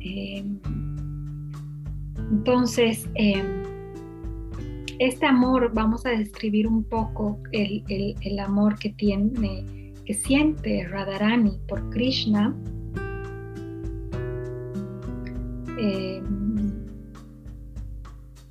Em, 0.00 0.58
entonces, 2.16 3.08
em, 3.14 3.60
este 4.98 5.24
amor, 5.24 5.70
vamos 5.72 6.04
a 6.04 6.10
describir 6.10 6.66
un 6.66 6.84
poco 6.84 7.38
el, 7.52 8.38
amor 8.38 8.78
que 8.78 8.90
tiene, 8.90 9.94
que 10.04 10.12
siente 10.12 10.86
Radharani 10.86 11.58
por 11.66 11.88
Krishna. 11.90 12.54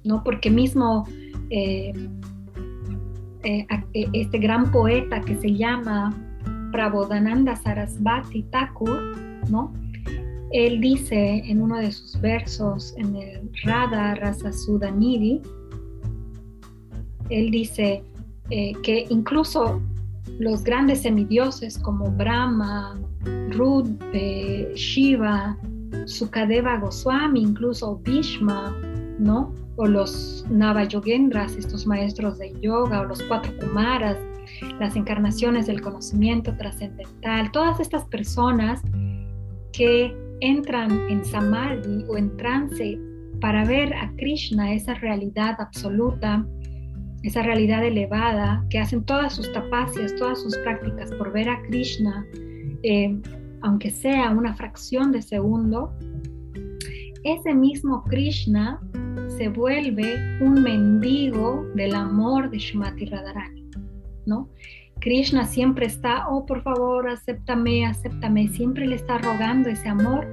¿No? 0.10 0.24
Porque 0.24 0.50
mismo 0.50 1.08
eh, 1.52 1.94
eh, 3.44 3.68
eh, 3.94 4.08
este 4.14 4.40
gran 4.40 4.72
poeta 4.72 5.22
que 5.22 5.36
se 5.36 5.56
llama 5.56 6.12
Prabodhananda 6.72 7.56
Sarasvati 7.56 8.42
Thakur, 8.52 9.00
¿no? 9.50 9.72
Él 10.52 10.82
dice 10.82 11.44
en 11.46 11.62
uno 11.62 11.78
de 11.78 11.92
sus 11.92 12.20
versos, 12.20 12.96
en 12.98 13.16
el 13.16 13.52
Radha 13.64 14.16
Rasa 14.16 14.52
Sudanidi, 14.52 15.42
él 17.30 17.52
dice 17.52 18.04
que 18.50 19.06
incluso 19.12 19.80
los 20.40 20.64
grandes 20.64 21.04
semidioses 21.04 21.78
como 21.78 22.10
Brahma, 22.10 23.00
Rud, 23.52 23.90
Shiva, 24.74 25.56
Sukadeva 26.06 26.80
Goswami, 26.80 27.44
incluso 27.44 27.98
Bhishma, 28.04 28.76
¿no? 29.20 29.54
O 29.80 29.88
los 29.88 30.46
Navayogendras, 30.50 31.56
estos 31.56 31.88
maestros 31.88 32.38
de 32.38 32.52
yoga, 32.60 33.00
o 33.00 33.06
los 33.06 33.24
cuatro 33.24 33.54
Kumaras, 33.60 34.18
las 34.78 34.98
encarnaciones 34.98 35.68
del 35.68 35.80
conocimiento 35.80 36.54
trascendental, 36.58 37.50
todas 37.54 37.80
estas 37.80 38.04
personas 38.06 38.82
que 39.72 40.14
entran 40.42 40.92
en 41.10 41.24
samadhi 41.24 42.04
o 42.10 42.18
en 42.18 42.36
trance 42.36 43.00
para 43.40 43.64
ver 43.64 43.94
a 43.94 44.12
Krishna, 44.18 44.74
esa 44.74 44.96
realidad 44.96 45.56
absoluta, 45.60 46.46
esa 47.24 47.42
realidad 47.42 47.82
elevada, 47.86 48.66
que 48.70 48.80
hacen 48.80 49.06
todas 49.06 49.34
sus 49.34 49.50
tapacias, 49.54 50.14
todas 50.18 50.42
sus 50.42 50.58
prácticas 50.58 51.10
por 51.14 51.32
ver 51.32 51.48
a 51.48 51.62
Krishna, 51.64 52.26
eh, 52.84 53.18
aunque 53.62 53.92
sea 53.92 54.30
una 54.32 54.54
fracción 54.56 55.14
de 55.14 55.22
segundo, 55.22 55.94
ese 57.24 57.54
mismo 57.54 58.04
Krishna 58.06 58.82
se 59.40 59.48
vuelve 59.48 60.18
un 60.42 60.62
mendigo 60.62 61.66
del 61.74 61.96
amor 61.96 62.50
de 62.50 62.58
Shumati 62.58 63.06
Radharani, 63.06 63.70
¿no? 64.26 64.50
Krishna 65.00 65.46
siempre 65.46 65.86
está, 65.86 66.28
oh 66.28 66.46
por 66.46 66.62
favor, 66.62 67.08
acéptame, 67.08 67.86
acéptame, 67.86 68.50
siempre 68.50 68.86
le 68.86 68.96
está 68.96 69.18
rogando 69.18 69.70
ese 69.70 69.88
amor 69.88 70.28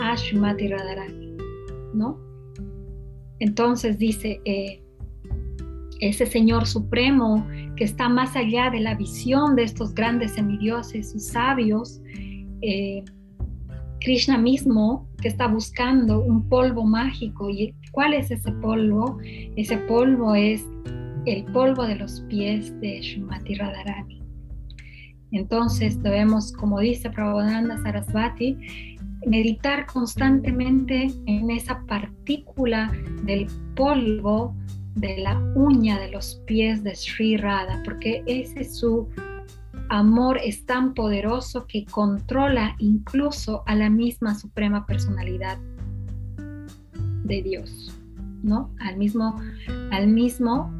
a 0.00 0.14
Shumati 0.14 0.68
Radharani, 0.68 1.36
¿no? 1.92 2.20
Entonces 3.40 3.98
dice, 3.98 4.40
eh, 4.44 4.80
ese 5.98 6.24
Señor 6.24 6.64
Supremo 6.64 7.44
que 7.74 7.82
está 7.82 8.08
más 8.08 8.36
allá 8.36 8.70
de 8.70 8.78
la 8.78 8.94
visión 8.94 9.56
de 9.56 9.64
estos 9.64 9.92
grandes 9.92 10.34
semidioses 10.34 11.12
y 11.16 11.18
sabios, 11.18 12.00
eh, 12.60 13.02
Krishna 13.98 14.38
mismo 14.38 15.08
que 15.20 15.26
está 15.26 15.48
buscando 15.48 16.20
un 16.20 16.48
polvo 16.48 16.84
mágico. 16.84 17.50
¿Y 17.50 17.74
cuál 17.92 18.14
es 18.14 18.30
ese 18.30 18.50
polvo? 18.52 19.18
Ese 19.56 19.78
polvo 19.78 20.34
es 20.34 20.66
el 21.26 21.44
polvo 21.52 21.84
de 21.86 21.96
los 21.96 22.20
pies 22.22 22.78
de 22.80 23.00
Shumati 23.00 23.54
Radharani. 23.54 24.20
Entonces 25.30 26.02
debemos, 26.02 26.52
como 26.52 26.80
dice 26.80 27.08
Prabhupada 27.10 27.78
Sarasvati, 27.82 28.58
meditar 29.26 29.86
constantemente 29.86 31.10
en 31.26 31.50
esa 31.50 31.80
partícula 31.86 32.92
del 33.22 33.46
polvo 33.76 34.54
de 34.96 35.18
la 35.18 35.38
uña 35.54 35.98
de 36.00 36.10
los 36.10 36.42
pies 36.46 36.82
de 36.82 36.94
Sri 36.94 37.36
Radha, 37.36 37.80
porque 37.84 38.22
ese 38.26 38.60
es 38.60 38.78
su 38.78 39.08
amor 39.88 40.38
es 40.42 40.66
tan 40.66 40.92
poderoso 40.94 41.66
que 41.66 41.84
controla 41.84 42.74
incluso 42.78 43.62
a 43.66 43.74
la 43.74 43.90
misma 43.90 44.34
suprema 44.34 44.86
personalidad 44.86 45.58
de 47.24 47.42
Dios, 47.42 47.92
¿no? 48.42 48.70
Al 48.80 48.96
mismo, 48.96 49.40
al 49.90 50.08
mismo 50.08 50.72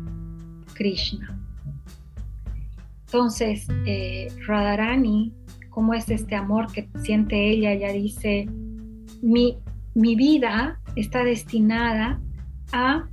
Krishna. 0.74 1.38
Entonces, 3.06 3.66
eh, 3.86 4.28
Radharani, 4.46 5.32
¿cómo 5.68 5.92
es 5.94 6.08
este 6.08 6.34
amor 6.34 6.72
que 6.72 6.88
siente 7.02 7.50
ella? 7.50 7.72
Ella 7.72 7.92
dice, 7.92 8.48
mi, 9.20 9.58
mi 9.94 10.16
vida 10.16 10.80
está 10.96 11.22
destinada 11.22 12.20
a, 12.72 13.06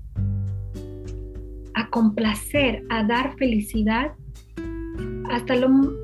a 1.74 1.90
complacer, 1.90 2.84
a 2.90 3.04
dar 3.04 3.36
felicidad 3.38 4.14
hasta, 5.30 5.54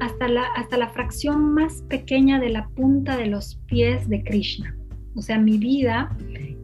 hasta, 0.01 0.27
la, 0.27 0.43
hasta 0.55 0.77
la 0.77 0.89
fracción 0.89 1.53
más 1.53 1.81
pequeña 1.83 2.39
de 2.39 2.49
la 2.49 2.67
punta 2.69 3.17
de 3.17 3.27
los 3.27 3.55
pies 3.65 4.07
de 4.09 4.23
Krishna. 4.23 4.75
O 5.15 5.21
sea, 5.21 5.39
mi 5.39 5.57
vida 5.57 6.15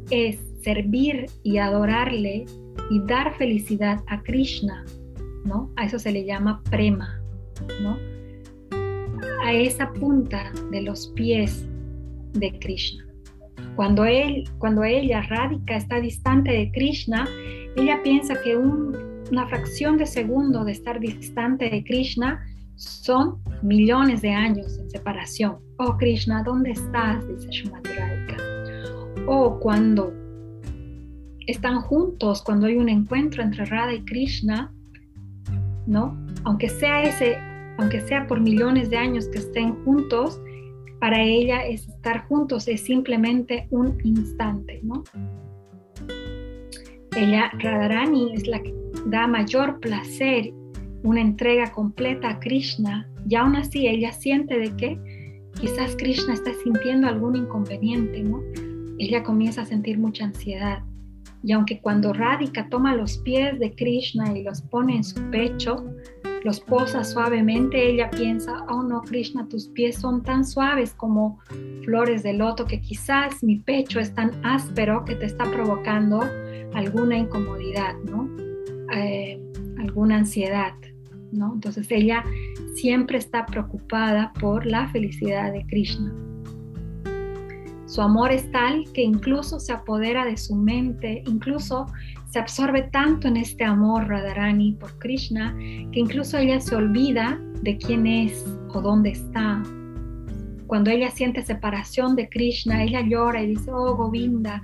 es 0.09 0.50
servir 0.61 1.25
y 1.43 1.57
adorarle 1.57 2.45
y 2.89 2.99
dar 3.05 3.35
felicidad 3.37 3.99
a 4.07 4.21
Krishna, 4.23 4.85
¿no? 5.45 5.71
A 5.77 5.85
eso 5.85 5.99
se 5.99 6.11
le 6.11 6.25
llama 6.25 6.61
prema, 6.69 7.21
¿no? 7.81 7.97
A 9.43 9.53
esa 9.53 9.91
punta 9.93 10.51
de 10.71 10.81
los 10.81 11.07
pies 11.15 11.67
de 12.33 12.57
Krishna. 12.59 13.05
Cuando 13.75 14.05
él, 14.05 14.43
cuando 14.57 14.83
ella 14.83 15.21
radica, 15.23 15.77
está 15.77 15.99
distante 15.99 16.51
de 16.51 16.71
Krishna, 16.71 17.27
ella 17.75 18.01
piensa 18.03 18.39
que 18.41 18.57
una 18.57 19.47
fracción 19.47 19.97
de 19.97 20.05
segundo 20.05 20.65
de 20.65 20.73
estar 20.73 20.99
distante 20.99 21.69
de 21.69 21.83
Krishna 21.83 22.45
son 22.75 23.41
millones 23.61 24.21
de 24.21 24.31
años 24.31 24.77
en 24.79 24.89
separación. 24.89 25.57
Oh 25.77 25.95
Krishna, 25.97 26.43
¿dónde 26.43 26.71
estás? 26.71 27.25
Dice 27.27 27.47
Shumati 27.49 27.89
Radhika. 27.89 28.37
O 29.27 29.59
cuando 29.59 30.20
están 31.51 31.81
juntos, 31.81 32.41
cuando 32.41 32.67
hay 32.67 32.75
un 32.75 32.89
encuentro 32.89 33.43
entre 33.43 33.65
Radha 33.65 33.93
y 33.93 34.03
Krishna, 34.03 34.73
¿no? 35.85 36.17
Aunque 36.43 36.69
sea 36.69 37.03
ese, 37.03 37.37
aunque 37.77 38.01
sea 38.01 38.27
por 38.27 38.39
millones 38.39 38.89
de 38.89 38.97
años 38.97 39.27
que 39.27 39.39
estén 39.39 39.75
juntos, 39.83 40.39
para 40.99 41.21
ella 41.21 41.65
es 41.65 41.87
estar 41.87 42.27
juntos, 42.27 42.67
es 42.67 42.81
simplemente 42.81 43.67
un 43.71 43.97
instante, 44.03 44.79
¿no? 44.83 45.03
Ella, 47.15 47.51
Radharani, 47.59 48.33
es 48.33 48.47
la 48.47 48.61
que 48.61 48.73
da 49.07 49.27
mayor 49.27 49.79
placer 49.79 50.53
una 51.03 51.21
entrega 51.21 51.71
completa 51.71 52.29
a 52.29 52.39
Krishna 52.39 53.09
y 53.27 53.35
aún 53.35 53.55
así 53.55 53.87
ella 53.87 54.13
siente 54.13 54.57
de 54.57 54.75
que 54.75 54.99
quizás 55.59 55.95
Krishna 55.95 56.33
está 56.33 56.51
sintiendo 56.63 57.07
algún 57.07 57.35
inconveniente, 57.35 58.23
¿no? 58.23 58.41
ella 59.01 59.23
comienza 59.23 59.61
a 59.61 59.65
sentir 59.65 59.97
mucha 59.97 60.25
ansiedad. 60.25 60.83
Y 61.43 61.53
aunque 61.53 61.81
cuando 61.81 62.13
Radhika 62.13 62.69
toma 62.69 62.95
los 62.95 63.17
pies 63.19 63.59
de 63.59 63.73
Krishna 63.73 64.37
y 64.37 64.43
los 64.43 64.61
pone 64.61 64.97
en 64.97 65.03
su 65.03 65.19
pecho, 65.31 65.83
los 66.43 66.59
posa 66.59 67.03
suavemente, 67.03 67.89
ella 67.89 68.09
piensa, 68.09 68.65
oh 68.69 68.83
no, 68.83 69.01
Krishna, 69.01 69.47
tus 69.47 69.67
pies 69.69 69.97
son 69.97 70.23
tan 70.23 70.43
suaves 70.45 70.93
como 70.93 71.39
flores 71.83 72.23
de 72.23 72.33
loto 72.33 72.65
que 72.65 72.81
quizás 72.81 73.43
mi 73.43 73.57
pecho 73.57 73.99
es 73.99 74.13
tan 74.13 74.31
áspero 74.43 75.05
que 75.05 75.15
te 75.15 75.25
está 75.25 75.45
provocando 75.45 76.21
alguna 76.73 77.17
incomodidad, 77.17 77.93
¿no? 78.05 78.29
Eh, 78.93 79.39
alguna 79.79 80.17
ansiedad, 80.17 80.73
¿no? 81.31 81.53
Entonces 81.53 81.87
ella 81.91 82.23
siempre 82.75 83.17
está 83.17 83.45
preocupada 83.45 84.33
por 84.39 84.65
la 84.65 84.87
felicidad 84.89 85.53
de 85.53 85.65
Krishna. 85.67 86.30
Su 87.91 88.01
amor 88.01 88.31
es 88.31 88.49
tal 88.53 88.85
que 88.93 89.01
incluso 89.01 89.59
se 89.59 89.73
apodera 89.73 90.23
de 90.23 90.37
su 90.37 90.55
mente, 90.55 91.23
incluso 91.27 91.87
se 92.29 92.39
absorbe 92.39 92.83
tanto 92.83 93.27
en 93.27 93.35
este 93.35 93.65
amor 93.65 94.07
Radharani 94.07 94.77
por 94.79 94.97
Krishna 94.97 95.53
que 95.91 95.99
incluso 95.99 96.37
ella 96.37 96.61
se 96.61 96.73
olvida 96.73 97.37
de 97.63 97.77
quién 97.77 98.07
es 98.07 98.45
o 98.73 98.79
dónde 98.79 99.09
está. 99.09 99.61
Cuando 100.67 100.89
ella 100.89 101.11
siente 101.11 101.43
separación 101.43 102.15
de 102.15 102.29
Krishna, 102.29 102.81
ella 102.81 103.01
llora 103.01 103.43
y 103.43 103.47
dice, 103.47 103.69
oh 103.73 103.93
Govinda, 103.97 104.61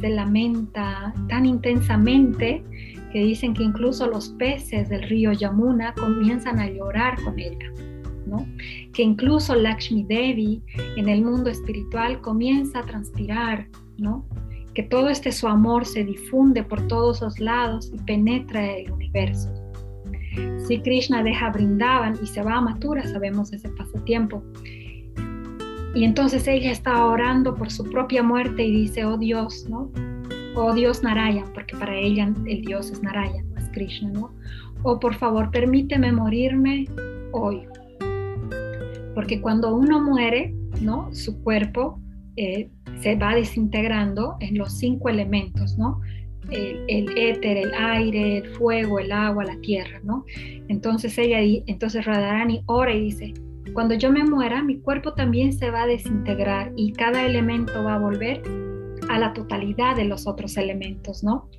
se 0.00 0.08
lamenta 0.08 1.12
tan 1.28 1.44
intensamente 1.44 2.64
que 3.12 3.18
dicen 3.18 3.52
que 3.52 3.62
incluso 3.62 4.06
los 4.06 4.30
peces 4.30 4.88
del 4.88 5.02
río 5.02 5.32
Yamuna 5.32 5.92
comienzan 5.92 6.58
a 6.58 6.70
llorar 6.70 7.22
con 7.22 7.38
ella. 7.38 7.89
¿No? 8.30 8.46
Que 8.94 9.02
incluso 9.02 9.54
Lakshmi 9.54 10.04
Devi 10.04 10.62
en 10.96 11.08
el 11.08 11.22
mundo 11.22 11.50
espiritual 11.50 12.20
comienza 12.20 12.78
a 12.78 12.86
transpirar, 12.86 13.68
¿no? 13.98 14.24
que 14.74 14.82
todo 14.84 15.08
este 15.08 15.32
su 15.32 15.48
amor 15.48 15.84
se 15.84 16.04
difunde 16.04 16.62
por 16.62 16.86
todos 16.86 17.20
los 17.20 17.40
lados 17.40 17.90
y 17.92 17.98
penetra 18.04 18.72
el 18.76 18.90
universo. 18.92 19.52
Si 20.66 20.80
Krishna 20.80 21.22
deja 21.22 21.50
Brindavan 21.50 22.18
y 22.22 22.26
se 22.26 22.42
va 22.42 22.56
a 22.56 22.60
Mathura, 22.60 23.02
sabemos 23.02 23.52
ese 23.52 23.68
pasatiempo. 23.70 24.42
Y 25.94 26.04
entonces 26.04 26.46
ella 26.46 26.70
está 26.70 27.04
orando 27.04 27.54
por 27.54 27.70
su 27.70 27.82
propia 27.84 28.22
muerte 28.22 28.62
y 28.62 28.82
dice, 28.82 29.04
oh 29.04 29.18
Dios, 29.18 29.66
¿no? 29.68 29.90
Oh 30.54 30.72
Dios 30.72 31.02
Narayan, 31.02 31.52
porque 31.52 31.76
para 31.76 31.96
ella 31.96 32.32
el 32.46 32.62
Dios 32.62 32.90
es 32.90 33.02
Narayan, 33.02 33.50
no 33.50 33.58
es 33.58 33.68
Krishna, 33.70 34.10
¿no? 34.10 34.32
Oh, 34.82 35.00
por 35.00 35.14
favor, 35.14 35.50
permíteme 35.50 36.12
morirme 36.12 36.86
hoy. 37.32 37.62
Porque 39.20 39.38
cuando 39.38 39.74
uno 39.74 40.00
muere, 40.00 40.54
¿no? 40.80 41.14
Su 41.14 41.42
cuerpo 41.42 42.00
eh, 42.36 42.70
se 43.02 43.16
va 43.16 43.34
desintegrando 43.34 44.38
en 44.40 44.56
los 44.56 44.78
cinco 44.78 45.10
elementos, 45.10 45.76
¿no? 45.76 46.00
El, 46.50 47.18
éter, 47.18 47.58
el 47.58 47.74
aire, 47.74 48.38
el 48.38 48.46
fuego, 48.54 48.98
el 48.98 49.12
agua, 49.12 49.44
la 49.44 49.60
tierra, 49.60 50.00
¿no? 50.04 50.24
Entonces 50.68 51.18
ella, 51.18 51.38
entonces 51.66 52.06
Radharani 52.06 52.62
ora 52.64 52.94
y 52.94 53.02
dice, 53.02 53.34
cuando 53.74 53.94
yo 53.94 54.10
me 54.10 54.24
muera, 54.24 54.62
mi 54.62 54.78
cuerpo 54.78 55.12
también 55.12 55.52
se 55.52 55.70
va 55.70 55.82
a 55.82 55.86
desintegrar 55.86 56.72
y 56.74 56.94
cada 56.94 57.26
elemento 57.26 57.84
va 57.84 57.96
a 57.96 57.98
volver 57.98 58.40
a 59.10 59.18
la 59.18 59.34
totalidad 59.34 59.96
de 59.96 60.06
los 60.06 60.26
otros 60.26 60.56
elementos, 60.56 61.22
¿no? 61.22 61.50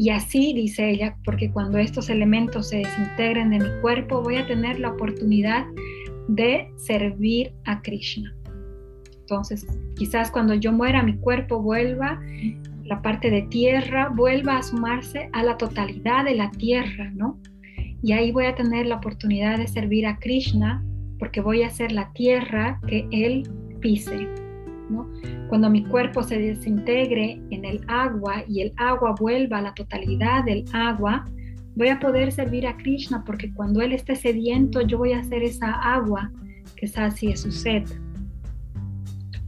Y 0.00 0.08
así 0.08 0.54
dice 0.54 0.88
ella, 0.88 1.14
porque 1.26 1.50
cuando 1.50 1.76
estos 1.76 2.08
elementos 2.08 2.70
se 2.70 2.78
desintegren 2.78 3.50
de 3.50 3.58
mi 3.58 3.80
cuerpo, 3.82 4.22
voy 4.22 4.36
a 4.36 4.46
tener 4.46 4.80
la 4.80 4.92
oportunidad 4.92 5.66
de 6.26 6.72
servir 6.76 7.52
a 7.66 7.82
Krishna. 7.82 8.34
Entonces, 9.20 9.66
quizás 9.96 10.30
cuando 10.30 10.54
yo 10.54 10.72
muera, 10.72 11.02
mi 11.02 11.18
cuerpo 11.18 11.60
vuelva, 11.60 12.18
la 12.82 13.02
parte 13.02 13.30
de 13.30 13.42
tierra 13.42 14.08
vuelva 14.08 14.56
a 14.56 14.62
sumarse 14.62 15.28
a 15.34 15.42
la 15.42 15.58
totalidad 15.58 16.24
de 16.24 16.34
la 16.34 16.50
tierra, 16.52 17.10
¿no? 17.14 17.38
Y 18.02 18.12
ahí 18.12 18.32
voy 18.32 18.46
a 18.46 18.54
tener 18.54 18.86
la 18.86 18.96
oportunidad 18.96 19.58
de 19.58 19.66
servir 19.66 20.06
a 20.06 20.18
Krishna 20.18 20.82
porque 21.18 21.42
voy 21.42 21.62
a 21.62 21.68
ser 21.68 21.92
la 21.92 22.10
tierra 22.14 22.80
que 22.86 23.06
él 23.10 23.42
pise, 23.80 24.30
Cuando 25.48 25.70
mi 25.70 25.84
cuerpo 25.84 26.22
se 26.22 26.38
desintegre 26.38 27.40
en 27.50 27.64
el 27.64 27.80
agua 27.88 28.44
y 28.48 28.62
el 28.62 28.72
agua 28.76 29.14
vuelva 29.18 29.58
a 29.58 29.62
la 29.62 29.74
totalidad 29.74 30.44
del 30.44 30.64
agua, 30.72 31.24
voy 31.76 31.88
a 31.88 31.98
poder 31.98 32.32
servir 32.32 32.66
a 32.66 32.76
Krishna 32.76 33.24
porque 33.24 33.52
cuando 33.54 33.80
él 33.80 33.92
esté 33.92 34.16
sediento, 34.16 34.80
yo 34.82 34.98
voy 34.98 35.12
a 35.12 35.20
hacer 35.20 35.42
esa 35.42 35.72
agua 35.72 36.30
que 36.76 36.86
sacie 36.86 37.36
su 37.36 37.50
sed. 37.50 37.84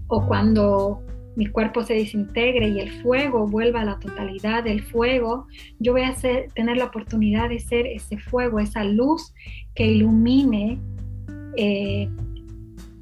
O 0.08 0.26
cuando 0.26 1.02
mi 1.36 1.46
cuerpo 1.46 1.82
se 1.82 1.94
desintegre 1.94 2.68
y 2.68 2.80
el 2.80 2.90
fuego 3.02 3.46
vuelva 3.46 3.80
a 3.80 3.84
la 3.84 3.98
totalidad 3.98 4.64
del 4.64 4.82
fuego, 4.82 5.46
yo 5.78 5.92
voy 5.92 6.02
a 6.02 6.14
tener 6.54 6.76
la 6.76 6.84
oportunidad 6.84 7.48
de 7.48 7.58
ser 7.58 7.86
ese 7.86 8.18
fuego, 8.18 8.58
esa 8.58 8.84
luz 8.84 9.32
que 9.74 9.86
ilumine 9.86 10.78
eh, 11.56 12.08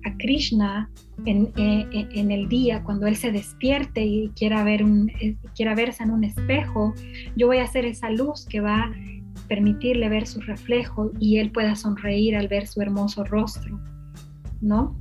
a 0.05 0.17
Krishna 0.19 0.91
en, 1.27 2.31
el 2.31 2.49
día, 2.49 2.83
cuando 2.83 3.07
él 3.07 3.17
se 3.17 3.33
despierte 3.33 4.05
y 4.05 4.31
quiera, 4.31 4.65
ver 4.65 4.85
un, 4.85 5.11
eh, 5.21 5.37
quiera 5.55 5.75
verse 5.75 6.03
en 6.03 6.11
un 6.11 6.25
espejo, 6.25 6.95
yo 7.37 7.47
voy 7.47 7.59
a 7.59 7.67
ser 7.67 7.85
esa 7.85 8.11
luz 8.11 8.47
que 8.47 8.61
va 8.61 8.83
a 8.83 8.93
permitirle 9.49 10.09
ver 10.09 10.27
su 10.27 10.41
reflejo 10.41 11.11
y 11.19 11.39
él 11.39 11.51
pueda 11.51 11.75
sonreír 11.75 12.37
al 12.37 12.49
ver 12.49 12.67
su 12.67 12.81
hermoso 12.81 13.25
rostro, 13.25 13.81
¿no? 14.61 14.97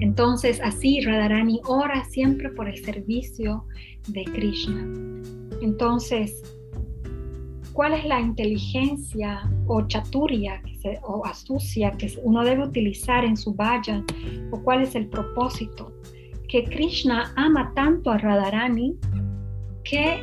Entonces 0.00 0.60
así 0.62 1.00
Radharani 1.00 1.60
ora 1.66 2.04
siempre 2.04 2.50
por 2.50 2.68
el 2.68 2.84
servicio 2.84 3.64
de 4.08 4.24
Krishna. 4.24 4.86
Entonces, 5.62 6.42
¿cuál 7.78 7.94
es 7.94 8.04
la 8.06 8.18
inteligencia 8.18 9.48
o 9.68 9.86
chaturia 9.86 10.60
o 11.04 11.24
astucia 11.24 11.92
que 11.92 12.12
uno 12.24 12.42
debe 12.42 12.64
utilizar 12.64 13.24
en 13.24 13.36
su 13.36 13.54
vayan? 13.54 14.04
¿O 14.50 14.60
cuál 14.64 14.82
es 14.82 14.96
el 14.96 15.06
propósito? 15.06 15.92
Que 16.48 16.64
Krishna 16.64 17.32
ama 17.36 17.72
tanto 17.76 18.10
a 18.10 18.18
Radharani 18.18 18.96
que 19.84 20.20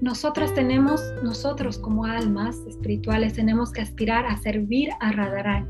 nosotros 0.00 0.52
tenemos, 0.54 1.00
nosotros 1.22 1.78
como 1.78 2.04
almas 2.04 2.56
espirituales, 2.66 3.34
tenemos 3.34 3.70
que 3.70 3.82
aspirar 3.82 4.26
a 4.26 4.36
servir 4.38 4.88
a 4.98 5.12
Radharani. 5.12 5.68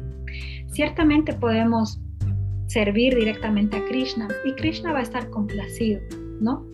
Ciertamente 0.68 1.34
podemos 1.34 2.00
servir 2.68 3.14
directamente 3.14 3.76
a 3.76 3.84
Krishna 3.84 4.26
y 4.46 4.54
Krishna 4.54 4.94
va 4.94 5.00
a 5.00 5.02
estar 5.02 5.28
complacido, 5.28 6.00
¿no? 6.40 6.64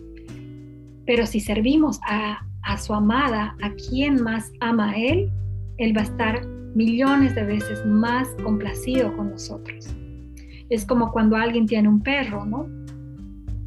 Pero 1.05 1.25
si 1.25 1.41
servimos 1.41 1.99
a, 2.07 2.47
a 2.63 2.77
su 2.77 2.93
amada, 2.93 3.55
a 3.61 3.71
quien 3.71 4.21
más 4.21 4.51
ama 4.59 4.91
a 4.91 4.97
Él, 4.97 5.29
Él 5.77 5.95
va 5.95 6.01
a 6.01 6.05
estar 6.05 6.45
millones 6.75 7.35
de 7.35 7.43
veces 7.43 7.85
más 7.85 8.27
complacido 8.43 9.15
con 9.15 9.31
nosotros. 9.31 9.95
Es 10.69 10.85
como 10.85 11.11
cuando 11.11 11.35
alguien 11.35 11.65
tiene 11.65 11.87
un 11.87 12.01
perro, 12.01 12.45
¿no? 12.45 12.67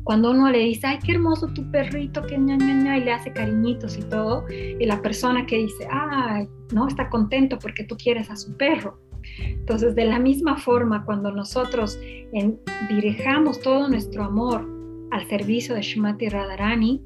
Cuando 0.04 0.30
uno 0.30 0.50
le 0.50 0.60
dice, 0.60 0.86
ay, 0.86 0.98
qué 1.04 1.12
hermoso 1.12 1.48
tu 1.48 1.68
perrito, 1.70 2.24
que 2.26 2.38
ña, 2.38 2.56
ña, 2.56 2.96
y 2.96 3.04
le 3.04 3.12
hace 3.12 3.32
cariñitos 3.32 3.98
y 3.98 4.02
todo, 4.02 4.44
y 4.48 4.84
la 4.86 5.02
persona 5.02 5.46
que 5.46 5.58
dice, 5.58 5.88
ay, 5.90 6.48
no, 6.72 6.86
está 6.86 7.10
contento 7.10 7.58
porque 7.58 7.84
tú 7.84 7.96
quieres 7.96 8.30
a 8.30 8.36
su 8.36 8.56
perro. 8.56 9.00
Entonces, 9.38 9.96
de 9.96 10.04
la 10.04 10.20
misma 10.20 10.56
forma, 10.56 11.04
cuando 11.04 11.32
nosotros 11.32 11.98
en, 12.32 12.60
dirijamos 12.88 13.60
todo 13.60 13.88
nuestro 13.88 14.22
amor 14.24 14.64
al 15.10 15.26
servicio 15.28 15.74
de 15.74 15.82
Shumati 15.82 16.28
Radharani, 16.28 17.02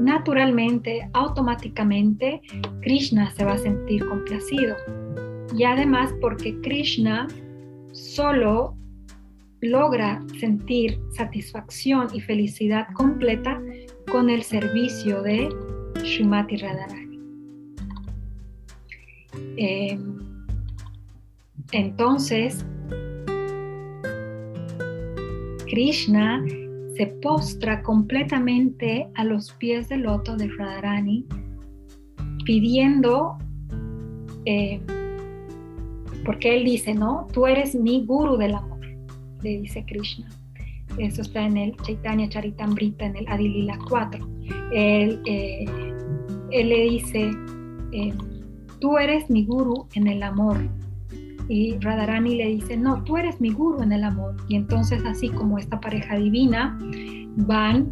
naturalmente, 0.00 1.08
automáticamente, 1.12 2.40
Krishna 2.82 3.30
se 3.32 3.44
va 3.44 3.52
a 3.52 3.58
sentir 3.58 4.04
complacido. 4.06 4.76
Y 5.56 5.64
además 5.64 6.12
porque 6.20 6.58
Krishna 6.60 7.28
solo 7.92 8.76
logra 9.60 10.22
sentir 10.38 10.98
satisfacción 11.16 12.08
y 12.12 12.20
felicidad 12.20 12.86
completa 12.94 13.60
con 14.10 14.28
el 14.28 14.42
servicio 14.42 15.22
de 15.22 15.48
Shumati 16.02 16.56
Radharani. 16.56 17.18
Eh, 19.56 19.98
entonces, 21.72 22.64
Krishna 25.66 26.44
se 26.96 27.06
postra 27.06 27.82
completamente 27.82 29.08
a 29.14 29.24
los 29.24 29.52
pies 29.52 29.88
del 29.88 30.02
loto 30.02 30.36
de 30.36 30.48
Radharani, 30.48 31.26
pidiendo, 32.44 33.36
eh, 34.44 34.80
porque 36.24 36.56
él 36.56 36.64
dice, 36.64 36.94
¿no? 36.94 37.26
Tú 37.32 37.46
eres 37.46 37.74
mi 37.74 38.04
guru 38.04 38.36
del 38.36 38.54
amor, 38.54 38.80
le 39.42 39.60
dice 39.60 39.84
Krishna. 39.84 40.28
Eso 40.98 41.22
está 41.22 41.44
en 41.44 41.56
el 41.56 41.76
Chaitanya 41.78 42.28
Charitamrita, 42.28 43.06
en 43.06 43.16
el 43.16 43.28
Adilila 43.28 43.78
4. 43.88 44.28
Él, 44.72 45.20
eh, 45.26 45.64
él 46.52 46.68
le 46.68 46.82
dice, 46.84 47.32
eh, 47.92 48.12
tú 48.80 48.98
eres 48.98 49.28
mi 49.28 49.44
guru 49.44 49.88
en 49.94 50.06
el 50.06 50.22
amor, 50.22 50.58
y 51.48 51.78
Radharani 51.78 52.36
le 52.36 52.48
dice, 52.48 52.76
no, 52.76 53.02
tú 53.04 53.16
eres 53.16 53.40
mi 53.40 53.50
guru 53.50 53.82
en 53.82 53.92
el 53.92 54.04
amor. 54.04 54.36
Y 54.48 54.56
entonces 54.56 55.02
así 55.04 55.28
como 55.28 55.58
esta 55.58 55.80
pareja 55.80 56.16
divina 56.16 56.78
van 57.36 57.90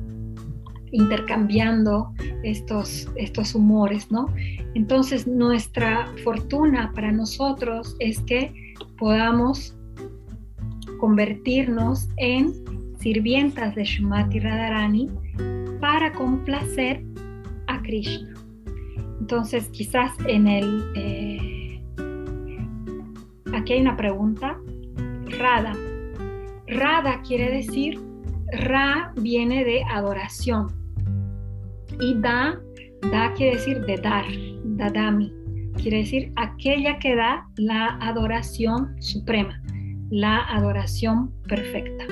intercambiando 0.93 2.13
estos, 2.43 3.11
estos 3.17 3.55
humores, 3.55 4.11
¿no? 4.11 4.29
Entonces 4.75 5.27
nuestra 5.27 6.07
fortuna 6.25 6.93
para 6.95 7.13
nosotros 7.13 7.97
es 7.99 8.21
que 8.21 8.75
podamos 8.99 9.77
convertirnos 11.01 12.09
en 12.19 12.53
sirvientas 13.01 13.75
de 13.75 13.85
Shumati 13.85 14.39
Radharani 14.39 15.11
para 15.81 16.13
complacer 16.13 17.03
a 17.67 17.83
Krishna. 17.83 18.35
Entonces 19.21 19.69
quizás 19.69 20.13
en 20.27 20.47
el... 20.47 20.85
Eh, 20.95 21.62
aquí 23.55 23.75
hay 23.75 23.81
una 23.81 23.97
pregunta. 23.97 24.59
Radha. 25.39 25.75
Radha 26.67 27.23
quiere 27.23 27.51
decir, 27.51 28.01
Ra 28.53 29.13
viene 29.17 29.65
de 29.65 29.83
adoración. 29.85 30.69
Y 32.01 32.15
Da, 32.21 32.59
Da 33.11 33.33
quiere 33.35 33.57
decir 33.57 33.81
de 33.85 33.97
dar, 33.97 34.25
Dadami. 34.65 35.33
Quiere 35.81 35.99
decir 35.99 36.33
aquella 36.37 36.99
que 36.99 37.17
da 37.17 37.49
la 37.57 37.97
adoración 38.01 38.95
suprema 39.01 39.63
la 40.13 40.45
adoración 40.55 41.33
perfecta. 41.49 42.05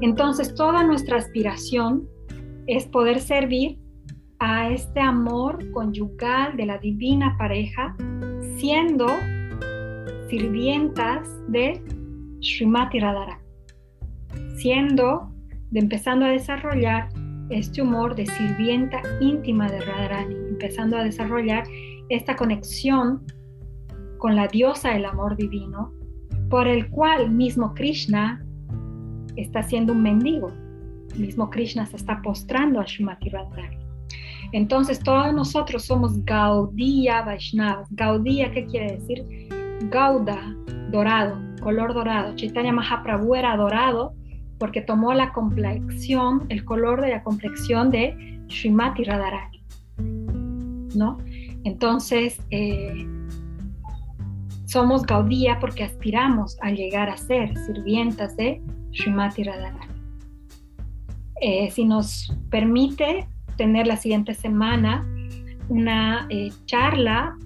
Entonces, 0.00 0.54
toda 0.54 0.82
nuestra 0.84 1.18
aspiración 1.18 2.08
es 2.66 2.86
poder 2.86 3.20
servir 3.20 3.78
a 4.38 4.70
este 4.70 5.00
amor 5.00 5.70
conyugal 5.72 6.56
de 6.56 6.64
la 6.64 6.78
divina 6.78 7.36
pareja, 7.36 7.94
siendo 8.56 9.06
sirvientas 10.38 11.28
de 11.46 11.80
Srimati 12.40 12.98
Radharani, 12.98 13.40
siendo, 14.56 15.32
de 15.70 15.78
empezando 15.78 16.24
a 16.24 16.30
desarrollar 16.30 17.08
este 17.50 17.82
humor 17.82 18.16
de 18.16 18.26
sirvienta 18.26 19.00
íntima 19.20 19.70
de 19.70 19.80
Radharani, 19.80 20.34
empezando 20.48 20.96
a 20.96 21.04
desarrollar 21.04 21.62
esta 22.08 22.34
conexión 22.34 23.24
con 24.18 24.34
la 24.34 24.48
diosa 24.48 24.90
del 24.90 25.04
amor 25.04 25.36
divino, 25.36 25.92
por 26.50 26.66
el 26.66 26.90
cual 26.90 27.30
mismo 27.30 27.72
Krishna 27.74 28.44
está 29.36 29.62
siendo 29.62 29.92
un 29.92 30.02
mendigo. 30.02 30.50
Mismo 31.16 31.48
Krishna 31.48 31.86
se 31.86 31.94
está 31.94 32.20
postrando 32.22 32.80
a 32.80 32.86
Srimati 32.88 33.28
Radharani. 33.28 33.78
Entonces 34.50 34.98
todos 34.98 35.32
nosotros 35.32 35.84
somos 35.84 36.24
Gaudiya 36.24 37.22
Vaishnavas. 37.22 37.86
Gaudiya, 37.92 38.50
¿qué 38.50 38.66
quiere 38.66 38.96
decir? 38.96 39.44
Gauda, 39.90 40.54
dorado, 40.90 41.38
color 41.60 41.94
dorado. 41.94 42.34
Chaitanya 42.36 42.72
Mahaprabhu 42.72 43.34
era 43.34 43.56
dorado 43.56 44.14
porque 44.58 44.80
tomó 44.80 45.12
la 45.14 45.32
complexión, 45.32 46.46
el 46.48 46.64
color 46.64 47.00
de 47.00 47.10
la 47.10 47.22
complexión 47.22 47.90
de 47.90 48.40
Srimati 48.48 49.04
Radharani. 49.04 49.62
¿No? 50.94 51.18
Entonces, 51.64 52.40
eh, 52.50 53.06
somos 54.66 55.02
Gaudía 55.02 55.58
porque 55.60 55.84
aspiramos 55.84 56.56
a 56.62 56.70
llegar 56.70 57.08
a 57.08 57.16
ser 57.16 57.56
sirvientas 57.58 58.36
de 58.36 58.60
Srimati 58.92 59.42
Radharani. 59.42 59.94
Eh, 61.40 61.70
si 61.70 61.84
nos 61.84 62.32
permite 62.50 63.26
tener 63.56 63.86
la 63.86 63.96
siguiente 63.96 64.34
semana 64.34 65.04
una 65.68 66.26
eh, 66.30 66.50
charla, 66.66 67.36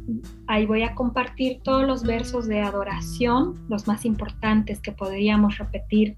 ahí 0.47 0.67
voy 0.67 0.83
a 0.83 0.95
compartir 0.95 1.61
todos 1.63 1.87
los 1.87 2.03
versos 2.03 2.47
de 2.47 2.61
adoración, 2.61 3.55
los 3.69 3.87
más 3.87 4.05
importantes 4.05 4.81
que 4.81 4.93
podríamos 4.93 5.59
repetir 5.59 6.17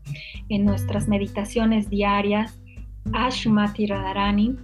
en 0.48 0.64
nuestras 0.64 1.09
meditaciones 1.09 1.90
diarias 1.90 2.61
a 3.12 3.30
Srimati 3.30 3.86
Radharani 3.86 4.57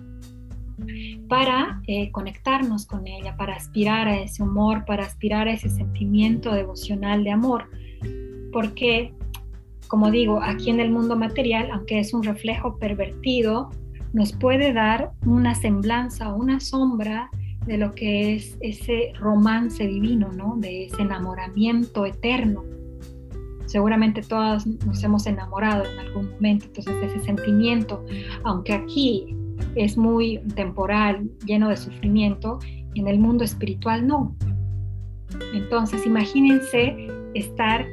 para 1.28 1.80
eh, 1.87 2.11
conectarnos 2.11 2.87
con 2.87 3.07
ella, 3.07 3.37
para 3.37 3.55
aspirar 3.55 4.09
a 4.09 4.18
ese 4.18 4.43
humor, 4.43 4.84
para 4.84 5.05
aspirar 5.05 5.49
a 5.49 5.53
ese 5.53 5.70
sentimiento 5.70 6.53
devocional 6.53 7.24
de 7.24 7.30
amor. 7.30 7.70
Porque, 8.53 9.12
como 9.89 10.11
digo, 10.11 10.41
aquí 10.43 10.70
en 10.70 10.80
el 10.80 10.91
mundo 10.91 11.16
material, 11.16 11.70
aunque 11.72 11.99
es 11.99 12.12
un 12.12 12.22
reflejo 12.22 12.78
pervertido, 12.78 13.70
nos 14.17 14.33
puede 14.33 14.73
dar 14.73 15.12
una 15.27 15.55
semblanza, 15.55 16.33
una 16.33 16.59
sombra 16.59 17.29
de 17.67 17.77
lo 17.77 17.95
que 17.95 18.35
es 18.35 18.57
ese 18.62 19.12
romance 19.21 19.87
divino, 19.87 20.33
¿no? 20.33 20.57
De 20.57 20.87
ese 20.87 21.03
enamoramiento 21.03 22.07
eterno. 22.07 22.64
Seguramente 23.67 24.23
todas 24.23 24.67
nos 24.67 25.05
hemos 25.05 25.27
enamorado 25.27 25.85
en 25.85 25.99
algún 25.99 26.31
momento, 26.31 26.64
entonces 26.64 26.95
ese 27.03 27.23
sentimiento, 27.27 28.07
aunque 28.43 28.73
aquí 28.73 29.37
es 29.75 29.99
muy 29.99 30.39
temporal, 30.55 31.29
lleno 31.45 31.69
de 31.69 31.77
sufrimiento, 31.77 32.59
en 32.95 33.09
el 33.09 33.19
mundo 33.19 33.45
espiritual 33.45 34.07
no. 34.07 34.35
Entonces, 35.53 36.07
imagínense 36.07 36.97
estar 37.35 37.85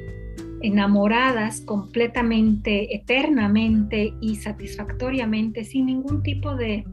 enamoradas 0.64 1.62
completamente, 1.62 2.96
eternamente 2.96 4.14
y 4.22 4.36
satisfactoriamente, 4.38 5.64
sin 5.64 5.86
ningún 5.86 6.24
tipo 6.24 6.56
de 6.56 6.84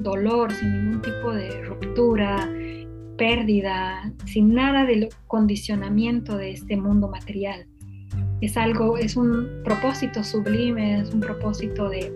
dolor, 0.00 0.52
sin 0.52 0.68
ningún 0.68 1.02
tipo 1.02 1.32
de 1.32 1.64
ruptura, 1.64 2.50
pérdida, 3.16 4.12
sin 4.26 4.52
nada 4.52 4.84
del 4.84 5.08
condicionamiento 5.26 6.36
de 6.36 6.50
este 6.52 6.76
mundo 6.76 7.08
material. 7.08 7.66
Es 8.42 8.58
algo, 8.58 8.98
es 8.98 9.16
un 9.16 9.48
propósito 9.64 10.22
sublime, 10.22 11.00
es 11.00 11.14
un 11.14 11.20
propósito 11.20 11.88
de 11.88 12.12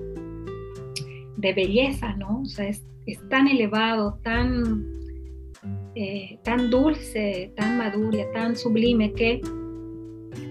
de 1.41 1.53
belleza, 1.53 2.14
¿no? 2.16 2.43
O 2.43 2.47
sea, 2.47 2.68
es, 2.68 2.84
tan 3.28 3.49
elevado, 3.49 4.18
tan, 4.22 4.86
eh, 5.97 6.38
tan 6.45 6.70
dulce, 6.70 7.53
tan 7.57 7.78
madura, 7.78 8.24
tan 8.32 8.55
sublime 8.55 9.12
que, 9.14 9.41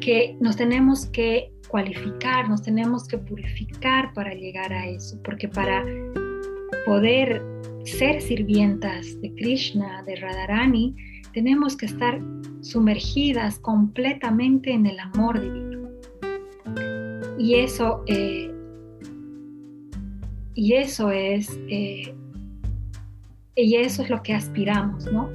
que 0.02 0.36
nos 0.40 0.56
tenemos 0.56 1.06
que 1.08 1.52
cualificar, 1.68 2.50
nos 2.50 2.62
tenemos 2.62 3.08
que 3.08 3.18
purificar 3.18 4.14
para 4.14 4.34
llegar 4.34 4.74
a 4.74 4.88
eso, 4.88 5.20
porque 5.24 5.48
para 5.48 5.86
poder 6.86 7.42
ser 7.84 8.22
sirvientas 8.22 9.20
de 9.22 9.34
Krishna, 9.36 10.04
de 10.04 10.16
Radharani, 10.16 10.96
tenemos 11.34 11.78
que 11.78 11.86
estar 11.86 12.20
sumergidas 12.62 13.60
completamente 13.60 14.72
en 14.72 14.86
el 14.88 15.00
amor 15.00 15.40
divino. 15.40 15.90
Y 17.38 17.56
eso 17.56 18.04
eh, 18.08 18.52
y 20.60 20.74
eso 20.74 21.10
es, 21.10 21.58
eh, 21.70 22.14
y 23.56 23.76
eso 23.76 24.04
es 24.04 24.10
lo 24.10 24.22
que 24.22 24.34
aspiramos, 24.34 25.06
¿no? 25.06 25.30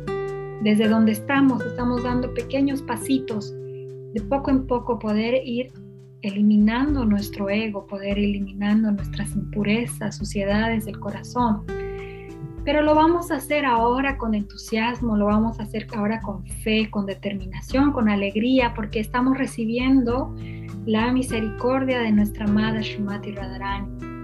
Desde 0.63 0.87
donde 0.87 1.13
estamos, 1.13 1.65
estamos 1.65 2.03
dando 2.03 2.35
pequeños 2.35 2.83
pasitos, 2.83 3.55
de 4.15 4.21
poco 4.23 4.51
en 4.51 4.67
poco 4.67 4.99
poder 4.99 5.43
ir 5.45 5.73
eliminando 6.23 7.05
nuestro 7.05 7.51
ego, 7.51 7.87
poder 7.87 8.17
eliminando 8.17 8.93
nuestras 8.93 9.35
impurezas, 9.35 10.17
suciedades 10.17 10.87
del 10.87 10.99
corazón. 10.99 11.65
Pero 12.65 12.81
lo 12.81 12.95
vamos 12.95 13.31
a 13.31 13.37
hacer 13.37 13.67
ahora 13.67 14.17
con 14.17 14.35
entusiasmo, 14.35 15.17
lo 15.19 15.27
vamos 15.27 15.61
a 15.61 15.65
hacer 15.65 15.87
ahora 15.95 16.23
con 16.23 16.47
fe, 16.47 16.89
con 16.91 17.05
determinación, 17.05 17.93
con 17.93 18.09
alegría, 18.09 18.73
porque 18.75 19.01
estamos 19.01 19.37
recibiendo 19.37 20.35
la 20.87 21.13
misericordia 21.13 22.01
de 22.01 22.13
nuestra 22.13 22.47
amada 22.47 22.81
Shumati 22.81 23.33
Radharani 23.33 24.15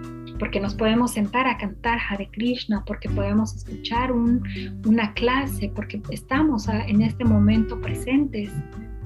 porque 0.41 0.59
nos 0.59 0.75
podemos 0.75 1.13
sentar 1.13 1.47
a 1.47 1.59
cantar 1.59 1.99
Hare 2.09 2.31
Krishna, 2.33 2.83
porque 2.87 3.11
podemos 3.11 3.55
escuchar 3.55 4.11
una 4.11 5.13
clase, 5.13 5.71
porque 5.77 6.01
estamos 6.11 6.67
en 6.67 7.03
este 7.03 7.27
momento 7.27 7.79
presentes 7.83 8.51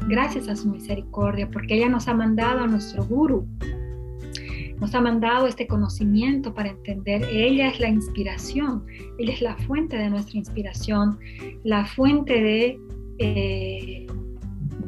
gracias 0.09 0.48
a 0.48 0.57
su 0.57 0.68
misericordia, 0.68 1.50
porque 1.50 1.76
ella 1.76 1.88
nos 1.88 2.09
ha 2.09 2.14
mandado 2.14 2.61
a 2.61 2.66
nuestro 2.66 3.05
guru, 3.05 3.46
nos 4.80 4.94
ha 4.94 5.00
mandado 5.00 5.46
este 5.46 5.66
conocimiento 5.66 6.52
para 6.52 6.70
entender. 6.70 7.24
Ella 7.30 7.68
es 7.68 7.80
la 7.80 7.88
inspiración, 7.88 8.84
ella 9.18 9.32
es 9.32 9.40
la 9.40 9.57
fuente 9.57 9.96
de 9.96 10.11
nuestra 10.11 10.38
inspiración, 10.38 11.18
la 11.62 11.84
fuente 11.84 12.42
de... 12.42 12.78
Eh, 13.18 14.07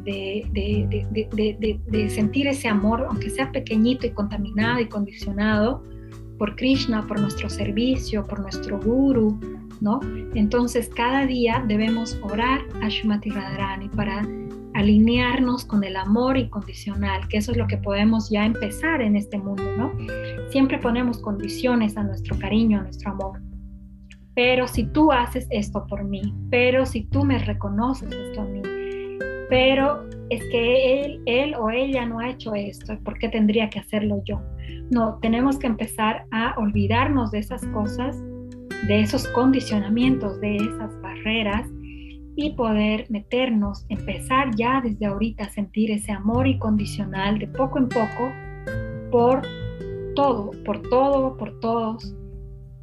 de, 0.07 0.39
sentir 2.09 2.47
ese 2.47 2.69
amor, 2.69 3.05
aunque 3.09 3.29
sea 3.29 3.51
pequeñito 3.51 4.07
y 4.07 4.11
contaminado 4.11 4.79
y 4.79 4.85
condicionado, 4.85 5.83
por 6.37 6.55
Krishna, 6.55 7.05
por 7.07 7.19
nuestro 7.19 7.49
servicio, 7.49 8.25
por 8.25 8.39
nuestro 8.39 8.79
guru, 8.79 9.37
¿no? 9.81 9.99
Entonces 10.33 10.89
cada 10.95 11.25
día 11.25 11.63
debemos 11.67 12.17
orar 12.21 12.61
a 12.81 12.89
Shumati 12.89 13.29
Radharani 13.31 13.89
para 13.89 14.25
alinearnos 14.77 15.65
con 15.65 15.83
el 15.83 15.95
amor 15.95 16.37
incondicional, 16.37 17.27
que 17.29 17.37
eso 17.37 17.51
es 17.51 17.57
lo 17.57 17.65
que 17.65 17.77
podemos 17.77 18.29
ya 18.29 18.45
empezar 18.45 19.01
en 19.01 19.15
este 19.15 19.39
mundo, 19.39 19.63
¿no? 19.75 19.91
Siempre 20.51 20.77
ponemos 20.77 21.17
condiciones 21.17 21.97
a 21.97 22.03
nuestro 22.03 22.37
cariño, 22.37 22.79
a 22.79 22.83
nuestro 22.83 23.11
amor. 23.11 23.41
Pero 24.35 24.67
si 24.67 24.83
tú 24.83 25.11
haces 25.11 25.47
esto 25.49 25.87
por 25.87 26.03
mí, 26.03 26.31
pero 26.51 26.85
si 26.85 27.05
tú 27.05 27.23
me 27.23 27.39
reconoces 27.39 28.11
esto 28.11 28.41
a 28.41 28.45
mí, 28.45 28.61
pero 29.49 30.07
es 30.29 30.43
que 30.51 31.01
él, 31.03 31.21
él 31.25 31.55
o 31.55 31.71
ella 31.71 32.05
no 32.05 32.19
ha 32.19 32.29
hecho 32.29 32.53
esto, 32.53 32.99
¿por 33.03 33.17
qué 33.17 33.29
tendría 33.29 33.71
que 33.71 33.79
hacerlo 33.79 34.21
yo? 34.25 34.43
No, 34.91 35.17
tenemos 35.23 35.57
que 35.57 35.65
empezar 35.65 36.27
a 36.29 36.53
olvidarnos 36.55 37.31
de 37.31 37.39
esas 37.39 37.65
cosas, 37.67 38.15
de 38.87 39.01
esos 39.01 39.27
condicionamientos, 39.29 40.39
de 40.39 40.57
esas 40.57 41.01
barreras 41.01 41.67
y 42.37 42.51
poder 42.51 43.07
meternos, 43.09 43.85
empezar 43.89 44.55
ya 44.55 44.79
desde 44.79 45.07
ahorita 45.07 45.45
a 45.45 45.49
sentir 45.49 45.89
ese 45.89 46.11
amor 46.11 46.47
incondicional 46.47 47.39
de 47.39 47.47
poco 47.47 47.79
en 47.79 47.89
poco 47.89 48.31
por 49.11 49.41
todo, 50.15 50.51
por 50.63 50.81
todo, 50.83 51.35
por 51.35 51.59
todos 51.59 52.15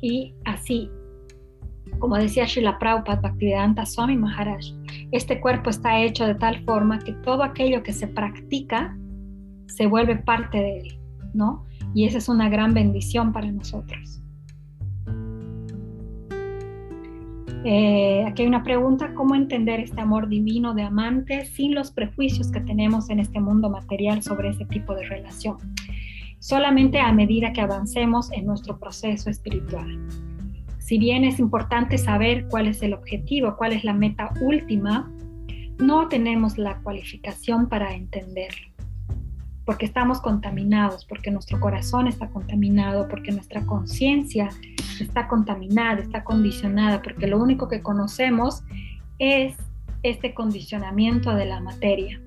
y 0.02 0.34
así 0.44 0.90
como 2.00 2.16
decía 2.16 2.48
Srila 2.48 2.80
Prabhupada 2.80 3.20
Bhaktivedanta 3.20 3.86
Swami 3.86 4.16
Maharaj, 4.16 4.64
este 5.12 5.40
cuerpo 5.40 5.70
está 5.70 6.02
hecho 6.02 6.26
de 6.26 6.34
tal 6.34 6.64
forma 6.64 6.98
que 6.98 7.12
todo 7.12 7.44
aquello 7.44 7.84
que 7.84 7.92
se 7.92 8.08
practica 8.08 8.98
se 9.66 9.86
vuelve 9.86 10.16
parte 10.16 10.58
de 10.58 10.80
él, 10.80 10.98
¿no? 11.32 11.64
Y 11.94 12.06
esa 12.06 12.18
es 12.18 12.28
una 12.28 12.48
gran 12.48 12.74
bendición 12.74 13.32
para 13.32 13.50
nosotros. 13.52 14.23
Eh, 17.66 18.22
aquí 18.26 18.42
hay 18.42 18.48
una 18.48 18.62
pregunta, 18.62 19.14
¿cómo 19.14 19.34
entender 19.34 19.80
este 19.80 19.98
amor 19.98 20.28
divino 20.28 20.74
de 20.74 20.82
amante 20.82 21.46
sin 21.46 21.74
los 21.74 21.90
prejuicios 21.90 22.50
que 22.50 22.60
tenemos 22.60 23.08
en 23.08 23.20
este 23.20 23.40
mundo 23.40 23.70
material 23.70 24.22
sobre 24.22 24.50
ese 24.50 24.66
tipo 24.66 24.94
de 24.94 25.04
relación? 25.04 25.56
Solamente 26.40 27.00
a 27.00 27.10
medida 27.12 27.54
que 27.54 27.62
avancemos 27.62 28.30
en 28.32 28.44
nuestro 28.44 28.78
proceso 28.78 29.30
espiritual. 29.30 29.98
Si 30.76 30.98
bien 30.98 31.24
es 31.24 31.38
importante 31.38 31.96
saber 31.96 32.46
cuál 32.50 32.66
es 32.66 32.82
el 32.82 32.92
objetivo, 32.92 33.56
cuál 33.56 33.72
es 33.72 33.82
la 33.82 33.94
meta 33.94 34.34
última, 34.42 35.10
no 35.78 36.08
tenemos 36.08 36.58
la 36.58 36.76
cualificación 36.82 37.70
para 37.70 37.94
entenderlo, 37.94 38.68
porque 39.64 39.86
estamos 39.86 40.20
contaminados, 40.20 41.04
porque 41.04 41.30
nuestro 41.30 41.58
corazón 41.58 42.06
está 42.06 42.28
contaminado, 42.28 43.08
porque 43.08 43.32
nuestra 43.32 43.64
conciencia 43.64 44.50
está 45.00 45.26
contaminada, 45.26 46.00
está 46.00 46.22
condicionada, 46.22 47.00
porque 47.02 47.26
lo 47.26 47.42
único 47.42 47.68
que 47.68 47.80
conocemos 47.80 48.62
es 49.18 49.56
este 50.02 50.34
condicionamiento 50.34 51.34
de 51.34 51.46
la 51.46 51.60
materia. 51.60 52.20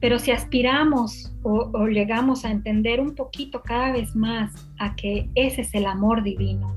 Pero 0.00 0.18
si 0.18 0.30
aspiramos 0.30 1.32
o, 1.42 1.86
llegamos 1.86 2.44
a 2.44 2.50
entender 2.50 3.00
un 3.00 3.14
poquito 3.14 3.62
cada 3.62 3.92
vez 3.92 4.16
más 4.16 4.52
a 4.78 4.96
que 4.96 5.28
ese 5.34 5.60
es 5.60 5.74
el 5.74 5.86
amor 5.86 6.22
divino, 6.22 6.74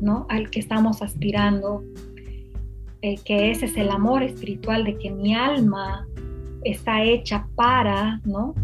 ¿no? 0.00 0.26
Al 0.28 0.50
que 0.50 0.60
estamos 0.60 1.02
aspirando, 1.02 1.82
eh, 3.02 3.16
que 3.24 3.50
ese 3.50 3.64
es 3.64 3.76
el 3.76 3.90
amor 3.90 4.22
espiritual 4.22 4.84
de 4.84 4.98
que 4.98 5.10
mi 5.10 5.34
alma 5.34 6.06
está 6.64 7.02
hecha 7.02 7.46
para, 7.54 8.20
¿no? 8.24 8.54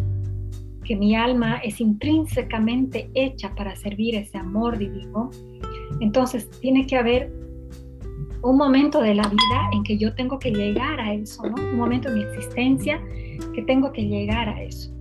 Que 0.84 0.96
mi 0.96 1.16
alma 1.16 1.56
es 1.58 1.80
intrínsecamente 1.80 3.10
hecha 3.14 3.54
para 3.54 3.74
servir 3.76 4.14
ese 4.14 4.38
amor 4.38 4.78
divino. 4.78 5.30
Entonces 6.00 6.48
tiene 6.60 6.86
que 6.86 6.96
haber 6.96 7.32
un 8.42 8.56
momento 8.56 9.00
de 9.00 9.14
la 9.14 9.28
vida 9.28 9.70
en 9.72 9.82
que 9.82 9.98
yo 9.98 10.14
tengo 10.14 10.38
que 10.38 10.52
llegar 10.52 11.00
a 11.00 11.12
eso, 11.12 11.42
¿no? 11.44 11.54
Un 11.54 11.76
momento 11.76 12.08
de 12.08 12.16
mi 12.16 12.22
existencia 12.22 13.02
que 13.54 13.62
tengo 13.62 13.92
que 13.92 14.02
llegar 14.02 14.48
a 14.48 14.62
eso. 14.62 14.92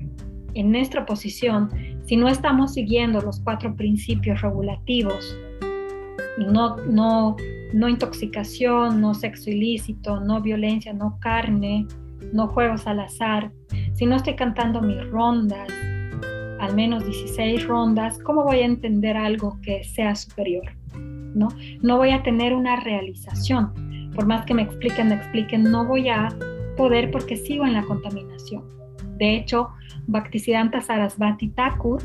En 0.53 0.71
nuestra 0.71 1.05
posición, 1.05 1.69
si 2.05 2.15
no 2.15 2.27
estamos 2.27 2.73
siguiendo 2.73 3.21
los 3.21 3.39
cuatro 3.41 3.75
principios 3.75 4.41
regulativos, 4.41 5.37
no, 6.37 6.77
no, 6.87 7.35
no 7.73 7.89
intoxicación, 7.89 9.01
no 9.01 9.13
sexo 9.13 9.49
ilícito, 9.49 10.19
no 10.19 10.41
violencia, 10.41 10.93
no 10.93 11.17
carne, 11.19 11.87
no 12.33 12.47
juegos 12.47 12.87
al 12.87 12.99
azar, 12.99 13.51
si 13.93 14.05
no 14.05 14.15
estoy 14.15 14.35
cantando 14.35 14.81
mis 14.81 15.09
rondas, 15.09 15.69
al 16.59 16.75
menos 16.75 17.05
16 17.05 17.67
rondas, 17.67 18.19
¿cómo 18.19 18.43
voy 18.43 18.59
a 18.59 18.65
entender 18.65 19.17
algo 19.17 19.59
que 19.61 19.83
sea 19.83 20.15
superior? 20.15 20.65
¿No? 20.95 21.49
No 21.81 21.97
voy 21.97 22.11
a 22.11 22.23
tener 22.23 22.53
una 22.53 22.77
realización. 22.77 23.73
Por 24.15 24.25
más 24.25 24.45
que 24.45 24.53
me 24.53 24.61
expliquen, 24.63 25.09
me 25.09 25.15
expliquen, 25.15 25.63
no 25.63 25.85
voy 25.85 26.07
a 26.09 26.29
poder 26.77 27.11
porque 27.11 27.35
sigo 27.37 27.65
en 27.65 27.73
la 27.73 27.83
contaminación. 27.83 28.63
De 29.17 29.35
hecho, 29.35 29.69
Bhaktisiddhanta 30.07 30.81
Sarasvati 30.81 31.49
Thakur, 31.49 32.01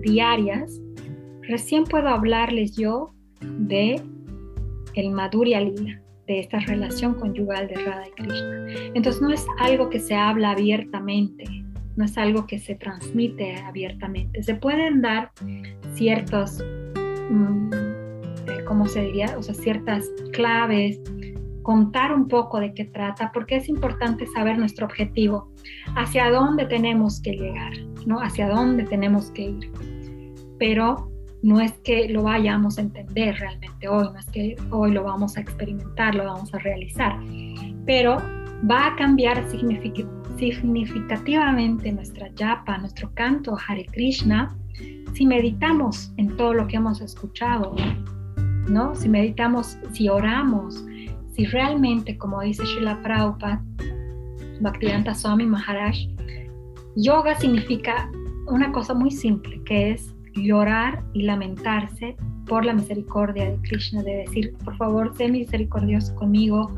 diarias, 0.00 0.80
recién 1.42 1.84
puedo 1.84 2.08
hablarles 2.08 2.74
yo 2.74 3.12
de 3.42 4.00
el 4.94 5.10
Madhurya 5.10 5.60
Lila 5.60 6.00
de 6.26 6.40
esta 6.40 6.58
relación 6.60 7.12
conyugal 7.16 7.68
de 7.68 7.74
Radha 7.74 8.08
y 8.08 8.12
Krishna. 8.12 8.66
Entonces 8.94 9.20
no 9.20 9.30
es 9.30 9.44
algo 9.58 9.90
que 9.90 10.00
se 10.00 10.14
habla 10.14 10.52
abiertamente, 10.52 11.44
no 11.96 12.06
es 12.06 12.16
algo 12.16 12.46
que 12.46 12.58
se 12.58 12.74
transmite 12.76 13.56
abiertamente. 13.56 14.42
Se 14.42 14.54
pueden 14.54 15.02
dar 15.02 15.32
ciertos, 15.92 16.64
mm, 17.28 17.70
eh, 17.74 18.64
¿cómo 18.66 18.86
se 18.86 19.02
diría? 19.02 19.34
O 19.36 19.42
sea, 19.42 19.54
ciertas 19.54 20.08
claves, 20.32 20.98
contar 21.62 22.14
un 22.14 22.28
poco 22.28 22.60
de 22.60 22.74
qué 22.74 22.84
trata, 22.84 23.32
porque 23.32 23.56
es 23.56 23.68
importante 23.68 24.26
saber 24.26 24.58
nuestro 24.58 24.86
objetivo, 24.86 25.50
hacia 25.96 26.30
dónde 26.30 26.66
tenemos 26.66 27.20
que 27.20 27.32
llegar, 27.32 27.72
¿no? 28.06 28.20
Hacia 28.20 28.48
dónde 28.48 28.84
tenemos 28.84 29.30
que 29.30 29.42
ir. 29.42 29.72
Pero 30.58 31.10
no 31.42 31.60
es 31.60 31.72
que 31.84 32.08
lo 32.08 32.22
vayamos 32.22 32.78
a 32.78 32.82
entender 32.82 33.34
realmente 33.36 33.88
hoy, 33.88 34.06
no 34.12 34.18
es 34.18 34.26
que 34.26 34.56
hoy 34.70 34.92
lo 34.92 35.04
vamos 35.04 35.36
a 35.36 35.40
experimentar, 35.40 36.14
lo 36.14 36.24
vamos 36.24 36.54
a 36.54 36.58
realizar, 36.58 37.18
pero 37.84 38.18
va 38.70 38.86
a 38.88 38.96
cambiar 38.96 39.44
significativamente 39.50 41.92
nuestra 41.92 42.28
yapa, 42.34 42.78
nuestro 42.78 43.10
canto 43.14 43.56
Hare 43.66 43.86
Krishna, 43.86 44.56
si 45.14 45.26
meditamos 45.26 46.12
en 46.16 46.36
todo 46.36 46.54
lo 46.54 46.68
que 46.68 46.76
hemos 46.76 47.00
escuchado, 47.00 47.74
¿no? 48.68 48.94
Si 48.94 49.08
meditamos, 49.08 49.76
si 49.92 50.08
oramos, 50.08 50.84
si 51.32 51.46
realmente, 51.46 52.16
como 52.18 52.40
dice 52.40 52.64
Srila 52.66 53.02
Prabhupada, 53.02 53.62
Bhaktivedanta 54.60 55.14
Swami 55.14 55.46
Maharaj, 55.46 55.96
yoga 56.96 57.34
significa 57.38 58.10
una 58.46 58.70
cosa 58.72 58.94
muy 58.94 59.10
simple, 59.10 59.60
que 59.64 59.92
es 59.92 60.14
llorar 60.34 61.02
y 61.12 61.22
lamentarse 61.22 62.16
por 62.46 62.64
la 62.64 62.74
misericordia 62.74 63.50
de 63.50 63.56
Krishna, 63.62 64.02
de 64.02 64.16
decir, 64.16 64.54
por 64.64 64.76
favor, 64.76 65.14
sé 65.16 65.28
misericordioso 65.28 66.14
conmigo, 66.16 66.74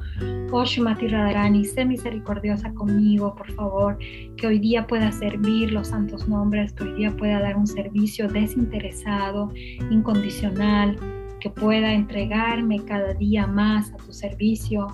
oh 0.52 0.64
Shumati 0.64 1.08
Radharani, 1.08 1.64
sé 1.64 1.84
misericordiosa 1.84 2.72
conmigo, 2.74 3.34
por 3.34 3.50
favor, 3.52 3.98
que 4.36 4.46
hoy 4.46 4.58
día 4.58 4.86
pueda 4.86 5.10
servir 5.10 5.72
los 5.72 5.88
santos 5.88 6.28
nombres, 6.28 6.72
que 6.72 6.84
hoy 6.84 6.94
día 6.94 7.16
pueda 7.16 7.40
dar 7.40 7.56
un 7.56 7.66
servicio 7.66 8.28
desinteresado, 8.28 9.52
incondicional, 9.90 10.98
que 11.44 11.50
pueda 11.50 11.92
entregarme 11.92 12.82
cada 12.86 13.12
día 13.12 13.46
más 13.46 13.92
a 13.92 13.98
tu 13.98 14.14
servicio. 14.14 14.86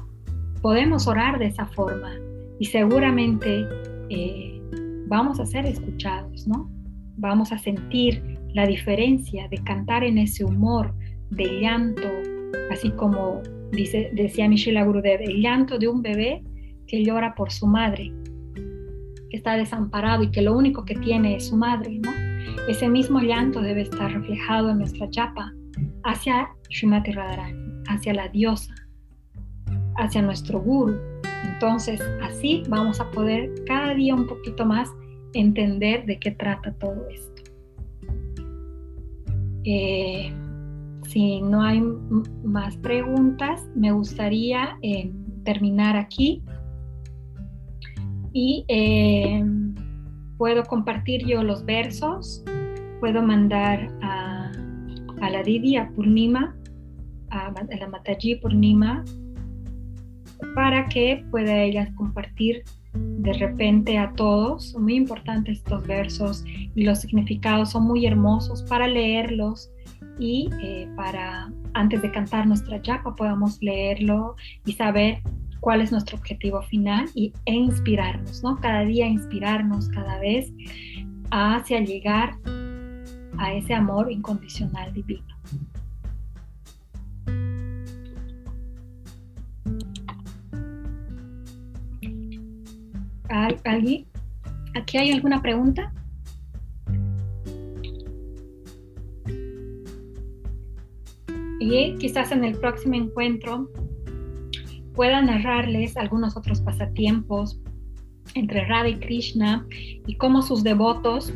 Podemos 0.60 1.06
orar 1.06 1.38
de 1.38 1.46
esa 1.46 1.64
forma 1.66 2.10
y 2.58 2.64
seguramente 2.64 3.68
eh, 4.08 4.60
vamos 5.06 5.38
a 5.38 5.46
ser 5.46 5.64
escuchados, 5.64 6.48
¿no? 6.48 6.68
Vamos 7.18 7.52
a 7.52 7.58
sentir 7.58 8.36
la 8.52 8.66
diferencia 8.66 9.46
de 9.46 9.58
cantar 9.58 10.02
en 10.02 10.18
ese 10.18 10.44
humor 10.44 10.92
de 11.30 11.60
llanto, 11.60 12.08
así 12.72 12.90
como 12.90 13.42
dice, 13.70 14.10
decía 14.12 14.48
Michelle 14.48 14.82
Gurudev, 14.82 15.20
el 15.22 15.40
llanto 15.40 15.78
de 15.78 15.86
un 15.86 16.02
bebé 16.02 16.42
que 16.88 17.04
llora 17.04 17.36
por 17.36 17.52
su 17.52 17.68
madre, 17.68 18.12
que 19.30 19.36
está 19.36 19.56
desamparado 19.56 20.24
y 20.24 20.32
que 20.32 20.42
lo 20.42 20.56
único 20.56 20.84
que 20.84 20.96
tiene 20.96 21.36
es 21.36 21.46
su 21.46 21.56
madre, 21.56 22.00
¿no? 22.00 22.10
Ese 22.68 22.88
mismo 22.88 23.20
llanto 23.20 23.60
debe 23.60 23.82
estar 23.82 24.12
reflejado 24.12 24.70
en 24.70 24.78
nuestra 24.78 25.08
chapa 25.10 25.54
hacia 26.04 26.48
Srimati 26.70 27.12
Radharani, 27.12 27.82
hacia 27.88 28.14
la 28.14 28.28
diosa, 28.28 28.74
hacia 29.96 30.22
nuestro 30.22 30.60
guru. 30.60 30.96
Entonces, 31.52 32.00
así 32.22 32.62
vamos 32.68 33.00
a 33.00 33.10
poder 33.10 33.50
cada 33.66 33.94
día 33.94 34.14
un 34.14 34.26
poquito 34.26 34.64
más 34.64 34.88
entender 35.34 36.06
de 36.06 36.18
qué 36.18 36.30
trata 36.32 36.72
todo 36.74 37.08
esto. 37.08 37.42
Eh, 39.64 40.32
si 41.08 41.42
no 41.42 41.62
hay 41.62 41.82
más 42.44 42.76
preguntas, 42.76 43.66
me 43.74 43.92
gustaría 43.92 44.78
eh, 44.82 45.12
terminar 45.44 45.96
aquí 45.96 46.42
y 48.32 48.64
eh, 48.68 49.44
puedo 50.38 50.62
compartir 50.64 51.26
yo 51.26 51.42
los 51.42 51.64
versos, 51.64 52.44
puedo 53.00 53.22
mandar 53.22 53.92
a, 54.02 54.29
a 55.20 55.30
la 55.30 55.42
Didi, 55.42 55.76
a 55.76 55.88
Purnima, 55.90 56.56
a, 57.30 57.52
la 57.78 57.88
Mataji 57.88 58.36
Purnima, 58.36 59.04
para 60.54 60.88
que 60.88 61.24
pueda 61.30 61.62
ella 61.62 61.92
compartir 61.94 62.62
de 62.94 63.32
repente 63.34 63.98
a 63.98 64.12
todos. 64.14 64.70
Son 64.70 64.84
muy 64.84 64.96
importantes 64.96 65.58
estos 65.58 65.86
versos 65.86 66.44
y 66.46 66.84
los 66.84 67.00
significados 67.00 67.70
son 67.70 67.84
muy 67.84 68.06
hermosos 68.06 68.62
para 68.64 68.88
leerlos 68.88 69.70
y 70.18 70.48
eh, 70.62 70.88
para 70.96 71.52
antes 71.74 72.02
de 72.02 72.10
cantar 72.10 72.46
nuestra 72.46 72.82
yapa 72.82 73.14
podamos 73.14 73.60
leerlo 73.62 74.36
y 74.66 74.72
saber 74.72 75.22
cuál 75.60 75.82
es 75.82 75.92
nuestro 75.92 76.18
objetivo 76.18 76.62
final 76.62 77.06
y, 77.14 77.32
e 77.44 77.54
inspirarnos, 77.54 78.42
¿no? 78.42 78.56
Cada 78.56 78.84
día 78.84 79.06
inspirarnos 79.06 79.88
cada 79.90 80.18
vez 80.18 80.52
hacia 81.30 81.80
llegar 81.80 82.36
a 83.40 83.54
ese 83.54 83.72
amor 83.72 84.12
incondicional 84.12 84.92
divino. 84.92 85.24
¿Alguien? 93.64 94.06
¿Aquí 94.74 94.98
hay 94.98 95.12
alguna 95.12 95.40
pregunta? 95.40 95.90
Y 101.60 101.96
quizás 101.98 102.32
en 102.32 102.44
el 102.44 102.58
próximo 102.58 102.94
encuentro 102.94 103.70
pueda 104.94 105.22
narrarles 105.22 105.96
algunos 105.96 106.36
otros 106.36 106.60
pasatiempos 106.60 107.58
entre 108.34 108.66
Radha 108.66 108.88
y 108.88 108.98
Krishna 108.98 109.66
y 110.06 110.16
cómo 110.16 110.42
sus 110.42 110.62
devotos 110.62 111.32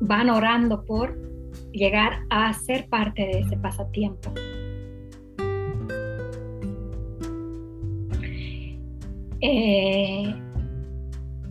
van 0.00 0.30
orando 0.30 0.84
por 0.84 1.16
llegar 1.72 2.20
a 2.30 2.52
ser 2.52 2.88
parte 2.88 3.22
de 3.22 3.40
ese 3.40 3.56
pasatiempo. 3.56 4.32
Eh, 9.40 10.34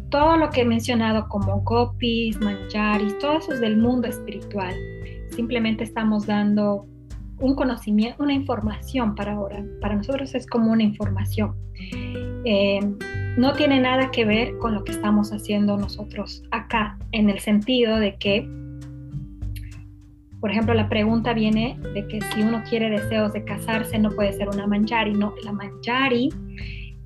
todo 0.09 0.37
lo 0.37 0.49
que 0.49 0.61
he 0.61 0.65
mencionado 0.65 1.27
como 1.29 1.61
gopis, 1.61 2.39
manjaris, 2.39 3.17
todo 3.19 3.37
eso 3.37 3.53
es 3.53 3.61
del 3.61 3.77
mundo 3.77 4.07
espiritual. 4.07 4.73
Simplemente 5.29 5.83
estamos 5.83 6.25
dando 6.25 6.85
un 7.39 7.55
conocimiento, 7.55 8.23
una 8.23 8.33
información 8.33 9.15
para 9.15 9.33
ahora. 9.33 9.63
Para 9.81 9.95
nosotros 9.95 10.33
es 10.33 10.47
como 10.47 10.71
una 10.71 10.83
información. 10.83 11.55
Eh, 12.45 12.79
no 13.37 13.53
tiene 13.53 13.79
nada 13.79 14.09
que 14.09 14.25
ver 14.25 14.57
con 14.57 14.73
lo 14.73 14.83
que 14.83 14.91
estamos 14.91 15.31
haciendo 15.31 15.77
nosotros 15.77 16.43
acá, 16.51 16.97
en 17.11 17.29
el 17.29 17.39
sentido 17.39 17.99
de 17.99 18.15
que, 18.15 18.49
por 20.39 20.51
ejemplo, 20.51 20.73
la 20.73 20.89
pregunta 20.89 21.33
viene 21.33 21.79
de 21.93 22.07
que 22.07 22.19
si 22.21 22.41
uno 22.41 22.63
quiere 22.67 22.89
deseos 22.89 23.33
de 23.33 23.43
casarse 23.43 23.99
no 23.99 24.09
puede 24.11 24.33
ser 24.33 24.49
una 24.49 24.65
manjari. 24.65 25.13
No, 25.13 25.33
la 25.43 25.51
manjari 25.51 26.29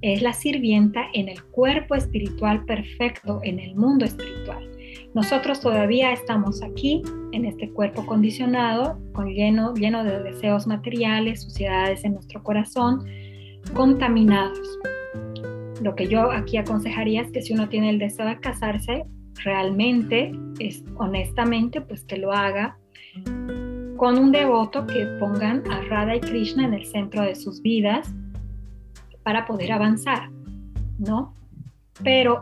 es 0.01 0.21
la 0.21 0.33
sirvienta 0.33 1.05
en 1.13 1.27
el 1.27 1.43
cuerpo 1.43 1.95
espiritual 1.95 2.63
perfecto, 2.65 3.41
en 3.43 3.59
el 3.59 3.75
mundo 3.75 4.05
espiritual. 4.05 4.69
Nosotros 5.13 5.59
todavía 5.59 6.13
estamos 6.13 6.63
aquí, 6.63 7.01
en 7.33 7.43
este 7.43 7.69
cuerpo 7.71 8.05
condicionado, 8.05 8.97
con 9.11 9.27
lleno, 9.33 9.73
lleno 9.73 10.05
de 10.05 10.23
deseos 10.23 10.65
materiales, 10.65 11.43
suciedades 11.43 12.05
en 12.05 12.13
nuestro 12.13 12.41
corazón, 12.41 13.05
contaminados. 13.73 14.79
Lo 15.81 15.95
que 15.95 16.07
yo 16.07 16.31
aquí 16.31 16.57
aconsejaría 16.57 17.21
es 17.21 17.31
que 17.31 17.41
si 17.41 17.53
uno 17.53 17.67
tiene 17.67 17.89
el 17.89 17.97
deseo 17.97 18.27
de 18.27 18.39
casarse, 18.39 19.03
realmente, 19.43 20.31
es, 20.59 20.83
honestamente, 20.95 21.81
pues 21.81 22.03
que 22.03 22.17
lo 22.17 22.31
haga 22.31 22.77
con 23.97 24.17
un 24.17 24.31
devoto 24.31 24.85
que 24.85 25.05
pongan 25.19 25.63
a 25.71 25.81
Radha 25.81 26.15
y 26.15 26.19
Krishna 26.19 26.65
en 26.65 26.75
el 26.75 26.85
centro 26.85 27.23
de 27.23 27.35
sus 27.35 27.61
vidas 27.61 28.13
para 29.23 29.45
poder 29.45 29.71
avanzar, 29.71 30.29
¿no? 30.99 31.33
Pero 32.03 32.39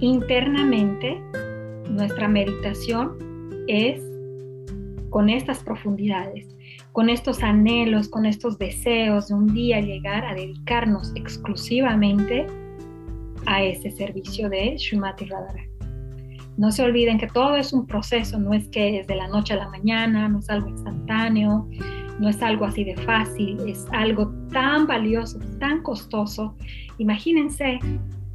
internamente 0.00 1.20
nuestra 1.88 2.28
meditación 2.28 3.16
es 3.66 4.02
con 5.10 5.30
estas 5.30 5.62
profundidades, 5.62 6.46
con 6.92 7.08
estos 7.08 7.42
anhelos, 7.42 8.08
con 8.08 8.26
estos 8.26 8.58
deseos 8.58 9.28
de 9.28 9.34
un 9.34 9.54
día 9.54 9.80
llegar 9.80 10.24
a 10.24 10.34
dedicarnos 10.34 11.12
exclusivamente 11.14 12.46
a 13.54 13.62
ese 13.62 13.90
servicio 13.90 14.48
de 14.48 14.76
Shumati 14.76 15.26
Radharani. 15.26 15.68
No 16.56 16.70
se 16.70 16.82
olviden 16.82 17.18
que 17.18 17.26
todo 17.26 17.56
es 17.56 17.72
un 17.72 17.86
proceso, 17.86 18.38
no 18.38 18.54
es 18.54 18.68
que 18.68 19.00
es 19.00 19.06
de 19.06 19.16
la 19.16 19.26
noche 19.26 19.54
a 19.54 19.56
la 19.56 19.68
mañana, 19.68 20.28
no 20.28 20.38
es 20.38 20.48
algo 20.48 20.68
instantáneo, 20.68 21.68
no 22.20 22.28
es 22.28 22.40
algo 22.42 22.64
así 22.64 22.84
de 22.84 22.96
fácil, 22.96 23.58
es 23.66 23.86
algo 23.90 24.32
tan 24.52 24.86
valioso, 24.86 25.40
tan 25.58 25.82
costoso. 25.82 26.54
Imagínense 26.98 27.80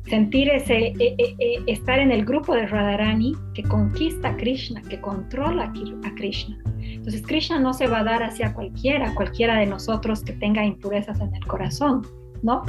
sentir 0.10 0.50
ese, 0.50 0.88
e, 1.00 1.16
e, 1.18 1.36
e, 1.40 1.64
estar 1.68 2.00
en 2.00 2.12
el 2.12 2.26
grupo 2.26 2.56
de 2.56 2.68
Radharani 2.68 3.34
que 3.54 3.64
conquista 3.64 4.30
a 4.30 4.38
Krishna, 4.38 4.82
que 4.82 5.00
controla 5.00 5.72
a 6.04 6.16
Krishna. 6.16 6.58
Entonces 6.80 7.22
Krishna 7.26 7.60
no 7.60 7.74
se 7.74 7.88
va 7.88 8.00
a 8.00 8.04
dar 8.04 8.24
hacia 8.24 8.54
cualquiera, 8.54 9.14
cualquiera 9.16 9.58
de 9.58 9.66
nosotros 9.66 10.24
que 10.24 10.34
tenga 10.34 10.66
impurezas 10.66 11.22
en 11.22 11.34
el 11.36 11.46
corazón, 11.46 12.06
¿no? 12.41 12.64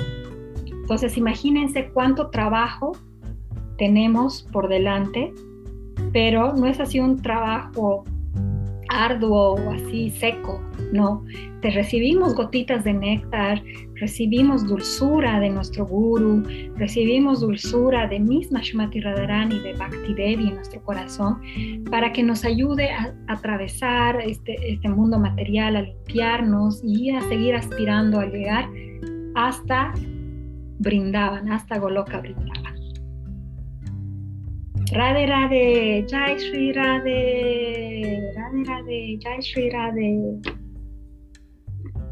Entonces 0.90 1.16
imagínense 1.16 1.88
cuánto 1.94 2.30
trabajo 2.30 2.98
tenemos 3.78 4.42
por 4.50 4.68
delante, 4.68 5.32
pero 6.12 6.52
no 6.52 6.66
es 6.66 6.80
así 6.80 6.98
un 6.98 7.22
trabajo 7.22 8.02
arduo 8.88 9.54
o 9.54 9.70
así 9.70 10.10
seco, 10.10 10.60
no. 10.92 11.24
Te 11.62 11.70
recibimos 11.70 12.34
gotitas 12.34 12.82
de 12.82 12.92
néctar, 12.92 13.62
recibimos 14.00 14.66
dulzura 14.66 15.38
de 15.38 15.50
nuestro 15.50 15.86
guru, 15.86 16.42
recibimos 16.74 17.38
dulzura 17.38 18.08
de 18.08 18.18
misma 18.18 18.60
Shumati 18.60 19.00
Radharani, 19.00 19.60
de 19.60 19.74
Bhakti 19.74 20.12
Devi 20.14 20.48
en 20.48 20.56
nuestro 20.56 20.82
corazón, 20.82 21.40
para 21.88 22.12
que 22.12 22.24
nos 22.24 22.44
ayude 22.44 22.90
a, 22.90 23.14
atravesar 23.28 24.20
este, 24.22 24.56
este 24.72 24.88
mundo 24.88 25.20
material, 25.20 25.76
a 25.76 25.82
limpiarnos 25.82 26.82
y 26.82 27.10
a 27.10 27.20
seguir 27.28 27.54
aspirando 27.54 28.18
a 28.18 28.26
llegar 28.26 28.68
hasta 29.36 29.94
Brindaban, 30.80 31.52
hasta 31.52 31.78
Goloka 31.78 32.20
Brindaban. 32.20 32.74
Radhe 34.92 35.26
Radhe, 35.26 36.06
Jai 36.08 36.36
Shri 36.38 36.72
Radhe, 36.72 38.32
Radhe 38.34 38.64
Radhe, 38.64 39.18
Jai 39.22 39.40
Shri 39.40 39.70
Radhe. 39.70 40.40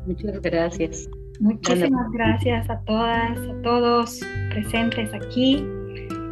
Muchas 0.06 0.40
gracias. 0.42 1.08
Muchísimas 1.40 2.10
gracias 2.12 2.68
a 2.70 2.78
todas, 2.84 3.38
a 3.38 3.62
todos 3.62 4.20
presentes 4.50 5.12
aquí. 5.14 5.64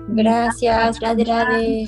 Gracias, 0.09 1.01
Radhe 1.01 1.25
Radhe. 1.25 1.87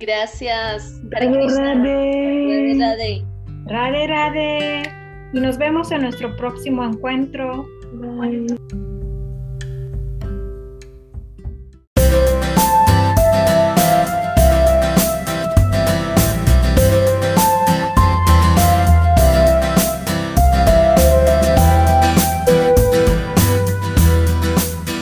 Gracias. 0.00 1.00
Radhe. 1.10 2.76
Radhe. 2.78 3.24
Radhe 3.66 4.06
Radhe. 4.08 4.82
Y 5.32 5.40
nos 5.40 5.56
vemos 5.58 5.90
en 5.90 6.02
nuestro 6.02 6.36
próximo 6.36 6.84
encuentro. 6.84 7.66